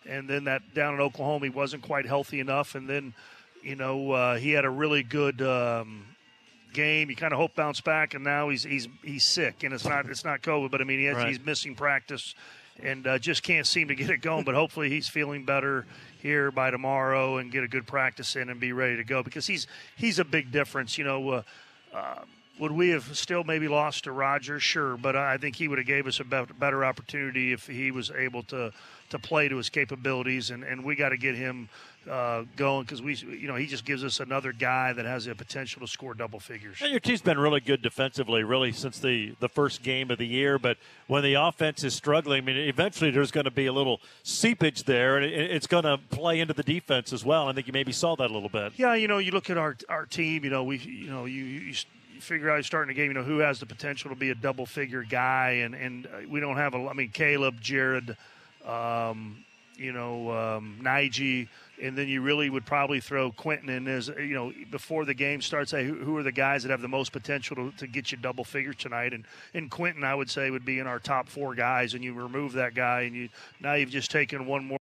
And 0.08 0.28
then 0.28 0.44
that 0.44 0.74
down 0.74 0.94
in 0.94 1.00
Oklahoma, 1.00 1.44
he 1.44 1.50
wasn't 1.50 1.82
quite 1.82 2.06
healthy 2.06 2.40
enough. 2.40 2.74
And 2.74 2.88
then, 2.88 3.12
you 3.62 3.76
know, 3.76 4.12
uh, 4.12 4.36
he 4.36 4.52
had 4.52 4.64
a 4.64 4.70
really 4.70 5.02
good 5.02 5.42
um, 5.42 6.06
game. 6.72 7.08
He 7.08 7.14
kind 7.14 7.32
of 7.32 7.38
hope 7.38 7.54
bounce 7.54 7.80
back, 7.80 8.14
and 8.14 8.24
now 8.24 8.48
he's 8.48 8.62
he's 8.62 8.88
he's 9.02 9.24
sick, 9.24 9.62
and 9.62 9.72
it's 9.72 9.84
not 9.84 10.06
it's 10.06 10.24
not 10.24 10.42
COVID, 10.42 10.70
but 10.70 10.80
I 10.80 10.84
mean 10.84 10.98
he 10.98 11.06
has, 11.06 11.16
right. 11.16 11.28
he's 11.28 11.44
missing 11.44 11.74
practice, 11.74 12.34
and 12.82 13.06
uh, 13.06 13.18
just 13.18 13.42
can't 13.42 13.66
seem 13.66 13.88
to 13.88 13.94
get 13.94 14.10
it 14.10 14.18
going. 14.18 14.44
but 14.44 14.54
hopefully 14.54 14.88
he's 14.88 15.08
feeling 15.08 15.44
better 15.44 15.86
here 16.20 16.50
by 16.50 16.70
tomorrow 16.70 17.38
and 17.38 17.50
get 17.50 17.64
a 17.64 17.68
good 17.68 17.86
practice 17.86 18.36
in 18.36 18.48
and 18.48 18.60
be 18.60 18.72
ready 18.72 18.96
to 18.96 19.04
go 19.04 19.22
because 19.22 19.46
he's 19.46 19.66
he's 19.96 20.18
a 20.18 20.24
big 20.24 20.50
difference. 20.50 20.98
You 20.98 21.04
know, 21.04 21.28
uh, 21.30 21.42
uh, 21.92 22.18
would 22.58 22.72
we 22.72 22.90
have 22.90 23.16
still 23.16 23.44
maybe 23.44 23.68
lost 23.68 24.04
to 24.04 24.12
Rogers? 24.12 24.62
Sure, 24.62 24.96
but 24.96 25.16
I 25.16 25.36
think 25.36 25.56
he 25.56 25.68
would 25.68 25.78
have 25.78 25.86
gave 25.86 26.06
us 26.06 26.20
a 26.20 26.24
better 26.24 26.84
opportunity 26.84 27.52
if 27.52 27.66
he 27.66 27.90
was 27.90 28.10
able 28.10 28.42
to 28.44 28.72
to 29.10 29.18
play 29.18 29.48
to 29.48 29.56
his 29.56 29.68
capabilities, 29.68 30.50
and, 30.50 30.64
and 30.64 30.84
we 30.84 30.94
got 30.94 31.10
to 31.10 31.18
get 31.18 31.34
him 31.34 31.68
uh, 32.10 32.44
going 32.56 32.82
because 32.82 33.00
we, 33.00 33.14
you 33.14 33.48
know, 33.48 33.54
he 33.54 33.66
just 33.66 33.84
gives 33.84 34.02
us 34.04 34.20
another 34.20 34.52
guy 34.52 34.92
that 34.92 35.04
has 35.04 35.26
the 35.26 35.34
potential 35.34 35.80
to 35.80 35.86
score 35.86 36.14
double 36.14 36.40
figures. 36.40 36.78
And 36.80 36.90
your 36.90 37.00
team's 37.00 37.22
been 37.22 37.38
really 37.38 37.60
good 37.60 37.82
defensively, 37.82 38.42
really 38.42 38.72
since 38.72 38.98
the 38.98 39.34
the 39.40 39.48
first 39.48 39.82
game 39.82 40.10
of 40.10 40.18
the 40.18 40.26
year. 40.26 40.58
But 40.58 40.78
when 41.06 41.22
the 41.22 41.34
offense 41.34 41.84
is 41.84 41.94
struggling, 41.94 42.42
I 42.42 42.46
mean, 42.46 42.56
eventually 42.56 43.10
there's 43.10 43.30
going 43.30 43.44
to 43.44 43.50
be 43.50 43.66
a 43.66 43.72
little 43.72 44.00
seepage 44.22 44.84
there, 44.84 45.16
and 45.16 45.24
it, 45.24 45.50
it's 45.50 45.66
going 45.66 45.84
to 45.84 45.98
play 46.10 46.40
into 46.40 46.54
the 46.54 46.62
defense 46.62 47.12
as 47.12 47.24
well. 47.24 47.48
I 47.48 47.52
think 47.52 47.66
you 47.66 47.72
maybe 47.72 47.92
saw 47.92 48.16
that 48.16 48.30
a 48.30 48.34
little 48.34 48.48
bit. 48.48 48.72
Yeah, 48.76 48.94
you 48.94 49.08
know, 49.08 49.18
you 49.18 49.30
look 49.30 49.50
at 49.50 49.58
our 49.58 49.76
our 49.88 50.06
team. 50.06 50.44
You 50.44 50.50
know, 50.50 50.64
we, 50.64 50.78
you 50.78 51.10
know, 51.10 51.24
you. 51.24 51.44
you 51.44 51.74
figure 52.20 52.50
out 52.50 52.64
starting 52.64 52.92
a 52.92 52.94
game, 52.94 53.08
you 53.08 53.14
know, 53.14 53.24
who 53.24 53.38
has 53.38 53.58
the 53.58 53.66
potential 53.66 54.08
to 54.08 54.14
be 54.14 54.30
a 54.30 54.34
double 54.36 54.64
figure 54.64 55.02
guy, 55.02 55.50
and 55.64 55.74
and 55.74 56.06
we 56.28 56.38
don't 56.38 56.56
have 56.56 56.72
a. 56.72 56.88
I 56.88 56.92
mean, 56.92 57.10
Caleb, 57.10 57.60
Jared, 57.60 58.16
um, 58.64 59.44
you 59.76 59.92
know, 59.92 60.30
um, 60.30 60.78
Nige, 60.80 61.48
and 61.82 61.98
then 61.98 62.08
you 62.08 62.22
really 62.22 62.48
would 62.48 62.64
probably 62.64 63.00
throw 63.00 63.32
Quinton 63.32 63.68
in 63.68 63.88
as 63.88 64.08
you 64.08 64.34
know 64.34 64.52
before 64.70 65.04
the 65.04 65.14
game 65.14 65.42
starts. 65.42 65.72
Say 65.72 65.84
who, 65.84 66.16
are 66.16 66.22
the 66.22 66.32
guys 66.32 66.62
that 66.62 66.70
have 66.70 66.80
the 66.80 66.88
most 66.88 67.12
potential 67.12 67.56
to, 67.56 67.72
to 67.76 67.86
get 67.86 68.12
you 68.12 68.18
double 68.18 68.44
figures 68.44 68.76
tonight? 68.76 69.12
And 69.12 69.24
and 69.52 69.70
Quinton, 69.70 70.04
I 70.04 70.14
would 70.14 70.30
say, 70.30 70.50
would 70.50 70.64
be 70.64 70.78
in 70.78 70.86
our 70.86 71.00
top 71.00 71.28
four 71.28 71.54
guys. 71.54 71.94
And 71.94 72.04
you 72.04 72.14
remove 72.14 72.52
that 72.52 72.74
guy, 72.74 73.02
and 73.02 73.16
you 73.16 73.28
now 73.60 73.74
you've 73.74 73.90
just 73.90 74.10
taken 74.10 74.46
one 74.46 74.64
more 74.64 74.78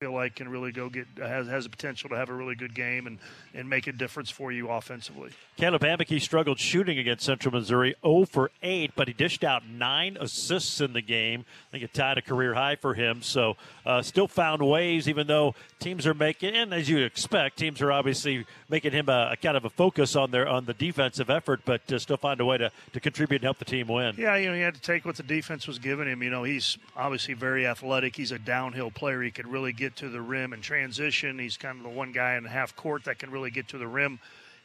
feel 0.00 0.12
like 0.12 0.36
can 0.36 0.48
really 0.48 0.70
go 0.70 0.88
get 0.88 1.08
has 1.16 1.48
has 1.48 1.64
the 1.64 1.70
potential 1.70 2.08
to 2.08 2.14
have 2.14 2.28
a 2.28 2.32
really 2.32 2.54
good 2.54 2.72
game 2.72 3.08
and 3.08 3.18
and 3.52 3.68
make 3.68 3.88
a 3.88 3.92
difference 3.92 4.30
for 4.30 4.52
you 4.52 4.70
offensively. 4.70 5.32
Caleb 5.56 5.82
Hammock 5.82 6.06
struggled 6.20 6.60
shooting 6.60 6.98
against 6.98 7.24
Central 7.24 7.52
Missouri 7.52 7.96
0 8.04 8.26
for 8.26 8.52
8, 8.62 8.92
but 8.94 9.08
he 9.08 9.14
dished 9.14 9.42
out 9.42 9.66
nine 9.66 10.16
assists 10.20 10.80
in 10.80 10.92
the 10.92 11.00
game. 11.00 11.44
I 11.68 11.70
think 11.72 11.82
it 11.82 11.92
tied 11.92 12.16
a 12.16 12.22
career 12.22 12.54
high 12.54 12.76
for 12.76 12.94
him. 12.94 13.22
So 13.22 13.56
uh, 13.84 14.02
still 14.02 14.28
found 14.28 14.62
ways, 14.62 15.08
even 15.08 15.26
though 15.26 15.56
teams 15.80 16.06
are 16.06 16.14
making, 16.14 16.54
and 16.54 16.72
as 16.72 16.88
you 16.88 16.98
expect, 16.98 17.56
teams 17.56 17.82
are 17.82 17.90
obviously 17.90 18.46
making 18.68 18.92
him 18.92 19.08
a, 19.08 19.30
a 19.32 19.36
kind 19.36 19.56
of 19.56 19.64
a 19.64 19.70
focus 19.70 20.14
on 20.14 20.30
their 20.30 20.46
on 20.46 20.66
the 20.66 20.74
defensive 20.74 21.28
effort, 21.28 21.62
but 21.64 21.90
uh, 21.90 21.98
still 21.98 22.16
find 22.16 22.40
a 22.40 22.44
way 22.44 22.58
to, 22.58 22.70
to 22.92 23.00
contribute 23.00 23.38
and 23.38 23.44
help 23.44 23.58
the 23.58 23.64
team 23.64 23.88
win. 23.88 24.14
Yeah, 24.16 24.36
you 24.36 24.48
know, 24.48 24.54
he 24.54 24.60
had 24.60 24.74
to 24.74 24.80
take 24.80 25.04
what 25.04 25.16
the 25.16 25.24
defense 25.24 25.66
was 25.66 25.80
giving 25.80 26.06
him. 26.06 26.22
You 26.22 26.30
know, 26.30 26.44
he's 26.44 26.78
obviously 26.96 27.34
very 27.34 27.66
athletic. 27.66 28.14
He's 28.14 28.30
a 28.30 28.38
downhill 28.38 28.92
player. 28.92 29.22
He 29.22 29.32
could 29.32 29.48
really 29.48 29.72
get 29.72 29.87
to 29.96 30.08
the 30.08 30.20
rim 30.20 30.52
and 30.52 30.62
transition. 30.62 31.38
He's 31.38 31.56
kind 31.56 31.78
of 31.78 31.84
the 31.84 31.88
one 31.90 32.12
guy 32.12 32.36
in 32.36 32.44
half 32.44 32.74
court 32.76 33.04
that 33.04 33.18
can 33.18 33.30
really 33.30 33.50
get 33.50 33.68
to 33.68 33.78
the 33.78 33.86
rim. 33.86 34.18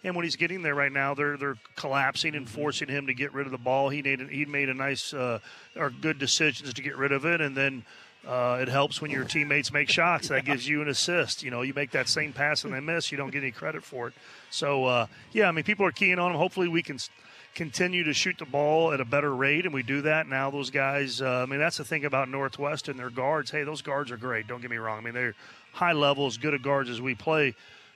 And 0.04 0.16
when 0.16 0.26
he's 0.26 0.36
getting 0.36 0.64
there 0.64 0.76
right 0.76 0.92
now, 0.92 1.14
they're 1.14 1.38
they're 1.38 1.58
collapsing 1.76 2.36
and 2.36 2.50
forcing 2.50 2.90
him 2.90 3.08
to 3.08 3.14
get 3.14 3.34
rid 3.34 3.46
of 3.46 3.52
the 3.52 3.58
ball. 3.58 3.90
He 3.90 4.02
made 4.02 4.20
he 4.30 4.46
made 4.46 4.70
a 4.70 4.74
nice 4.74 5.14
uh, 5.14 5.40
or 5.76 5.90
good 5.90 6.20
decisions 6.20 6.74
to 6.74 6.82
get 6.82 6.98
rid 6.98 7.14
of 7.14 7.26
it, 7.26 7.40
and 7.40 7.56
then 7.56 7.86
uh, 8.28 8.60
it 8.62 8.68
helps 8.68 9.02
when 9.02 9.12
your 9.12 9.24
teammates 9.24 9.72
make 9.72 9.90
shots. 9.90 10.30
That 10.30 10.46
gives 10.46 10.68
you 10.68 10.82
an 10.82 10.88
assist. 10.88 11.44
You 11.44 11.52
know, 11.52 11.62
you 11.62 11.74
make 11.74 11.92
that 11.92 12.08
same 12.08 12.34
pass 12.34 12.64
and 12.64 12.74
they 12.74 12.80
miss, 12.80 13.12
you 13.12 13.18
don't 13.18 13.32
get 13.32 13.44
any 13.44 13.52
credit 13.52 13.84
for 13.84 14.08
it. 14.08 14.14
So 14.50 14.86
uh, 14.86 15.08
yeah, 15.32 15.48
I 15.48 15.52
mean, 15.52 15.64
people 15.64 15.86
are 15.86 15.92
keying 15.92 16.20
on 16.20 16.32
him. 16.32 16.38
Hopefully, 16.38 16.68
we 16.68 16.84
can 16.84 17.00
continue 17.56 18.04
to 18.04 18.14
shoot 18.14 18.38
the 18.38 18.46
ball 18.46 18.94
at 18.94 19.00
a 19.00 19.06
better 19.06 19.34
rate, 19.36 19.66
and 19.66 19.74
we 19.74 19.84
do 19.84 20.02
that 20.02 20.28
now. 20.28 20.50
Those 20.50 20.70
guys, 20.70 21.22
uh, 21.22 21.44
I 21.44 21.46
mean, 21.46 21.60
that's 21.60 21.78
the 21.78 21.84
thing 21.84 22.06
about 22.06 22.30
Northwest 22.30 22.88
and 22.88 23.00
their 23.00 23.10
guards. 23.10 23.52
Hey, 23.52 23.64
those 23.64 23.82
guards 23.82 24.12
are 24.12 24.18
great. 24.18 24.48
Don't 24.48 24.62
get 24.62 24.72
me 24.72 24.78
wrong. 24.78 24.98
I 24.98 25.02
mean, 25.02 25.14
they're 25.14 25.36
high 25.72 25.94
level, 25.94 26.28
as 26.28 26.38
good 26.38 26.54
at 26.54 26.62
guards 26.62 26.90
as 26.90 27.02
we 27.02 27.16
play 27.16 27.56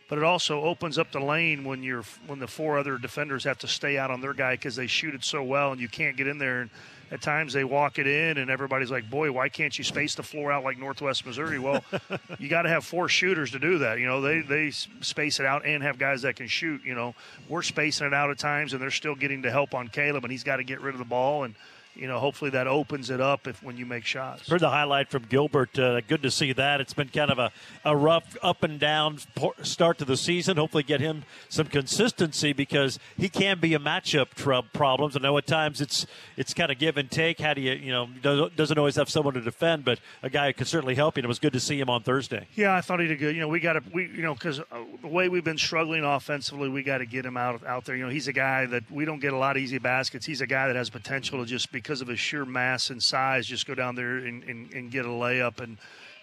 but 0.09 0.17
it 0.17 0.23
also 0.23 0.61
opens 0.61 0.97
up 0.97 1.11
the 1.11 1.19
lane 1.19 1.63
when 1.63 1.83
you're 1.83 2.03
when 2.27 2.39
the 2.39 2.47
four 2.47 2.77
other 2.77 2.97
defenders 2.97 3.43
have 3.43 3.57
to 3.59 3.67
stay 3.67 3.97
out 3.97 4.11
on 4.11 4.21
their 4.21 4.33
guy 4.33 4.53
because 4.53 4.75
they 4.75 4.87
shoot 4.87 5.13
it 5.13 5.23
so 5.23 5.43
well 5.43 5.71
and 5.71 5.81
you 5.81 5.87
can't 5.87 6.17
get 6.17 6.27
in 6.27 6.37
there 6.37 6.61
and 6.61 6.69
at 7.11 7.21
times 7.21 7.53
they 7.53 7.63
walk 7.63 7.99
it 7.99 8.07
in 8.07 8.37
and 8.37 8.49
everybody's 8.49 8.91
like 8.91 9.09
boy 9.09 9.31
why 9.31 9.49
can't 9.49 9.77
you 9.77 9.83
space 9.83 10.15
the 10.15 10.23
floor 10.23 10.51
out 10.51 10.63
like 10.63 10.77
northwest 10.77 11.25
missouri? 11.25 11.59
Well 11.59 11.83
you 12.39 12.49
got 12.49 12.63
to 12.63 12.69
have 12.69 12.85
four 12.85 13.09
shooters 13.09 13.51
to 13.51 13.59
do 13.59 13.79
that 13.79 13.99
you 13.99 14.05
know? 14.05 14.21
They 14.21 14.41
they 14.41 14.71
space 14.71 15.39
it 15.39 15.45
out 15.45 15.65
and 15.65 15.83
have 15.83 15.97
guys 15.97 16.21
that 16.23 16.35
can 16.35 16.47
shoot 16.47 16.81
you 16.83 16.95
know? 16.95 17.15
We're 17.49 17.61
spacing 17.61 18.07
it 18.07 18.13
out 18.13 18.29
at 18.29 18.39
times 18.39 18.73
and 18.73 18.81
they're 18.81 18.91
still 18.91 19.15
getting 19.15 19.43
to 19.43 19.51
help 19.51 19.73
on 19.73 19.87
caleb 19.87 20.23
and 20.23 20.31
he's 20.31 20.43
got 20.43 20.57
to 20.57 20.63
get 20.63 20.81
rid 20.81 20.95
of 20.95 20.99
the 20.99 21.05
ball 21.05 21.43
and 21.43 21.55
you 21.97 22.07
know, 22.07 22.19
hopefully 22.19 22.51
that 22.51 22.67
opens 22.67 23.09
it 23.09 23.19
up 23.19 23.47
if 23.47 23.61
when 23.63 23.77
you 23.77 23.85
make 23.85 24.05
shots. 24.05 24.49
Heard 24.49 24.61
the 24.61 24.69
highlight 24.69 25.09
from 25.09 25.23
Gilbert. 25.23 25.77
Uh, 25.77 26.01
good 26.01 26.23
to 26.23 26.31
see 26.31 26.53
that. 26.53 26.79
It's 26.81 26.93
been 26.93 27.09
kind 27.09 27.31
of 27.31 27.39
a, 27.39 27.51
a 27.83 27.95
rough 27.95 28.37
up 28.41 28.63
and 28.63 28.79
down 28.79 29.19
start 29.63 29.97
to 29.99 30.05
the 30.05 30.17
season. 30.17 30.57
Hopefully, 30.57 30.83
get 30.83 31.01
him 31.01 31.23
some 31.49 31.67
consistency 31.67 32.53
because 32.53 32.99
he 33.17 33.29
can 33.29 33.59
be 33.59 33.73
a 33.73 33.79
matchup 33.79 34.29
tr- 34.35 34.67
problems. 34.73 35.15
I 35.15 35.19
know 35.19 35.37
at 35.37 35.47
times 35.47 35.81
it's 35.81 36.05
it's 36.35 36.53
kind 36.53 36.71
of 36.71 36.77
give 36.77 36.97
and 36.97 37.09
take. 37.09 37.39
How 37.39 37.53
do 37.53 37.61
you 37.61 37.73
you 37.73 37.91
know 37.91 38.07
doesn't 38.55 38.77
always 38.77 38.95
have 38.95 39.09
someone 39.09 39.33
to 39.33 39.41
defend, 39.41 39.85
but 39.85 39.99
a 40.23 40.29
guy 40.29 40.47
who 40.47 40.53
can 40.53 40.65
certainly 40.65 40.95
help 40.95 41.17
you. 41.17 41.21
And 41.21 41.25
it 41.25 41.27
was 41.27 41.39
good 41.39 41.53
to 41.53 41.59
see 41.59 41.79
him 41.79 41.89
on 41.89 42.03
Thursday. 42.03 42.47
Yeah, 42.55 42.75
I 42.75 42.81
thought 42.81 42.99
he 42.99 43.07
did 43.07 43.19
good. 43.19 43.35
You 43.35 43.41
know, 43.41 43.47
we 43.47 43.59
got 43.59 43.73
to 43.73 43.83
we 43.93 44.05
you 44.07 44.21
know 44.21 44.33
because 44.33 44.59
uh, 44.59 44.63
the 45.01 45.07
way 45.07 45.29
we've 45.29 45.43
been 45.43 45.57
struggling 45.57 46.03
offensively, 46.03 46.69
we 46.69 46.83
got 46.83 46.99
to 46.99 47.05
get 47.05 47.25
him 47.25 47.37
out 47.37 47.65
out 47.65 47.85
there. 47.85 47.95
You 47.95 48.03
know, 48.03 48.11
he's 48.11 48.27
a 48.27 48.33
guy 48.33 48.65
that 48.67 48.89
we 48.91 49.05
don't 49.05 49.19
get 49.19 49.33
a 49.33 49.37
lot 49.37 49.57
of 49.57 49.63
easy 49.63 49.77
baskets. 49.77 50.25
He's 50.25 50.41
a 50.41 50.47
guy 50.47 50.67
that 50.67 50.75
has 50.75 50.89
potential 50.89 51.39
to 51.39 51.45
just 51.45 51.71
be 51.71 51.81
because 51.87 52.01
of 52.01 52.09
his 52.09 52.19
sheer 52.19 52.43
mass 52.43 52.89
and 52.89 53.01
size, 53.01 53.47
just 53.47 53.65
go 53.65 53.73
down 53.73 53.95
there 53.95 54.17
and, 54.17 54.43
and, 54.43 54.73
and 54.73 54.91
get 54.91 55.05
a 55.05 55.09
layup. 55.09 55.61
And 55.61 55.77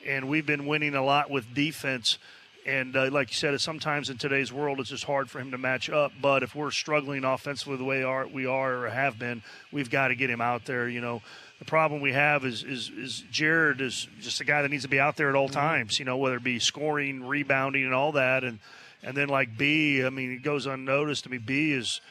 and 0.06 0.28
we've 0.28 0.44
been 0.44 0.66
winning 0.66 0.94
a 0.94 1.02
lot 1.02 1.30
with 1.30 1.54
defense. 1.54 2.18
And 2.66 2.94
uh, 2.94 3.08
like 3.10 3.30
you 3.30 3.34
said, 3.34 3.58
sometimes 3.62 4.10
in 4.10 4.18
today's 4.18 4.52
world, 4.52 4.78
it's 4.78 4.90
just 4.90 5.04
hard 5.04 5.30
for 5.30 5.38
him 5.38 5.52
to 5.52 5.58
match 5.58 5.88
up. 5.88 6.12
But 6.20 6.42
if 6.42 6.54
we're 6.54 6.70
struggling 6.70 7.24
offensively 7.24 7.78
the 7.78 7.84
way 7.84 8.02
are, 8.02 8.26
we 8.26 8.44
are 8.44 8.84
or 8.84 8.90
have 8.90 9.18
been, 9.18 9.42
we've 9.72 9.88
got 9.88 10.08
to 10.08 10.14
get 10.14 10.28
him 10.28 10.42
out 10.42 10.66
there. 10.66 10.86
You 10.86 11.00
know, 11.00 11.22
the 11.58 11.64
problem 11.64 12.02
we 12.02 12.12
have 12.12 12.44
is 12.44 12.62
is, 12.62 12.90
is 12.90 13.24
Jared 13.30 13.80
is 13.80 14.06
just 14.20 14.42
a 14.42 14.44
guy 14.44 14.60
that 14.60 14.70
needs 14.70 14.82
to 14.82 14.90
be 14.90 15.00
out 15.00 15.16
there 15.16 15.30
at 15.30 15.34
all 15.34 15.48
mm-hmm. 15.48 15.60
times. 15.60 15.98
You 15.98 16.04
know, 16.04 16.18
whether 16.18 16.36
it 16.36 16.44
be 16.44 16.58
scoring, 16.58 17.26
rebounding, 17.26 17.84
and 17.84 17.94
all 17.94 18.12
that. 18.12 18.44
And 18.44 18.58
and 19.02 19.16
then 19.16 19.28
like 19.30 19.56
B, 19.56 20.04
I 20.04 20.10
mean, 20.10 20.32
it 20.32 20.42
goes 20.42 20.66
unnoticed. 20.66 21.26
I 21.26 21.30
mean, 21.30 21.42
B 21.46 21.72
is 21.72 22.02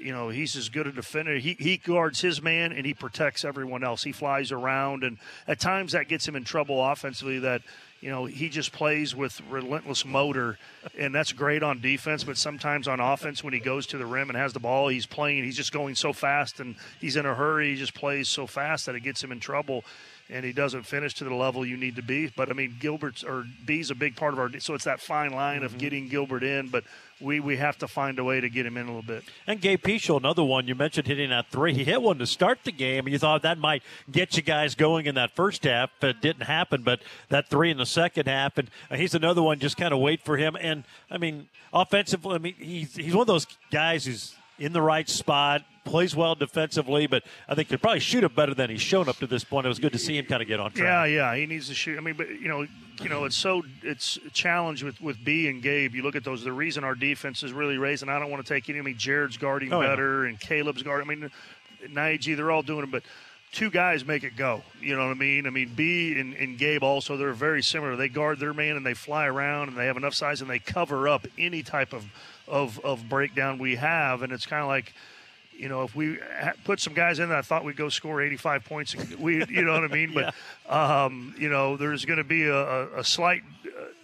you 0.00 0.12
know, 0.12 0.30
he's 0.30 0.56
as 0.56 0.68
good 0.68 0.86
a 0.86 0.92
defender. 0.92 1.36
He, 1.36 1.56
he 1.58 1.76
guards 1.76 2.20
his 2.20 2.40
man 2.40 2.72
and 2.72 2.86
he 2.86 2.94
protects 2.94 3.44
everyone 3.44 3.84
else. 3.84 4.02
He 4.02 4.12
flies 4.12 4.50
around, 4.50 5.04
and 5.04 5.18
at 5.46 5.60
times 5.60 5.92
that 5.92 6.08
gets 6.08 6.26
him 6.26 6.36
in 6.36 6.44
trouble 6.44 6.82
offensively. 6.84 7.38
That 7.38 7.62
you 8.00 8.10
know 8.10 8.24
he 8.24 8.48
just 8.48 8.72
plays 8.72 9.14
with 9.14 9.40
relentless 9.50 10.04
motor, 10.06 10.58
and 10.98 11.14
that's 11.14 11.32
great 11.32 11.62
on 11.62 11.80
defense. 11.80 12.24
But 12.24 12.38
sometimes 12.38 12.88
on 12.88 12.98
offense, 12.98 13.44
when 13.44 13.52
he 13.52 13.60
goes 13.60 13.86
to 13.88 13.98
the 13.98 14.06
rim 14.06 14.30
and 14.30 14.36
has 14.38 14.54
the 14.54 14.60
ball, 14.60 14.88
he's 14.88 15.06
playing. 15.06 15.44
He's 15.44 15.56
just 15.56 15.72
going 15.72 15.94
so 15.94 16.12
fast, 16.12 16.60
and 16.60 16.76
he's 16.98 17.16
in 17.16 17.26
a 17.26 17.34
hurry. 17.34 17.70
He 17.70 17.76
just 17.76 17.94
plays 17.94 18.28
so 18.28 18.46
fast 18.46 18.86
that 18.86 18.94
it 18.94 19.00
gets 19.00 19.22
him 19.22 19.32
in 19.32 19.40
trouble. 19.40 19.84
And 20.30 20.44
he 20.44 20.52
doesn't 20.52 20.84
finish 20.84 21.14
to 21.14 21.24
the 21.24 21.34
level 21.34 21.66
you 21.66 21.76
need 21.76 21.96
to 21.96 22.02
be. 22.02 22.32
But 22.34 22.50
I 22.50 22.52
mean, 22.54 22.76
Gilbert's 22.78 23.24
or 23.24 23.44
B's 23.64 23.90
a 23.90 23.94
big 23.94 24.16
part 24.16 24.32
of 24.32 24.38
our. 24.38 24.50
So 24.60 24.74
it's 24.74 24.84
that 24.84 25.00
fine 25.00 25.32
line 25.32 25.58
mm-hmm. 25.58 25.66
of 25.66 25.78
getting 25.78 26.08
Gilbert 26.08 26.42
in, 26.42 26.68
but 26.68 26.84
we 27.20 27.40
we 27.40 27.56
have 27.56 27.76
to 27.78 27.88
find 27.88 28.18
a 28.18 28.24
way 28.24 28.40
to 28.40 28.48
get 28.48 28.64
him 28.64 28.76
in 28.76 28.84
a 28.84 28.86
little 28.86 29.02
bit. 29.02 29.24
And 29.46 29.60
Gabe 29.60 29.82
Pichel, 29.82 30.18
another 30.18 30.44
one 30.44 30.66
you 30.66 30.74
mentioned 30.74 31.06
hitting 31.06 31.30
that 31.30 31.50
three. 31.50 31.74
He 31.74 31.84
hit 31.84 32.00
one 32.00 32.18
to 32.18 32.26
start 32.26 32.60
the 32.64 32.72
game, 32.72 33.06
and 33.06 33.12
you 33.12 33.18
thought 33.18 33.42
that 33.42 33.58
might 33.58 33.82
get 34.10 34.36
you 34.36 34.42
guys 34.42 34.74
going 34.74 35.06
in 35.06 35.16
that 35.16 35.34
first 35.34 35.64
half. 35.64 35.90
It 36.02 36.20
didn't 36.20 36.44
happen, 36.44 36.82
but 36.82 37.00
that 37.28 37.48
three 37.48 37.70
in 37.70 37.78
the 37.78 37.86
second 37.86 38.26
half, 38.26 38.56
and 38.58 38.70
he's 38.94 39.14
another 39.14 39.42
one. 39.42 39.58
Just 39.58 39.76
kind 39.76 39.92
of 39.92 40.00
wait 40.00 40.22
for 40.22 40.36
him. 40.36 40.56
And 40.60 40.84
I 41.10 41.18
mean, 41.18 41.48
offensively, 41.72 42.34
I 42.34 42.38
mean, 42.38 42.54
he's 42.58 42.96
he's 42.96 43.14
one 43.14 43.22
of 43.22 43.26
those 43.26 43.46
guys 43.70 44.04
who's 44.04 44.34
in 44.60 44.72
the 44.72 44.82
right 44.82 45.08
spot, 45.08 45.64
plays 45.84 46.14
well 46.14 46.34
defensively, 46.34 47.06
but 47.06 47.24
I 47.48 47.54
think 47.54 47.70
could 47.70 47.80
probably 47.80 48.00
shoot 48.00 48.22
it 48.22 48.36
better 48.36 48.54
than 48.54 48.70
he's 48.70 48.82
shown 48.82 49.08
up 49.08 49.16
to 49.16 49.26
this 49.26 49.42
point. 49.42 49.64
It 49.64 49.70
was 49.70 49.78
good 49.78 49.92
to 49.92 49.98
see 49.98 50.16
him 50.16 50.26
kind 50.26 50.42
of 50.42 50.48
get 50.48 50.60
on 50.60 50.70
track. 50.70 51.08
Yeah, 51.08 51.32
yeah, 51.32 51.34
he 51.34 51.46
needs 51.46 51.68
to 51.68 51.74
shoot. 51.74 51.98
I 51.98 52.02
mean, 52.02 52.14
but 52.14 52.28
you 52.28 52.48
know, 52.48 52.66
you 53.02 53.08
know, 53.08 53.24
it's 53.24 53.36
so 53.36 53.62
it's 53.82 54.18
a 54.24 54.30
challenge 54.30 54.84
with 54.84 55.00
with 55.00 55.16
B 55.24 55.48
and 55.48 55.62
Gabe. 55.62 55.94
You 55.94 56.02
look 56.02 56.14
at 56.14 56.22
those. 56.22 56.44
The 56.44 56.52
reason 56.52 56.84
our 56.84 56.94
defense 56.94 57.42
is 57.42 57.52
really 57.52 57.78
raising. 57.78 58.08
I 58.08 58.18
don't 58.18 58.30
want 58.30 58.44
to 58.44 58.54
take 58.54 58.68
any. 58.68 58.78
I 58.78 58.82
mean, 58.82 58.98
Jared's 58.98 59.38
guarding 59.38 59.72
oh, 59.72 59.80
better, 59.80 60.24
yeah. 60.24 60.28
and 60.28 60.38
Caleb's 60.38 60.82
guarding. 60.82 61.10
I 61.10 61.14
mean, 61.14 61.30
Naiji, 61.88 62.36
they're 62.36 62.50
all 62.50 62.62
doing 62.62 62.84
it, 62.84 62.90
but 62.90 63.02
two 63.52 63.70
guys 63.70 64.04
make 64.04 64.22
it 64.22 64.36
go. 64.36 64.62
You 64.80 64.96
know 64.96 65.06
what 65.06 65.16
I 65.16 65.18
mean? 65.18 65.46
I 65.46 65.50
mean, 65.50 65.72
B 65.74 66.18
and, 66.18 66.34
and, 66.34 66.56
Gabe 66.56 66.82
also, 66.82 67.16
they're 67.16 67.32
very 67.32 67.62
similar. 67.62 67.96
They 67.96 68.08
guard 68.08 68.38
their 68.38 68.54
man 68.54 68.76
and 68.76 68.86
they 68.86 68.94
fly 68.94 69.26
around 69.26 69.68
and 69.68 69.76
they 69.76 69.86
have 69.86 69.96
enough 69.96 70.14
size 70.14 70.40
and 70.40 70.48
they 70.48 70.58
cover 70.58 71.08
up 71.08 71.26
any 71.36 71.62
type 71.62 71.92
of, 71.92 72.04
of, 72.50 72.78
of 72.84 73.08
breakdown 73.08 73.58
we 73.58 73.76
have. 73.76 74.22
And 74.22 74.32
it's 74.32 74.46
kind 74.46 74.62
of 74.62 74.68
like, 74.68 74.92
you 75.52 75.68
know, 75.68 75.82
if 75.82 75.94
we 75.94 76.18
put 76.64 76.80
some 76.80 76.94
guys 76.94 77.18
in 77.18 77.28
that 77.28 77.38
I 77.38 77.42
thought 77.42 77.64
we'd 77.64 77.76
go 77.76 77.90
score 77.90 78.22
85 78.22 78.64
points, 78.64 78.96
we, 79.16 79.44
you 79.46 79.62
know 79.62 79.72
what 79.72 79.84
I 79.84 79.88
mean? 79.88 80.12
But, 80.14 80.34
yeah. 80.66 81.04
um, 81.04 81.34
you 81.38 81.48
know, 81.48 81.76
there's 81.76 82.04
going 82.04 82.18
to 82.18 82.24
be 82.24 82.44
a, 82.44 82.54
a, 82.54 83.00
a 83.00 83.04
slight, 83.04 83.42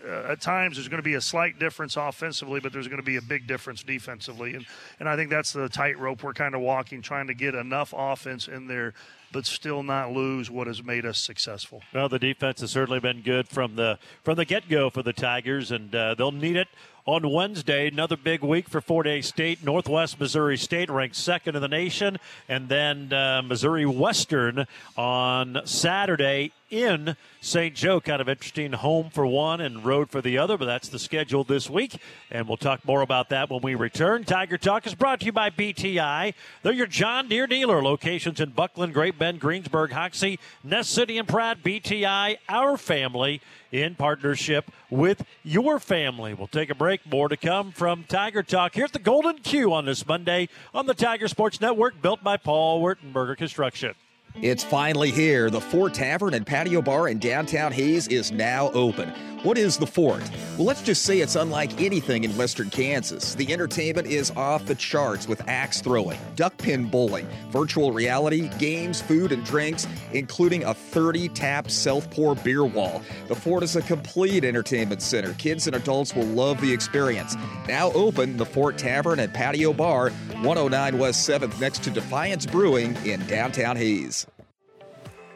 uh, 0.06 0.32
at 0.32 0.40
times 0.40 0.76
there's 0.76 0.88
going 0.88 1.02
to 1.02 1.04
be 1.04 1.14
a 1.14 1.20
slight 1.20 1.58
difference 1.58 1.96
offensively, 1.96 2.60
but 2.60 2.72
there's 2.72 2.88
going 2.88 3.00
to 3.00 3.06
be 3.06 3.16
a 3.16 3.22
big 3.22 3.46
difference 3.46 3.82
defensively. 3.82 4.54
And, 4.54 4.66
and 5.00 5.08
I 5.08 5.16
think 5.16 5.30
that's 5.30 5.52
the 5.52 5.68
tightrope 5.68 6.22
we're 6.22 6.34
kind 6.34 6.54
of 6.54 6.60
walking, 6.60 7.00
trying 7.00 7.26
to 7.28 7.34
get 7.34 7.54
enough 7.54 7.94
offense 7.96 8.48
in 8.48 8.66
there 8.66 8.92
but 9.32 9.44
still 9.44 9.82
not 9.82 10.12
lose 10.12 10.50
what 10.50 10.66
has 10.66 10.82
made 10.82 11.04
us 11.04 11.18
successful. 11.18 11.82
Well, 11.92 12.08
the 12.08 12.18
defense 12.18 12.60
has 12.60 12.70
certainly 12.70 13.00
been 13.00 13.22
good 13.22 13.48
from 13.48 13.76
the 13.76 13.98
from 14.22 14.36
the 14.36 14.44
get 14.44 14.68
go 14.68 14.88
for 14.88 15.02
the 15.02 15.12
Tigers, 15.12 15.72
and 15.72 15.94
uh, 15.94 16.14
they'll 16.14 16.32
need 16.32 16.56
it 16.56 16.68
on 17.06 17.30
Wednesday. 17.30 17.86
Another 17.86 18.16
big 18.16 18.42
week 18.42 18.68
for 18.68 18.80
Fort 18.80 19.06
Hays 19.06 19.26
State. 19.26 19.64
Northwest 19.64 20.18
Missouri 20.18 20.56
State 20.56 20.90
ranked 20.90 21.16
second 21.16 21.54
in 21.54 21.62
the 21.62 21.68
nation. 21.68 22.18
And 22.48 22.68
then 22.68 23.12
uh, 23.12 23.42
Missouri 23.42 23.86
Western 23.86 24.66
on 24.96 25.62
Saturday 25.64 26.52
in 26.70 27.16
St. 27.40 27.74
Joe. 27.74 28.00
Kind 28.00 28.20
of 28.20 28.28
interesting 28.28 28.72
home 28.72 29.10
for 29.10 29.26
one 29.26 29.60
and 29.60 29.84
road 29.84 30.10
for 30.10 30.20
the 30.20 30.38
other, 30.38 30.56
but 30.56 30.66
that's 30.66 30.88
the 30.88 30.98
schedule 30.98 31.44
this 31.44 31.70
week. 31.70 32.00
And 32.30 32.48
we'll 32.48 32.56
talk 32.56 32.84
more 32.84 33.02
about 33.02 33.28
that 33.30 33.50
when 33.50 33.62
we 33.62 33.74
return. 33.74 34.24
Tiger 34.24 34.58
Talk 34.58 34.86
is 34.86 34.94
brought 34.94 35.20
to 35.20 35.26
you 35.26 35.32
by 35.32 35.50
BTI. 35.50 36.34
They're 36.62 36.72
your 36.72 36.86
John 36.86 37.28
Deere 37.28 37.46
dealer. 37.46 37.82
Locations 37.82 38.40
in 38.40 38.50
Bucklin, 38.50 38.92
Great 38.92 39.18
Bend, 39.18 39.40
Greensburg, 39.40 39.92
Hoxie, 39.92 40.38
Ness 40.64 40.88
City, 40.88 41.18
and 41.18 41.28
Pratt. 41.28 41.62
BTI, 41.62 42.36
our 42.48 42.76
family 42.76 43.40
in 43.72 43.94
partnership 43.94 44.70
with 44.90 45.24
your 45.42 45.78
family. 45.78 46.34
We'll 46.34 46.46
take 46.46 46.70
a 46.70 46.74
break. 46.74 47.06
More 47.10 47.28
to 47.28 47.36
come 47.36 47.72
from 47.72 48.04
Tiger 48.04 48.42
Talk 48.42 48.74
here 48.74 48.84
at 48.84 48.92
the 48.92 48.98
Golden 48.98 49.38
Q 49.38 49.72
on 49.72 49.84
this 49.84 50.06
Monday 50.06 50.48
on 50.74 50.86
the 50.86 50.94
Tiger 50.94 51.28
Sports 51.28 51.60
Network, 51.60 52.00
built 52.00 52.22
by 52.22 52.36
Paul 52.36 52.82
Wertenberger 52.82 53.36
Construction. 53.36 53.94
It's 54.42 54.62
finally 54.62 55.10
here. 55.10 55.48
The 55.48 55.60
Fort 55.60 55.94
Tavern 55.94 56.34
and 56.34 56.46
Patio 56.46 56.82
Bar 56.82 57.08
in 57.08 57.18
downtown 57.18 57.72
Hays 57.72 58.06
is 58.08 58.32
now 58.32 58.70
open. 58.72 59.10
What 59.46 59.58
is 59.58 59.76
the 59.76 59.86
Fort? 59.86 60.28
Well, 60.56 60.66
let's 60.66 60.82
just 60.82 61.02
say 61.02 61.20
it's 61.20 61.36
unlike 61.36 61.80
anything 61.80 62.24
in 62.24 62.36
western 62.36 62.68
Kansas. 62.68 63.36
The 63.36 63.52
entertainment 63.52 64.08
is 64.08 64.32
off 64.32 64.66
the 64.66 64.74
charts 64.74 65.28
with 65.28 65.40
axe 65.46 65.80
throwing, 65.80 66.18
duck 66.34 66.58
pin 66.58 66.86
bowling, 66.86 67.28
virtual 67.52 67.92
reality, 67.92 68.50
games, 68.58 69.00
food, 69.00 69.30
and 69.30 69.44
drinks, 69.44 69.86
including 70.12 70.64
a 70.64 70.74
30 70.74 71.28
tap 71.28 71.70
self 71.70 72.10
pour 72.10 72.34
beer 72.34 72.64
wall. 72.64 73.02
The 73.28 73.36
Fort 73.36 73.62
is 73.62 73.76
a 73.76 73.82
complete 73.82 74.42
entertainment 74.42 75.00
center. 75.00 75.32
Kids 75.34 75.68
and 75.68 75.76
adults 75.76 76.12
will 76.12 76.26
love 76.26 76.60
the 76.60 76.72
experience. 76.72 77.36
Now 77.68 77.92
open, 77.92 78.38
the 78.38 78.46
Fort 78.46 78.76
Tavern 78.76 79.20
and 79.20 79.32
Patio 79.32 79.72
Bar, 79.72 80.10
109 80.42 80.98
West 80.98 81.28
7th, 81.28 81.60
next 81.60 81.84
to 81.84 81.90
Defiance 81.90 82.46
Brewing 82.46 82.96
in 83.06 83.24
downtown 83.28 83.76
Hays. 83.76 84.26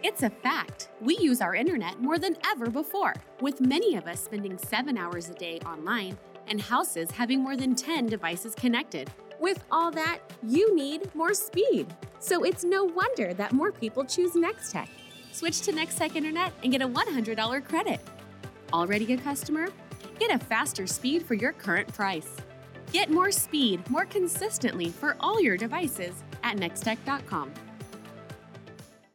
It's 0.03 0.23
a 0.23 0.31
fact. 0.31 0.89
We 1.03 1.19
use 1.19 1.43
our 1.43 1.55
internet 1.55 2.01
more 2.01 2.19
than 2.19 2.35
ever 2.47 2.71
before, 2.71 3.15
with 3.43 3.61
many 3.61 3.97
of 3.97 4.07
us 4.07 4.25
spending 4.25 4.57
seven 4.57 4.97
hours 4.97 5.29
a 5.29 5.35
day 5.35 5.59
online 5.67 6.17
and 6.47 6.59
houses 6.59 7.11
having 7.11 7.43
more 7.43 7.55
than 7.55 7.75
10 7.75 8.07
devices 8.07 8.55
connected. 8.55 9.11
With 9.39 9.63
all 9.71 9.91
that, 9.91 10.21
you 10.43 10.75
need 10.75 11.15
more 11.15 11.35
speed. 11.35 11.87
So 12.19 12.45
it's 12.45 12.65
no 12.65 12.85
wonder 12.85 13.35
that 13.35 13.53
more 13.53 13.73
people 13.73 14.05
choose 14.05 14.33
Nextech. 14.33 14.89
Switch 15.33 15.61
to 15.63 15.73
Nextech 15.73 16.17
Internet 16.17 16.55
and 16.63 16.73
get 16.73 16.81
a 16.81 16.89
$100 16.89 17.65
credit. 17.65 18.01
Already 18.73 19.13
a 19.13 19.19
customer? 19.19 19.69
Get 20.19 20.35
a 20.35 20.43
faster 20.43 20.87
speed 20.87 21.27
for 21.27 21.35
your 21.35 21.53
current 21.53 21.93
price. 21.93 22.37
Get 22.91 23.11
more 23.11 23.31
speed 23.31 23.89
more 23.91 24.07
consistently 24.07 24.89
for 24.89 25.15
all 25.21 25.43
your 25.43 25.59
devices 25.59 26.25
at 26.43 26.57
nextech.com. 26.57 27.53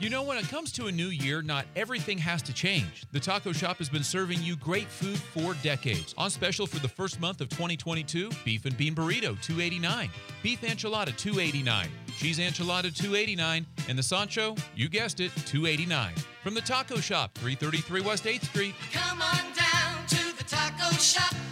You 0.00 0.10
know, 0.10 0.24
when 0.24 0.38
it 0.38 0.48
comes 0.48 0.72
to 0.72 0.88
a 0.88 0.92
new 0.92 1.06
year, 1.06 1.40
not 1.40 1.66
everything 1.76 2.18
has 2.18 2.42
to 2.42 2.52
change. 2.52 3.06
The 3.12 3.20
Taco 3.20 3.52
Shop 3.52 3.76
has 3.76 3.88
been 3.88 4.02
serving 4.02 4.42
you 4.42 4.56
great 4.56 4.88
food 4.88 5.18
for 5.18 5.54
decades. 5.62 6.16
On 6.18 6.28
special 6.28 6.66
for 6.66 6.80
the 6.80 6.88
first 6.88 7.20
month 7.20 7.40
of 7.40 7.48
2022, 7.48 8.28
beef 8.44 8.64
and 8.64 8.76
bean 8.76 8.92
burrito, 8.92 9.40
289, 9.40 10.10
beef 10.42 10.62
enchilada, 10.62 11.16
289, 11.16 11.88
cheese 12.16 12.40
enchilada, 12.40 12.92
289, 12.92 13.64
and 13.88 13.96
the 13.96 14.02
Sancho, 14.02 14.56
you 14.74 14.88
guessed 14.88 15.20
it, 15.20 15.30
289. 15.46 16.12
From 16.42 16.54
the 16.54 16.60
Taco 16.60 16.96
Shop, 16.96 17.32
333 17.34 18.00
West 18.00 18.24
8th 18.24 18.46
Street. 18.46 18.74
Come 18.92 19.22
on 19.22 19.44
down 19.54 20.06
to 20.08 20.36
the 20.36 20.42
Taco 20.42 20.92
Shop. 20.96 21.43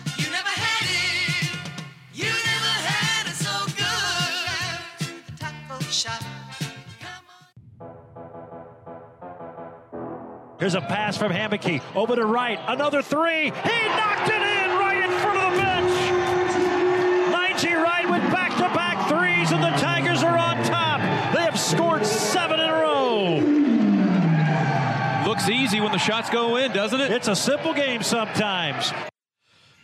Here's 10.62 10.76
a 10.76 10.80
pass 10.80 11.16
from 11.16 11.32
Hammocky 11.32 11.82
over 11.96 12.14
to 12.14 12.24
right. 12.24 12.56
Another 12.68 13.02
three. 13.02 13.46
He 13.46 13.50
knocked 13.50 14.28
it 14.28 14.42
in 14.42 14.70
right 14.78 15.02
in 15.02 15.10
front 15.18 15.36
of 15.36 15.50
the 15.50 15.58
bench. 15.58 15.90
90 17.32 17.74
right 17.74 18.08
with 18.08 18.22
back 18.30 18.52
to 18.52 18.72
back 18.72 19.08
threes, 19.08 19.50
and 19.50 19.60
the 19.60 19.76
Tigers 19.80 20.22
are 20.22 20.38
on 20.38 20.62
top. 20.62 21.00
They 21.34 21.40
have 21.40 21.58
scored 21.58 22.06
seven 22.06 22.60
in 22.60 22.70
a 22.70 22.74
row. 22.74 23.40
Looks 25.26 25.48
easy 25.48 25.80
when 25.80 25.90
the 25.90 25.98
shots 25.98 26.30
go 26.30 26.54
in, 26.54 26.70
doesn't 26.70 27.00
it? 27.00 27.10
It's 27.10 27.26
a 27.26 27.34
simple 27.34 27.74
game 27.74 28.04
sometimes. 28.04 28.92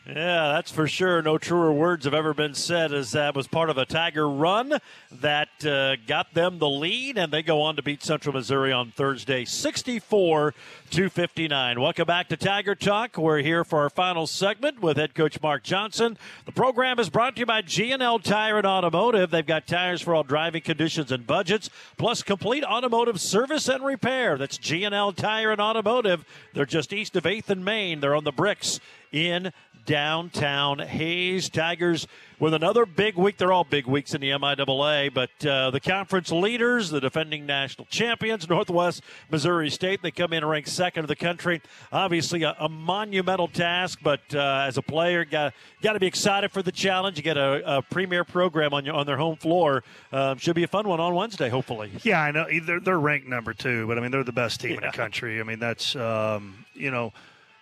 Yeah, 0.09 0.53
that's 0.55 0.71
for 0.71 0.89
sure. 0.89 1.21
No 1.21 1.37
truer 1.37 1.71
words 1.71 2.07
have 2.07 2.15
ever 2.15 2.33
been 2.33 2.55
said 2.55 2.95
as 2.95 3.11
that 3.11 3.37
was 3.37 3.47
part 3.47 3.69
of 3.69 3.77
a 3.77 3.85
Tiger 3.85 4.27
run 4.27 4.79
that 5.13 5.67
uh, 5.67 5.97
got 6.07 6.33
them 6.33 6.59
the 6.59 6.69
lead, 6.69 7.19
and 7.19 7.31
they 7.31 7.43
go 7.43 7.61
on 7.61 7.77
to 7.77 7.83
beat 7.83 8.03
Central 8.03 8.35
Missouri 8.35 8.73
on 8.73 8.91
Thursday 8.91 9.45
64 9.45 10.55
259. 10.89 11.79
Welcome 11.79 12.07
back 12.07 12.31
to 12.31 12.39
Tiger 12.39 12.75
Talk. 12.75 13.19
We're 13.19 13.43
here 13.43 13.65
for 13.65 13.81
our 13.81 13.91
final 13.91 14.27
segment 14.27 14.81
with 14.81 14.97
head 14.97 15.15
coach 15.15 15.43
Mark 15.43 15.63
Johnson. 15.63 16.17
The 16.47 16.53
program 16.53 16.99
is 16.99 17.11
brought 17.11 17.37
to 17.37 17.41
you 17.41 17.47
by 17.47 17.61
G&L 17.61 18.19
Tire 18.21 18.57
and 18.57 18.67
Automotive. 18.67 19.31
They've 19.31 19.45
got 19.45 19.67
tires 19.67 20.01
for 20.01 20.15
all 20.15 20.23
driving 20.23 20.63
conditions 20.63 21.13
and 21.13 21.27
budgets, 21.27 21.69
plus 21.99 22.23
complete 22.23 22.65
automotive 22.65 23.21
service 23.21 23.69
and 23.69 23.85
repair. 23.85 24.39
That's 24.39 24.57
G&L 24.57 25.13
Tire 25.13 25.53
and 25.53 25.61
Automotive. 25.61 26.25
They're 26.55 26.65
just 26.65 26.95
east 26.95 27.15
of 27.15 27.25
8th 27.25 27.51
and 27.51 27.63
Main. 27.63 28.01
They're 28.01 28.17
on 28.17 28.25
the 28.25 28.33
bricks 28.33 28.81
in 29.13 29.53
downtown 29.89 30.79
Hays. 30.81 31.49
Tigers 31.49 32.07
with 32.39 32.53
another 32.53 32.85
big 32.85 33.17
week. 33.17 33.39
They're 33.39 33.53
all 33.53 33.65
big 33.65 33.87
weeks 33.87 34.13
in 34.13 34.21
the 34.21 34.29
MIAA, 34.29 35.13
but 35.15 35.47
uh, 35.47 35.71
the 35.71 35.81
conference 35.81 36.31
leaders, 36.31 36.91
the 36.91 37.01
defending 37.01 37.47
national 37.47 37.87
champions, 37.87 38.47
Northwest 38.47 39.03
Missouri 39.31 39.71
State, 39.71 40.03
they 40.03 40.11
come 40.11 40.35
in 40.35 40.45
ranked 40.45 40.69
second 40.69 41.05
of 41.05 41.09
the 41.09 41.17
country. 41.17 41.63
Obviously, 41.91 42.43
a, 42.43 42.55
a 42.61 42.69
monumental 42.69 43.49
task, 43.49 44.01
but 44.03 44.21
uh, 44.35 44.67
as 44.69 44.77
a 44.77 44.83
player, 44.83 45.25
got 45.25 45.55
got 45.81 45.95
to 45.95 46.01
be 46.01 46.07
excited 46.07 46.53
for 46.53 46.63
the 46.63 46.71
challenge. 46.71 47.17
You 47.17 47.23
get 47.23 47.39
a, 47.39 47.79
a 47.79 47.83
premier 47.83 48.25
program 48.25 48.75
on 48.75 48.85
your 48.85 48.95
on 48.95 49.07
their 49.07 49.17
home 49.17 49.37
floor. 49.37 49.85
Um, 50.13 50.37
should 50.37 50.55
be 50.55 50.65
a 50.65 50.69
fun 50.69 50.87
one 50.87 51.01
on 51.01 51.15
Wednesday, 51.15 51.49
hopefully. 51.49 51.91
Yeah, 52.03 52.21
I 52.21 52.31
know 52.31 52.47
they're, 52.63 52.81
they're 52.81 53.01
ranked 53.01 53.27
number 53.27 53.55
two, 53.55 53.87
but 53.87 53.97
I 53.97 54.03
mean 54.03 54.11
they're 54.11 54.23
the 54.23 54.33
best 54.33 54.61
team 54.61 54.73
yeah. 54.73 54.77
in 54.77 54.83
the 54.83 54.97
country. 54.97 55.41
I 55.41 55.45
mean 55.45 55.59
that's 55.59 55.97
um, 55.97 56.67
you 56.75 56.91
know 56.91 57.15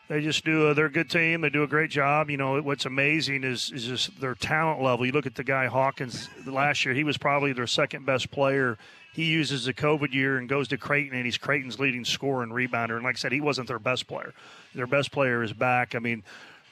they 0.08 0.20
just 0.20 0.44
do 0.44 0.68
a, 0.68 0.74
they're 0.74 0.86
a 0.86 0.92
good 0.92 1.10
team. 1.10 1.40
They 1.40 1.50
do 1.50 1.64
a 1.64 1.66
great 1.66 1.90
job. 1.90 2.30
You 2.30 2.36
know, 2.36 2.60
what's 2.62 2.86
amazing 2.86 3.42
is 3.44 3.72
is 3.72 3.84
just 3.84 4.20
their 4.20 4.34
talent 4.34 4.80
level. 4.80 5.04
You 5.04 5.12
look 5.12 5.26
at 5.26 5.34
the 5.34 5.44
guy 5.44 5.66
Hawkins 5.66 6.28
last 6.46 6.84
year; 6.84 6.94
he 6.94 7.04
was 7.04 7.18
probably 7.18 7.52
their 7.52 7.66
second 7.66 8.06
best 8.06 8.30
player. 8.30 8.78
He 9.12 9.24
uses 9.24 9.64
the 9.64 9.72
COVID 9.72 10.12
year 10.12 10.36
and 10.36 10.48
goes 10.48 10.68
to 10.68 10.76
Creighton, 10.76 11.16
and 11.16 11.24
he's 11.24 11.38
Creighton's 11.38 11.80
leading 11.80 12.04
scorer 12.04 12.42
and 12.42 12.52
rebounder. 12.52 12.96
And 12.96 13.02
like 13.02 13.16
I 13.16 13.18
said, 13.18 13.32
he 13.32 13.40
wasn't 13.40 13.66
their 13.66 13.78
best 13.78 14.06
player. 14.06 14.34
Their 14.74 14.86
best 14.86 15.10
player 15.10 15.42
is 15.42 15.52
back. 15.52 15.94
I 15.94 15.98
mean, 15.98 16.22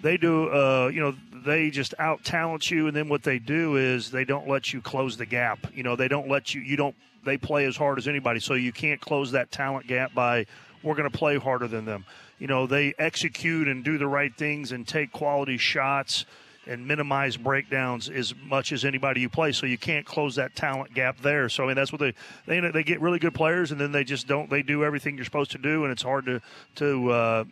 they 0.01 0.16
do. 0.16 0.49
Uh, 0.51 0.91
you 0.93 1.01
know, 1.01 1.14
they 1.45 1.70
just 1.70 1.95
out 1.99 2.22
talent 2.22 2.70
you, 2.70 2.87
and 2.87 2.97
then 2.97 3.09
what 3.09 3.24
they 3.24 3.41
do 3.41 3.76
is 3.76 4.12
they 4.12 4.24
don't 4.24 4.47
let 4.47 4.72
you 4.72 4.80
close 4.80 5.16
the 5.16 5.26
gap. 5.26 5.59
You 5.74 5.82
know, 5.82 5.97
they 5.97 6.09
don't 6.09 6.28
let 6.28 6.55
you. 6.55 6.61
You 6.61 6.76
don't. 6.76 6.95
They 7.24 7.39
play 7.39 7.64
as 7.64 7.76
hard 7.76 7.99
as 7.99 8.07
anybody, 8.07 8.39
so 8.39 8.55
you 8.55 8.70
can't 8.70 9.01
close 9.01 9.32
that 9.32 9.51
talent 9.51 9.89
gap 9.89 10.14
by 10.14 10.47
we're 10.82 10.95
going 10.95 11.11
to 11.11 11.18
play 11.18 11.39
harder 11.39 11.66
than 11.66 11.87
them 11.87 12.05
you 12.39 12.47
know, 12.47 12.66
they 12.66 12.95
execute 12.99 13.68
and 13.68 13.85
do 13.85 13.99
the 13.99 14.07
right 14.07 14.35
things 14.35 14.72
and 14.72 14.87
take 14.87 15.12
quality 15.12 15.57
shots 15.57 16.24
and 16.66 16.87
minimize 16.87 17.37
breakdowns 17.37 18.09
as 18.09 18.35
much 18.45 18.72
as 18.72 18.85
anybody 18.85 19.20
you 19.20 19.28
play. 19.28 19.53
So 19.53 19.66
you 19.66 19.78
can't 19.78 20.07
close 20.07 20.37
that 20.37 20.57
talent 20.57 20.95
gap 20.95 21.20
there. 21.20 21.49
So 21.49 21.64
I 21.64 21.66
mean 21.66 21.76
that's 21.76 21.93
what 21.93 22.01
they 22.01 22.14
they 22.47 22.61
they 22.70 22.82
get 22.82 23.01
really 23.01 23.18
good 23.18 23.35
players 23.35 23.70
and 23.70 23.80
then 23.80 23.93
they 23.93 24.05
just 24.05 24.26
don't 24.26 24.49
they 24.49 24.62
do 24.62 24.85
everything 24.85 25.16
you're 25.16 25.24
supposed 25.24 25.51
to 25.53 25.59
do 25.59 25.85
and 25.85 25.93
it's 25.93 26.03
hard 26.03 26.26
to 26.26 26.41
to 26.76 27.11
uh, 27.11 27.45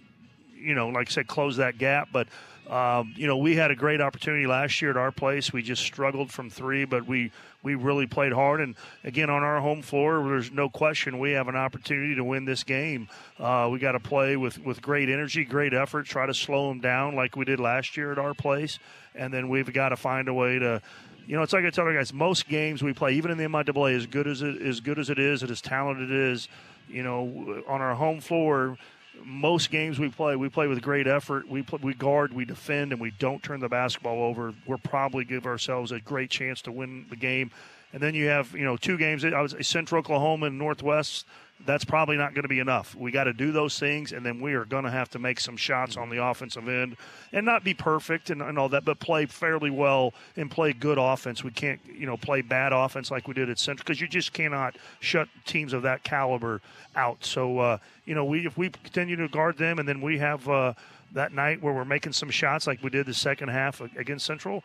you 0.56 0.74
know 0.74 0.88
like 0.88 1.08
I 1.08 1.10
said 1.10 1.26
close 1.26 1.56
that 1.58 1.78
gap. 1.78 2.08
But 2.12 2.28
um, 2.72 3.12
you 3.16 3.26
know 3.26 3.36
we 3.36 3.54
had 3.54 3.70
a 3.70 3.76
great 3.76 4.00
opportunity 4.00 4.46
last 4.46 4.80
year 4.80 4.90
at 4.90 4.96
our 4.96 5.12
place. 5.12 5.52
We 5.52 5.62
just 5.62 5.82
struggled 5.82 6.32
from 6.32 6.48
three, 6.48 6.86
but 6.86 7.06
we 7.06 7.30
we 7.62 7.74
really 7.74 8.06
played 8.06 8.32
hard. 8.32 8.60
And 8.60 8.74
again, 9.04 9.28
on 9.28 9.42
our 9.42 9.60
home 9.60 9.82
floor, 9.82 10.26
there's 10.26 10.50
no 10.50 10.70
question 10.70 11.18
we 11.18 11.32
have 11.32 11.48
an 11.48 11.56
opportunity 11.56 12.14
to 12.14 12.24
win 12.24 12.46
this 12.46 12.64
game. 12.64 13.08
Uh, 13.38 13.68
we 13.70 13.78
got 13.78 13.92
to 13.92 14.00
play 14.00 14.36
with, 14.36 14.58
with 14.64 14.82
great 14.82 15.08
energy, 15.08 15.44
great 15.44 15.72
effort, 15.74 16.06
try 16.06 16.26
to 16.26 16.34
slow 16.34 16.68
them 16.68 16.80
down 16.80 17.14
like 17.14 17.36
we 17.36 17.44
did 17.44 17.60
last 17.60 17.96
year 17.96 18.10
at 18.10 18.18
our 18.18 18.34
place. 18.34 18.78
And 19.14 19.32
then 19.32 19.48
we've 19.48 19.72
got 19.72 19.90
to 19.90 19.96
find 19.96 20.28
a 20.28 20.34
way 20.34 20.58
to. 20.58 20.80
You 21.24 21.36
know, 21.36 21.42
it's 21.42 21.52
like 21.52 21.64
I 21.64 21.70
tell 21.70 21.84
our 21.84 21.94
guys. 21.94 22.12
Most 22.12 22.48
games 22.48 22.82
we 22.82 22.92
play, 22.92 23.12
even 23.12 23.30
in 23.30 23.38
the 23.38 23.44
MIAA, 23.44 23.96
as 23.96 24.06
good 24.06 24.26
as 24.26 24.42
it 24.42 24.60
as 24.60 24.80
good 24.80 24.98
as 24.98 25.08
it 25.08 25.20
is, 25.20 25.42
and 25.42 25.52
as 25.52 25.60
talented 25.60 26.10
it 26.10 26.16
is, 26.16 26.48
you 26.88 27.04
know, 27.04 27.62
on 27.68 27.80
our 27.80 27.94
home 27.94 28.20
floor, 28.20 28.76
most 29.24 29.70
games 29.70 29.98
we 29.98 30.08
play, 30.08 30.36
we 30.36 30.48
play 30.48 30.66
with 30.66 30.82
great 30.82 31.06
effort. 31.06 31.48
We 31.48 31.62
play, 31.62 31.78
we 31.82 31.94
guard, 31.94 32.32
we 32.32 32.44
defend, 32.44 32.92
and 32.92 33.00
we 33.00 33.10
don't 33.10 33.42
turn 33.42 33.60
the 33.60 33.68
basketball 33.68 34.22
over. 34.22 34.54
We're 34.66 34.76
probably 34.76 35.24
give 35.24 35.46
ourselves 35.46 35.92
a 35.92 36.00
great 36.00 36.30
chance 36.30 36.62
to 36.62 36.72
win 36.72 37.06
the 37.10 37.16
game. 37.16 37.50
And 37.92 38.02
then 38.02 38.14
you 38.14 38.28
have 38.28 38.52
you 38.54 38.64
know 38.64 38.76
two 38.76 38.96
games. 38.96 39.24
I 39.24 39.40
was 39.40 39.54
Central 39.62 40.00
Oklahoma 40.00 40.46
and 40.46 40.58
Northwest 40.58 41.26
that's 41.64 41.84
probably 41.84 42.16
not 42.16 42.34
going 42.34 42.42
to 42.42 42.48
be 42.48 42.58
enough. 42.58 42.94
We 42.94 43.10
got 43.10 43.24
to 43.24 43.32
do 43.32 43.52
those 43.52 43.78
things, 43.78 44.12
and 44.12 44.24
then 44.24 44.40
we 44.40 44.54
are 44.54 44.64
going 44.64 44.84
to 44.84 44.90
have 44.90 45.10
to 45.10 45.18
make 45.18 45.40
some 45.40 45.56
shots 45.56 45.96
on 45.96 46.10
the 46.10 46.22
offensive 46.22 46.68
end 46.68 46.96
and 47.32 47.46
not 47.46 47.64
be 47.64 47.74
perfect 47.74 48.30
and, 48.30 48.42
and 48.42 48.58
all 48.58 48.68
that, 48.70 48.84
but 48.84 48.98
play 49.00 49.26
fairly 49.26 49.70
well 49.70 50.14
and 50.36 50.50
play 50.50 50.72
good 50.72 50.98
offense. 50.98 51.44
We 51.44 51.50
can't, 51.50 51.80
you 51.86 52.06
know, 52.06 52.16
play 52.16 52.42
bad 52.42 52.72
offense 52.72 53.10
like 53.10 53.28
we 53.28 53.34
did 53.34 53.48
at 53.50 53.58
Central 53.58 53.84
because 53.84 54.00
you 54.00 54.08
just 54.08 54.32
cannot 54.32 54.76
shut 55.00 55.28
teams 55.46 55.72
of 55.72 55.82
that 55.82 56.02
caliber 56.02 56.60
out. 56.96 57.24
So, 57.24 57.58
uh, 57.58 57.78
you 58.04 58.14
know, 58.14 58.24
we 58.24 58.46
if 58.46 58.56
we 58.58 58.70
continue 58.70 59.16
to 59.16 59.28
guard 59.28 59.58
them, 59.58 59.78
and 59.78 59.88
then 59.88 60.00
we 60.00 60.18
have. 60.18 60.48
Uh, 60.48 60.74
that 61.14 61.32
night 61.32 61.62
where 61.62 61.72
we're 61.72 61.84
making 61.84 62.12
some 62.12 62.30
shots 62.30 62.66
like 62.66 62.82
we 62.82 62.90
did 62.90 63.06
the 63.06 63.14
second 63.14 63.48
half 63.48 63.80
against 63.96 64.26
Central, 64.26 64.64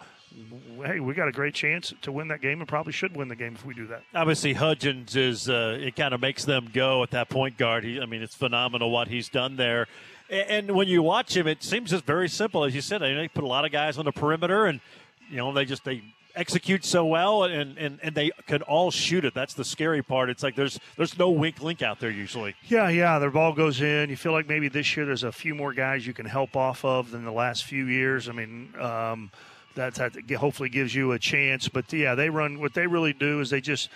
hey, 0.84 1.00
we 1.00 1.14
got 1.14 1.28
a 1.28 1.32
great 1.32 1.54
chance 1.54 1.94
to 2.02 2.12
win 2.12 2.28
that 2.30 2.42
game 2.42 2.60
and 2.60 2.68
probably 2.68 2.94
should 2.94 3.16
win 3.16 3.28
the 3.28 3.36
game 3.36 3.56
if 3.56 3.66
we 3.66 3.74
do 3.74 3.88
that. 3.88 4.04
Obviously, 4.14 4.54
Hudgins 4.54 5.16
is 5.16 5.50
uh, 5.50 5.78
it 5.80 5.96
kind 5.96 6.14
of 6.14 6.22
makes 6.22 6.46
them 6.46 6.70
go 6.74 7.04
at 7.04 7.12
that 7.12 7.30
point 7.30 7.58
guard. 7.58 7.84
He, 7.84 8.00
I 8.00 8.06
mean, 8.06 8.22
it's 8.22 8.36
phenomenal 8.36 8.92
what 8.92 9.08
he's 9.08 9.30
done 9.30 9.56
there. 9.56 9.88
And, 10.30 10.72
when 10.72 10.90
you 10.90 11.02
watch 11.02 11.38
him, 11.38 11.48
it 11.48 11.64
seems 11.64 11.92
just 11.92 12.06
very 12.06 12.28
simple, 12.28 12.66
as 12.66 12.76
you 12.76 12.82
said. 12.82 13.02
I 13.02 13.08
mean, 13.08 13.18
they 13.18 13.28
put 13.30 13.46
a 13.46 13.48
lot 13.48 13.64
of 13.64 13.72
guys 13.72 13.98
on 13.98 14.04
the 14.04 14.12
perimeter, 14.12 14.66
and 14.66 14.82
you 15.30 15.38
know 15.38 15.54
they 15.54 15.64
just 15.64 15.86
they 15.86 16.04
execute 16.38 16.86
so 16.86 17.06
well 17.06 17.44
and, 17.44 17.78
and, 17.78 18.00
and 18.02 18.16
they 18.16 18.32
can 18.46 18.62
all 18.62 18.92
shoot 18.92 19.26
it. 19.26 19.34
That's 19.34 19.54
the 19.54 19.66
scary 19.66 20.02
part. 20.02 20.30
It's 20.30 20.44
like 20.44 20.56
there's 20.56 20.80
there's 20.96 21.18
no 21.18 21.30
wink 21.30 21.62
link 21.62 21.82
out 21.82 22.00
there 22.00 22.12
usually. 22.12 22.56
Yeah, 22.68 22.90
yeah. 22.90 23.20
Their 23.20 23.32
ball 23.32 23.54
goes 23.54 23.82
in. 23.82 24.10
You 24.10 24.16
feel 24.16 24.32
like 24.32 24.48
maybe 24.48 24.70
this 24.70 24.96
year 24.96 25.06
there's 25.06 25.24
a 25.24 25.32
few 25.32 25.56
more 25.56 25.74
guys 25.74 26.06
you 26.06 26.14
can 26.14 26.26
help 26.26 26.56
off 26.56 26.86
of 26.86 27.12
than 27.12 27.26
the 27.26 27.32
last 27.32 27.66
few 27.66 27.86
years. 27.86 28.30
I 28.30 28.32
mean, 28.32 28.74
um, 28.80 29.32
that, 29.76 29.96
that 29.96 30.32
hopefully 30.32 30.70
gives 30.70 30.94
you 30.94 31.12
a 31.12 31.20
chance. 31.20 31.68
But 31.68 31.92
yeah, 31.92 32.16
they 32.16 32.30
run. 32.30 32.60
What 32.60 32.74
they 32.74 32.88
really 32.88 33.14
do 33.14 33.42
is 33.42 33.50
they 33.50 33.62
just 33.62 33.90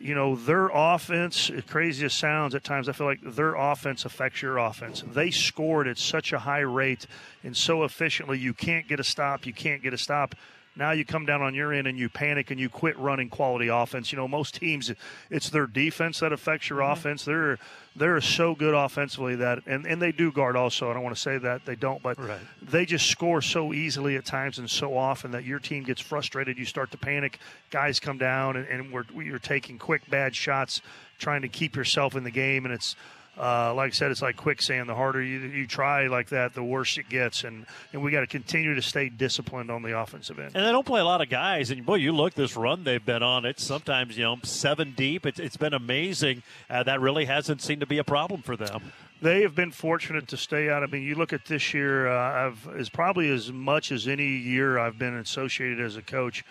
you 0.00 0.14
know, 0.14 0.36
their 0.36 0.68
offense, 0.68 1.50
crazy 1.66 2.06
as 2.06 2.14
sounds 2.14 2.54
at 2.54 2.62
times, 2.62 2.88
I 2.88 2.92
feel 2.92 3.06
like 3.06 3.20
their 3.22 3.54
offense 3.54 4.04
affects 4.04 4.42
your 4.42 4.58
offense. 4.58 5.02
They 5.04 5.30
scored 5.30 5.88
at 5.88 5.98
such 5.98 6.32
a 6.32 6.38
high 6.38 6.60
rate 6.60 7.06
and 7.42 7.56
so 7.56 7.82
efficiently, 7.82 8.38
you 8.38 8.54
can't 8.54 8.86
get 8.86 9.00
a 9.00 9.04
stop. 9.04 9.44
You 9.44 9.52
can't 9.52 9.82
get 9.82 9.92
a 9.92 9.98
stop. 9.98 10.34
Now 10.78 10.92
you 10.92 11.04
come 11.04 11.26
down 11.26 11.42
on 11.42 11.54
your 11.54 11.72
end 11.72 11.88
and 11.88 11.98
you 11.98 12.08
panic 12.08 12.52
and 12.52 12.60
you 12.60 12.68
quit 12.68 12.96
running 12.98 13.28
quality 13.28 13.66
offense. 13.66 14.12
You 14.12 14.16
know, 14.16 14.28
most 14.28 14.54
teams, 14.54 14.92
it's 15.28 15.50
their 15.50 15.66
defense 15.66 16.20
that 16.20 16.32
affects 16.32 16.70
your 16.70 16.78
mm-hmm. 16.78 16.92
offense. 16.92 17.24
They're 17.24 17.58
they're 17.96 18.20
so 18.20 18.54
good 18.54 18.74
offensively 18.74 19.34
that, 19.36 19.66
and, 19.66 19.84
and 19.84 20.00
they 20.00 20.12
do 20.12 20.30
guard 20.30 20.54
also. 20.54 20.88
I 20.88 20.94
don't 20.94 21.02
want 21.02 21.16
to 21.16 21.20
say 21.20 21.36
that 21.38 21.66
they 21.66 21.74
don't, 21.74 22.00
but 22.00 22.16
right. 22.16 22.38
they 22.62 22.86
just 22.86 23.06
score 23.10 23.42
so 23.42 23.72
easily 23.72 24.14
at 24.14 24.24
times 24.24 24.60
and 24.60 24.70
so 24.70 24.96
often 24.96 25.32
that 25.32 25.44
your 25.44 25.58
team 25.58 25.82
gets 25.82 26.00
frustrated. 26.00 26.58
You 26.58 26.64
start 26.64 26.92
to 26.92 26.96
panic. 26.96 27.40
Guys 27.70 27.98
come 27.98 28.16
down 28.16 28.56
and, 28.56 28.68
and 28.68 28.92
we're, 28.92 29.04
you're 29.20 29.40
taking 29.40 29.78
quick 29.78 30.08
bad 30.08 30.36
shots, 30.36 30.80
trying 31.18 31.42
to 31.42 31.48
keep 31.48 31.74
yourself 31.74 32.14
in 32.14 32.22
the 32.22 32.30
game, 32.30 32.64
and 32.64 32.72
it's 32.72 32.94
uh, 33.38 33.72
like 33.74 33.88
I 33.88 33.94
said, 33.94 34.10
it's 34.10 34.22
like 34.22 34.36
quicksand. 34.36 34.88
The 34.88 34.94
harder 34.94 35.22
you, 35.22 35.40
you 35.40 35.66
try 35.66 36.06
like 36.08 36.28
that, 36.30 36.54
the 36.54 36.62
worse 36.62 36.98
it 36.98 37.08
gets. 37.08 37.44
And, 37.44 37.66
and 37.92 38.02
we 38.02 38.10
got 38.10 38.20
to 38.20 38.26
continue 38.26 38.74
to 38.74 38.82
stay 38.82 39.08
disciplined 39.08 39.70
on 39.70 39.82
the 39.82 39.98
offensive 39.98 40.38
end. 40.38 40.52
And 40.54 40.64
they 40.64 40.72
don't 40.72 40.86
play 40.86 41.00
a 41.00 41.04
lot 41.04 41.20
of 41.20 41.28
guys. 41.28 41.70
And 41.70 41.84
boy, 41.86 41.96
you 41.96 42.12
look 42.12 42.34
this 42.34 42.56
run 42.56 42.84
they've 42.84 43.04
been 43.04 43.22
on. 43.22 43.44
It's 43.44 43.64
sometimes 43.64 44.16
you 44.16 44.24
know 44.24 44.38
seven 44.42 44.92
deep. 44.96 45.26
It's, 45.26 45.38
it's 45.38 45.56
been 45.56 45.74
amazing. 45.74 46.42
Uh, 46.68 46.82
that 46.82 47.00
really 47.00 47.26
hasn't 47.26 47.62
seemed 47.62 47.80
to 47.80 47.86
be 47.86 47.98
a 47.98 48.04
problem 48.04 48.42
for 48.42 48.56
them. 48.56 48.92
They 49.20 49.42
have 49.42 49.54
been 49.54 49.72
fortunate 49.72 50.28
to 50.28 50.36
stay 50.36 50.70
out. 50.70 50.82
I 50.82 50.86
mean, 50.86 51.02
you 51.02 51.16
look 51.16 51.32
at 51.32 51.46
this 51.46 51.74
year. 51.74 52.08
Uh, 52.08 52.46
I've 52.46 52.68
is 52.76 52.88
probably 52.88 53.30
as 53.30 53.52
much 53.52 53.90
as 53.90 54.06
any 54.06 54.28
year 54.28 54.78
I've 54.78 54.98
been 54.98 55.16
associated 55.16 55.80
as 55.80 55.96
a 55.96 56.02
coach 56.02 56.44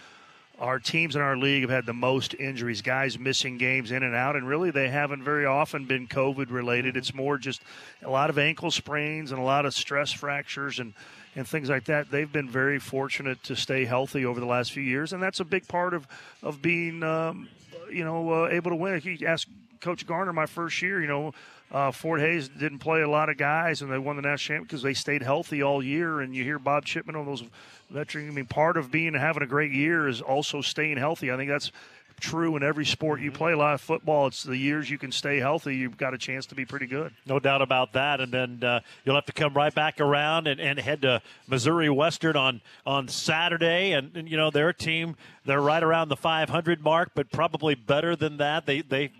our 0.60 0.80
teams 0.80 1.16
in 1.16 1.22
our 1.22 1.38
league 1.38 1.62
have 1.62 1.70
had 1.70 1.86
the 1.86 1.94
most 1.94 2.34
injuries, 2.34 2.82
guys 2.82 3.20
missing 3.20 3.58
games 3.58 3.92
in 3.92 4.02
and 4.02 4.16
out, 4.16 4.36
and 4.36 4.48
really 4.48 4.72
they 4.72 4.90
haven't 4.90 5.24
very 5.24 5.46
often 5.46 5.86
been 5.86 6.08
COVID 6.08 6.50
related. 6.50 6.98
It's 6.98 7.14
more 7.14 7.38
just 7.38 7.62
a 8.04 8.10
lot 8.10 8.30
of 8.30 8.40
ankle 8.40 8.72
sprains 8.72 9.32
and 9.32 9.40
a 9.40 9.44
lot 9.44 9.66
of 9.66 9.74
stress 9.76 10.12
fractures 10.12 10.80
and, 10.80 10.94
and 11.36 11.48
things 11.48 11.70
like 11.70 11.86
that. 11.86 12.10
They've 12.10 12.32
been 12.32 12.50
very 12.50 12.80
fortunate 12.80 13.44
to 13.44 13.56
stay 13.56 13.86
healthy 13.86 14.26
over 14.26 14.40
the 14.40 14.48
last 14.48 14.72
few 14.72 14.84
years, 14.84 15.14
and 15.14 15.22
that's 15.22 15.40
a 15.40 15.46
big 15.46 15.68
part 15.68 15.94
of 15.94 16.08
of 16.42 16.62
being, 16.62 17.04
um, 17.04 17.50
you 17.92 18.04
know, 18.04 18.46
uh, 18.46 18.48
able 18.50 18.72
to 18.72 18.78
win. 18.78 19.00
You 19.04 19.28
ask 19.28 19.48
Coach 19.80 20.08
Garner 20.08 20.34
my 20.34 20.48
first 20.48 20.82
year, 20.82 21.00
you 21.02 21.08
know. 21.08 21.34
Uh, 21.72 21.92
Fort 21.92 22.22
Hays 22.22 22.48
didn't 22.48 22.80
play 22.80 23.02
a 23.02 23.10
lot 23.10 23.30
of 23.30 23.38
guys, 23.38 23.82
and 23.82 23.92
they 23.92 23.98
won 23.98 24.16
the 24.16 24.22
national 24.22 24.38
championship 24.38 24.70
because 24.70 24.82
they 24.84 24.94
stayed 24.94 25.22
healthy 25.22 25.62
all 25.62 25.84
year. 25.84 26.22
And 26.22 26.34
you 26.36 26.44
hear 26.44 26.60
Bob 26.60 26.86
Chipman 26.86 27.16
on 27.16 27.26
those 27.26 27.44
veteran. 27.90 28.30
I 28.30 28.32
mean, 28.32 28.46
part 28.46 28.78
of 28.78 28.90
being 28.90 29.14
having 29.14 29.44
a 29.44 29.48
great 29.48 29.72
year 29.72 30.08
is 30.08 30.22
also 30.22 30.62
staying 30.62 30.98
healthy. 30.98 31.32
I 31.32 31.36
think 31.36 31.50
that's 31.50 31.72
true 32.20 32.56
in 32.56 32.64
every 32.64 32.86
sport 32.86 33.22
you 33.22 33.32
play. 33.32 33.52
A 33.52 33.58
lot 33.58 33.74
of 33.74 33.82
football, 33.82 34.28
it's 34.28 34.44
the 34.44 34.58
years 34.58 34.90
you 34.90 34.98
can 34.98 35.12
stay 35.12 35.38
healthy. 35.38 35.76
You've 35.76 35.98
got 35.98 36.14
a 36.14 36.18
chance 36.18 36.46
to 36.48 36.56
be 36.56 36.66
pretty 36.66 36.88
good. 36.88 37.14
No 37.26 37.40
doubt 37.40 37.62
about 37.62 37.94
that. 37.94 38.22
And 38.22 38.32
then 38.32 38.64
uh, 38.64 38.80
you'll 39.06 39.16
have 39.16 39.26
to 39.26 39.34
come 39.34 39.54
right 39.54 39.74
back 39.74 40.00
around 40.00 40.48
and, 40.48 40.60
and 40.60 40.80
head 40.80 41.02
to 41.04 41.22
Missouri 41.48 41.90
Western 41.90 42.36
on 42.36 42.62
on 42.86 43.08
Saturday. 43.08 43.92
And, 43.92 44.16
and 44.16 44.30
you 44.30 44.38
know 44.38 44.50
their 44.50 44.74
team, 44.74 45.16
they're 45.46 45.62
right 45.62 45.84
around 45.84 46.10
the 46.10 46.18
500 46.18 46.82
mark, 46.82 47.12
but 47.14 47.32
probably 47.32 47.76
better 47.76 48.16
than 48.16 48.38
that. 48.38 48.66
They 48.66 48.82
they 48.82 49.12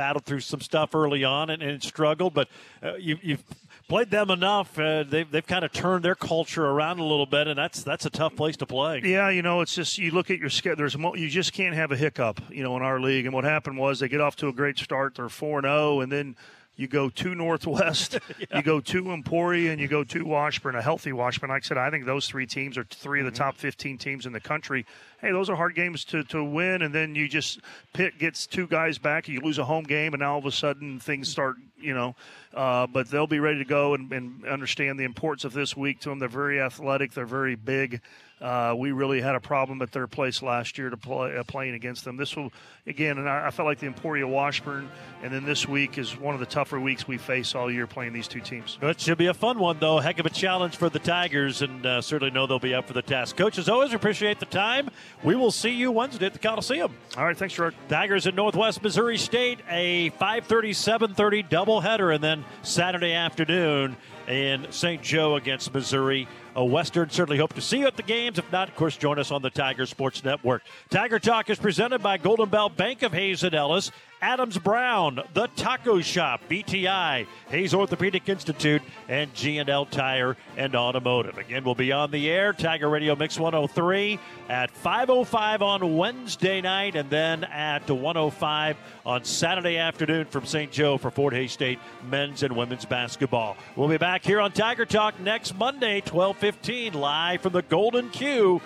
battled 0.00 0.24
through 0.24 0.40
some 0.40 0.62
stuff 0.62 0.94
early 0.94 1.24
on 1.24 1.50
and, 1.50 1.62
and 1.62 1.82
struggled, 1.82 2.32
but 2.32 2.48
uh, 2.82 2.94
you, 2.94 3.18
you've 3.20 3.44
played 3.86 4.10
them 4.10 4.30
enough. 4.30 4.78
Uh, 4.78 5.02
they've 5.02 5.30
they've 5.30 5.46
kind 5.46 5.62
of 5.62 5.72
turned 5.72 6.02
their 6.02 6.14
culture 6.14 6.64
around 6.64 7.00
a 7.00 7.04
little 7.04 7.26
bit, 7.26 7.46
and 7.46 7.58
that's 7.58 7.82
that's 7.82 8.06
a 8.06 8.10
tough 8.10 8.34
place 8.34 8.56
to 8.56 8.64
play. 8.64 9.02
Yeah, 9.04 9.28
you 9.28 9.42
know, 9.42 9.60
it's 9.60 9.74
just 9.74 9.98
you 9.98 10.10
look 10.12 10.30
at 10.30 10.38
your 10.38 10.48
schedule. 10.48 10.76
There's 10.76 10.96
mo- 10.96 11.16
you 11.16 11.28
just 11.28 11.52
can't 11.52 11.74
have 11.74 11.92
a 11.92 11.98
hiccup, 11.98 12.40
you 12.48 12.62
know, 12.62 12.74
in 12.78 12.82
our 12.82 12.98
league. 12.98 13.26
And 13.26 13.34
what 13.34 13.44
happened 13.44 13.76
was 13.76 14.00
they 14.00 14.08
get 14.08 14.22
off 14.22 14.36
to 14.36 14.48
a 14.48 14.54
great 14.54 14.78
start. 14.78 15.16
They're 15.16 15.28
four 15.28 15.58
and 15.58 15.66
zero, 15.66 15.96
oh, 15.96 16.00
and 16.00 16.10
then 16.10 16.34
you 16.76 16.88
go 16.88 17.10
to 17.10 17.34
Northwest, 17.34 18.18
you 18.54 18.62
go 18.62 18.80
to 18.80 19.12
Emporia, 19.12 19.70
and 19.70 19.80
you 19.80 19.88
go 19.88 20.02
to 20.04 20.24
Washburn, 20.24 20.74
a 20.74 20.82
healthy 20.82 21.12
Washburn. 21.12 21.50
Like 21.50 21.64
I 21.64 21.66
said, 21.66 21.78
I 21.78 21.90
think 21.90 22.06
those 22.06 22.26
three 22.26 22.46
teams 22.46 22.78
are 22.78 22.84
3 22.84 23.20
of 23.20 23.26
the 23.26 23.32
top 23.32 23.56
15 23.56 23.98
teams 23.98 24.26
in 24.26 24.32
the 24.32 24.40
country. 24.40 24.86
Hey, 25.20 25.32
those 25.32 25.50
are 25.50 25.56
hard 25.56 25.74
games 25.74 26.04
to, 26.06 26.24
to 26.24 26.42
win, 26.42 26.82
and 26.82 26.94
then 26.94 27.14
you 27.14 27.28
just 27.28 27.60
Pitt 27.92 28.18
gets 28.18 28.46
two 28.46 28.66
guys 28.66 28.98
back, 28.98 29.28
you 29.28 29.40
lose 29.40 29.58
a 29.58 29.64
home 29.64 29.84
game, 29.84 30.14
and 30.14 30.20
now 30.20 30.32
all 30.32 30.38
of 30.38 30.46
a 30.46 30.52
sudden 30.52 30.98
things 30.98 31.28
start, 31.28 31.56
you 31.78 31.94
know. 31.94 32.14
Uh, 32.54 32.86
but 32.86 33.08
they'll 33.10 33.26
be 33.26 33.40
ready 33.40 33.58
to 33.58 33.64
go 33.64 33.94
and, 33.94 34.12
and 34.12 34.44
understand 34.46 34.98
the 34.98 35.04
importance 35.04 35.44
of 35.44 35.52
this 35.52 35.76
week 35.76 36.00
to 36.00 36.08
them. 36.08 36.18
They're 36.18 36.28
very 36.28 36.60
athletic, 36.60 37.12
they're 37.12 37.26
very 37.26 37.56
big. 37.56 38.00
Uh, 38.40 38.74
we 38.76 38.90
really 38.92 39.20
had 39.20 39.34
a 39.34 39.40
problem 39.40 39.82
at 39.82 39.92
their 39.92 40.06
place 40.06 40.40
last 40.40 40.78
year 40.78 40.88
to 40.88 40.96
play 40.96 41.36
uh, 41.36 41.44
playing 41.44 41.74
against 41.74 42.04
them. 42.04 42.16
This 42.16 42.34
will 42.36 42.50
again, 42.86 43.18
and 43.18 43.28
I, 43.28 43.48
I 43.48 43.50
felt 43.50 43.66
like 43.66 43.78
the 43.78 43.86
Emporia 43.86 44.26
Washburn, 44.26 44.90
and 45.22 45.30
then 45.30 45.44
this 45.44 45.68
week 45.68 45.98
is 45.98 46.16
one 46.18 46.32
of 46.32 46.40
the 46.40 46.46
tougher 46.46 46.80
weeks 46.80 47.06
we 47.06 47.18
face 47.18 47.54
all 47.54 47.70
year 47.70 47.86
playing 47.86 48.14
these 48.14 48.28
two 48.28 48.40
teams. 48.40 48.78
It 48.80 48.98
should 48.98 49.18
be 49.18 49.26
a 49.26 49.34
fun 49.34 49.58
one, 49.58 49.78
though. 49.78 49.98
Heck 49.98 50.18
of 50.18 50.26
a 50.26 50.30
challenge 50.30 50.76
for 50.76 50.88
the 50.88 50.98
Tigers, 50.98 51.60
and 51.60 51.84
uh, 51.84 52.00
certainly 52.00 52.32
know 52.32 52.46
they'll 52.46 52.58
be 52.58 52.74
up 52.74 52.86
for 52.86 52.94
the 52.94 53.02
task. 53.02 53.36
Coach, 53.36 53.58
as 53.58 53.68
always, 53.68 53.92
appreciate 53.92 54.40
the 54.40 54.46
time. 54.46 54.88
We 55.22 55.36
will 55.36 55.50
see 55.50 55.70
you 55.70 55.92
Wednesday 55.92 56.26
at 56.26 56.32
the 56.32 56.38
Coliseum. 56.38 56.94
All 57.18 57.24
right, 57.24 57.36
thanks, 57.36 57.54
Gerard. 57.54 57.74
Tigers 57.88 58.26
in 58.26 58.34
Northwest 58.34 58.82
Missouri 58.82 59.18
State, 59.18 59.60
a 59.68 60.10
5:30, 60.18 60.70
7:30 60.70 61.42
doubleheader, 61.42 62.14
and 62.14 62.24
then 62.24 62.44
Saturday 62.62 63.12
afternoon 63.12 63.96
in 64.26 64.66
St. 64.70 65.02
Joe 65.02 65.36
against 65.36 65.74
Missouri. 65.74 66.28
A 66.56 66.64
Western 66.64 67.08
certainly 67.10 67.38
hope 67.38 67.52
to 67.54 67.60
see 67.60 67.78
you 67.78 67.86
at 67.86 67.96
the 67.96 68.02
games. 68.02 68.38
If 68.38 68.50
not, 68.50 68.68
of 68.68 68.74
course, 68.74 68.96
join 68.96 69.20
us 69.20 69.30
on 69.30 69.40
the 69.40 69.50
Tiger 69.50 69.86
Sports 69.86 70.24
Network. 70.24 70.62
Tiger 70.90 71.20
Talk 71.20 71.48
is 71.48 71.58
presented 71.58 72.02
by 72.02 72.18
Golden 72.18 72.48
Belt 72.48 72.76
Bank 72.76 73.02
of 73.02 73.12
Hays 73.12 73.44
and 73.44 73.54
Ellis, 73.54 73.92
Adams 74.22 74.58
Brown, 74.58 75.20
The 75.32 75.46
Taco 75.56 76.00
Shop, 76.00 76.42
BTI, 76.48 77.26
Hays 77.48 77.72
Orthopedic 77.72 78.28
Institute, 78.28 78.82
and 79.08 79.32
G&L 79.34 79.86
Tire 79.86 80.36
and 80.56 80.76
Automotive. 80.76 81.38
Again, 81.38 81.64
we'll 81.64 81.74
be 81.74 81.90
on 81.92 82.10
the 82.10 82.30
air, 82.30 82.52
Tiger 82.52 82.88
Radio 82.88 83.16
Mix 83.16 83.38
103 83.38 84.18
at 84.48 84.72
5.05 84.74 85.62
on 85.62 85.96
Wednesday 85.96 86.60
night, 86.60 86.96
and 86.96 87.08
then 87.08 87.44
at 87.44 87.88
105 87.90 88.76
on 89.06 89.24
Saturday 89.24 89.78
afternoon 89.78 90.26
from 90.26 90.44
St. 90.44 90.70
Joe 90.70 90.98
for 90.98 91.10
Fort 91.10 91.32
Hays 91.32 91.52
State 91.52 91.78
men's 92.08 92.42
and 92.42 92.54
women's 92.54 92.84
basketball. 92.84 93.56
We'll 93.76 93.88
be 93.88 93.98
back 93.98 94.24
here 94.24 94.40
on 94.40 94.52
Tiger 94.52 94.84
Talk 94.84 95.18
next 95.20 95.56
Monday, 95.56 96.02
12:15, 96.02 96.94
live 96.94 97.40
from 97.40 97.52
the 97.52 97.62
Golden 97.62 98.10
Q 98.10 98.60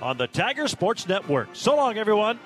on 0.00 0.16
the 0.16 0.26
Tiger 0.26 0.68
Sports 0.68 1.08
Network. 1.08 1.48
So 1.52 1.76
long, 1.76 1.98
everyone. 1.98 2.38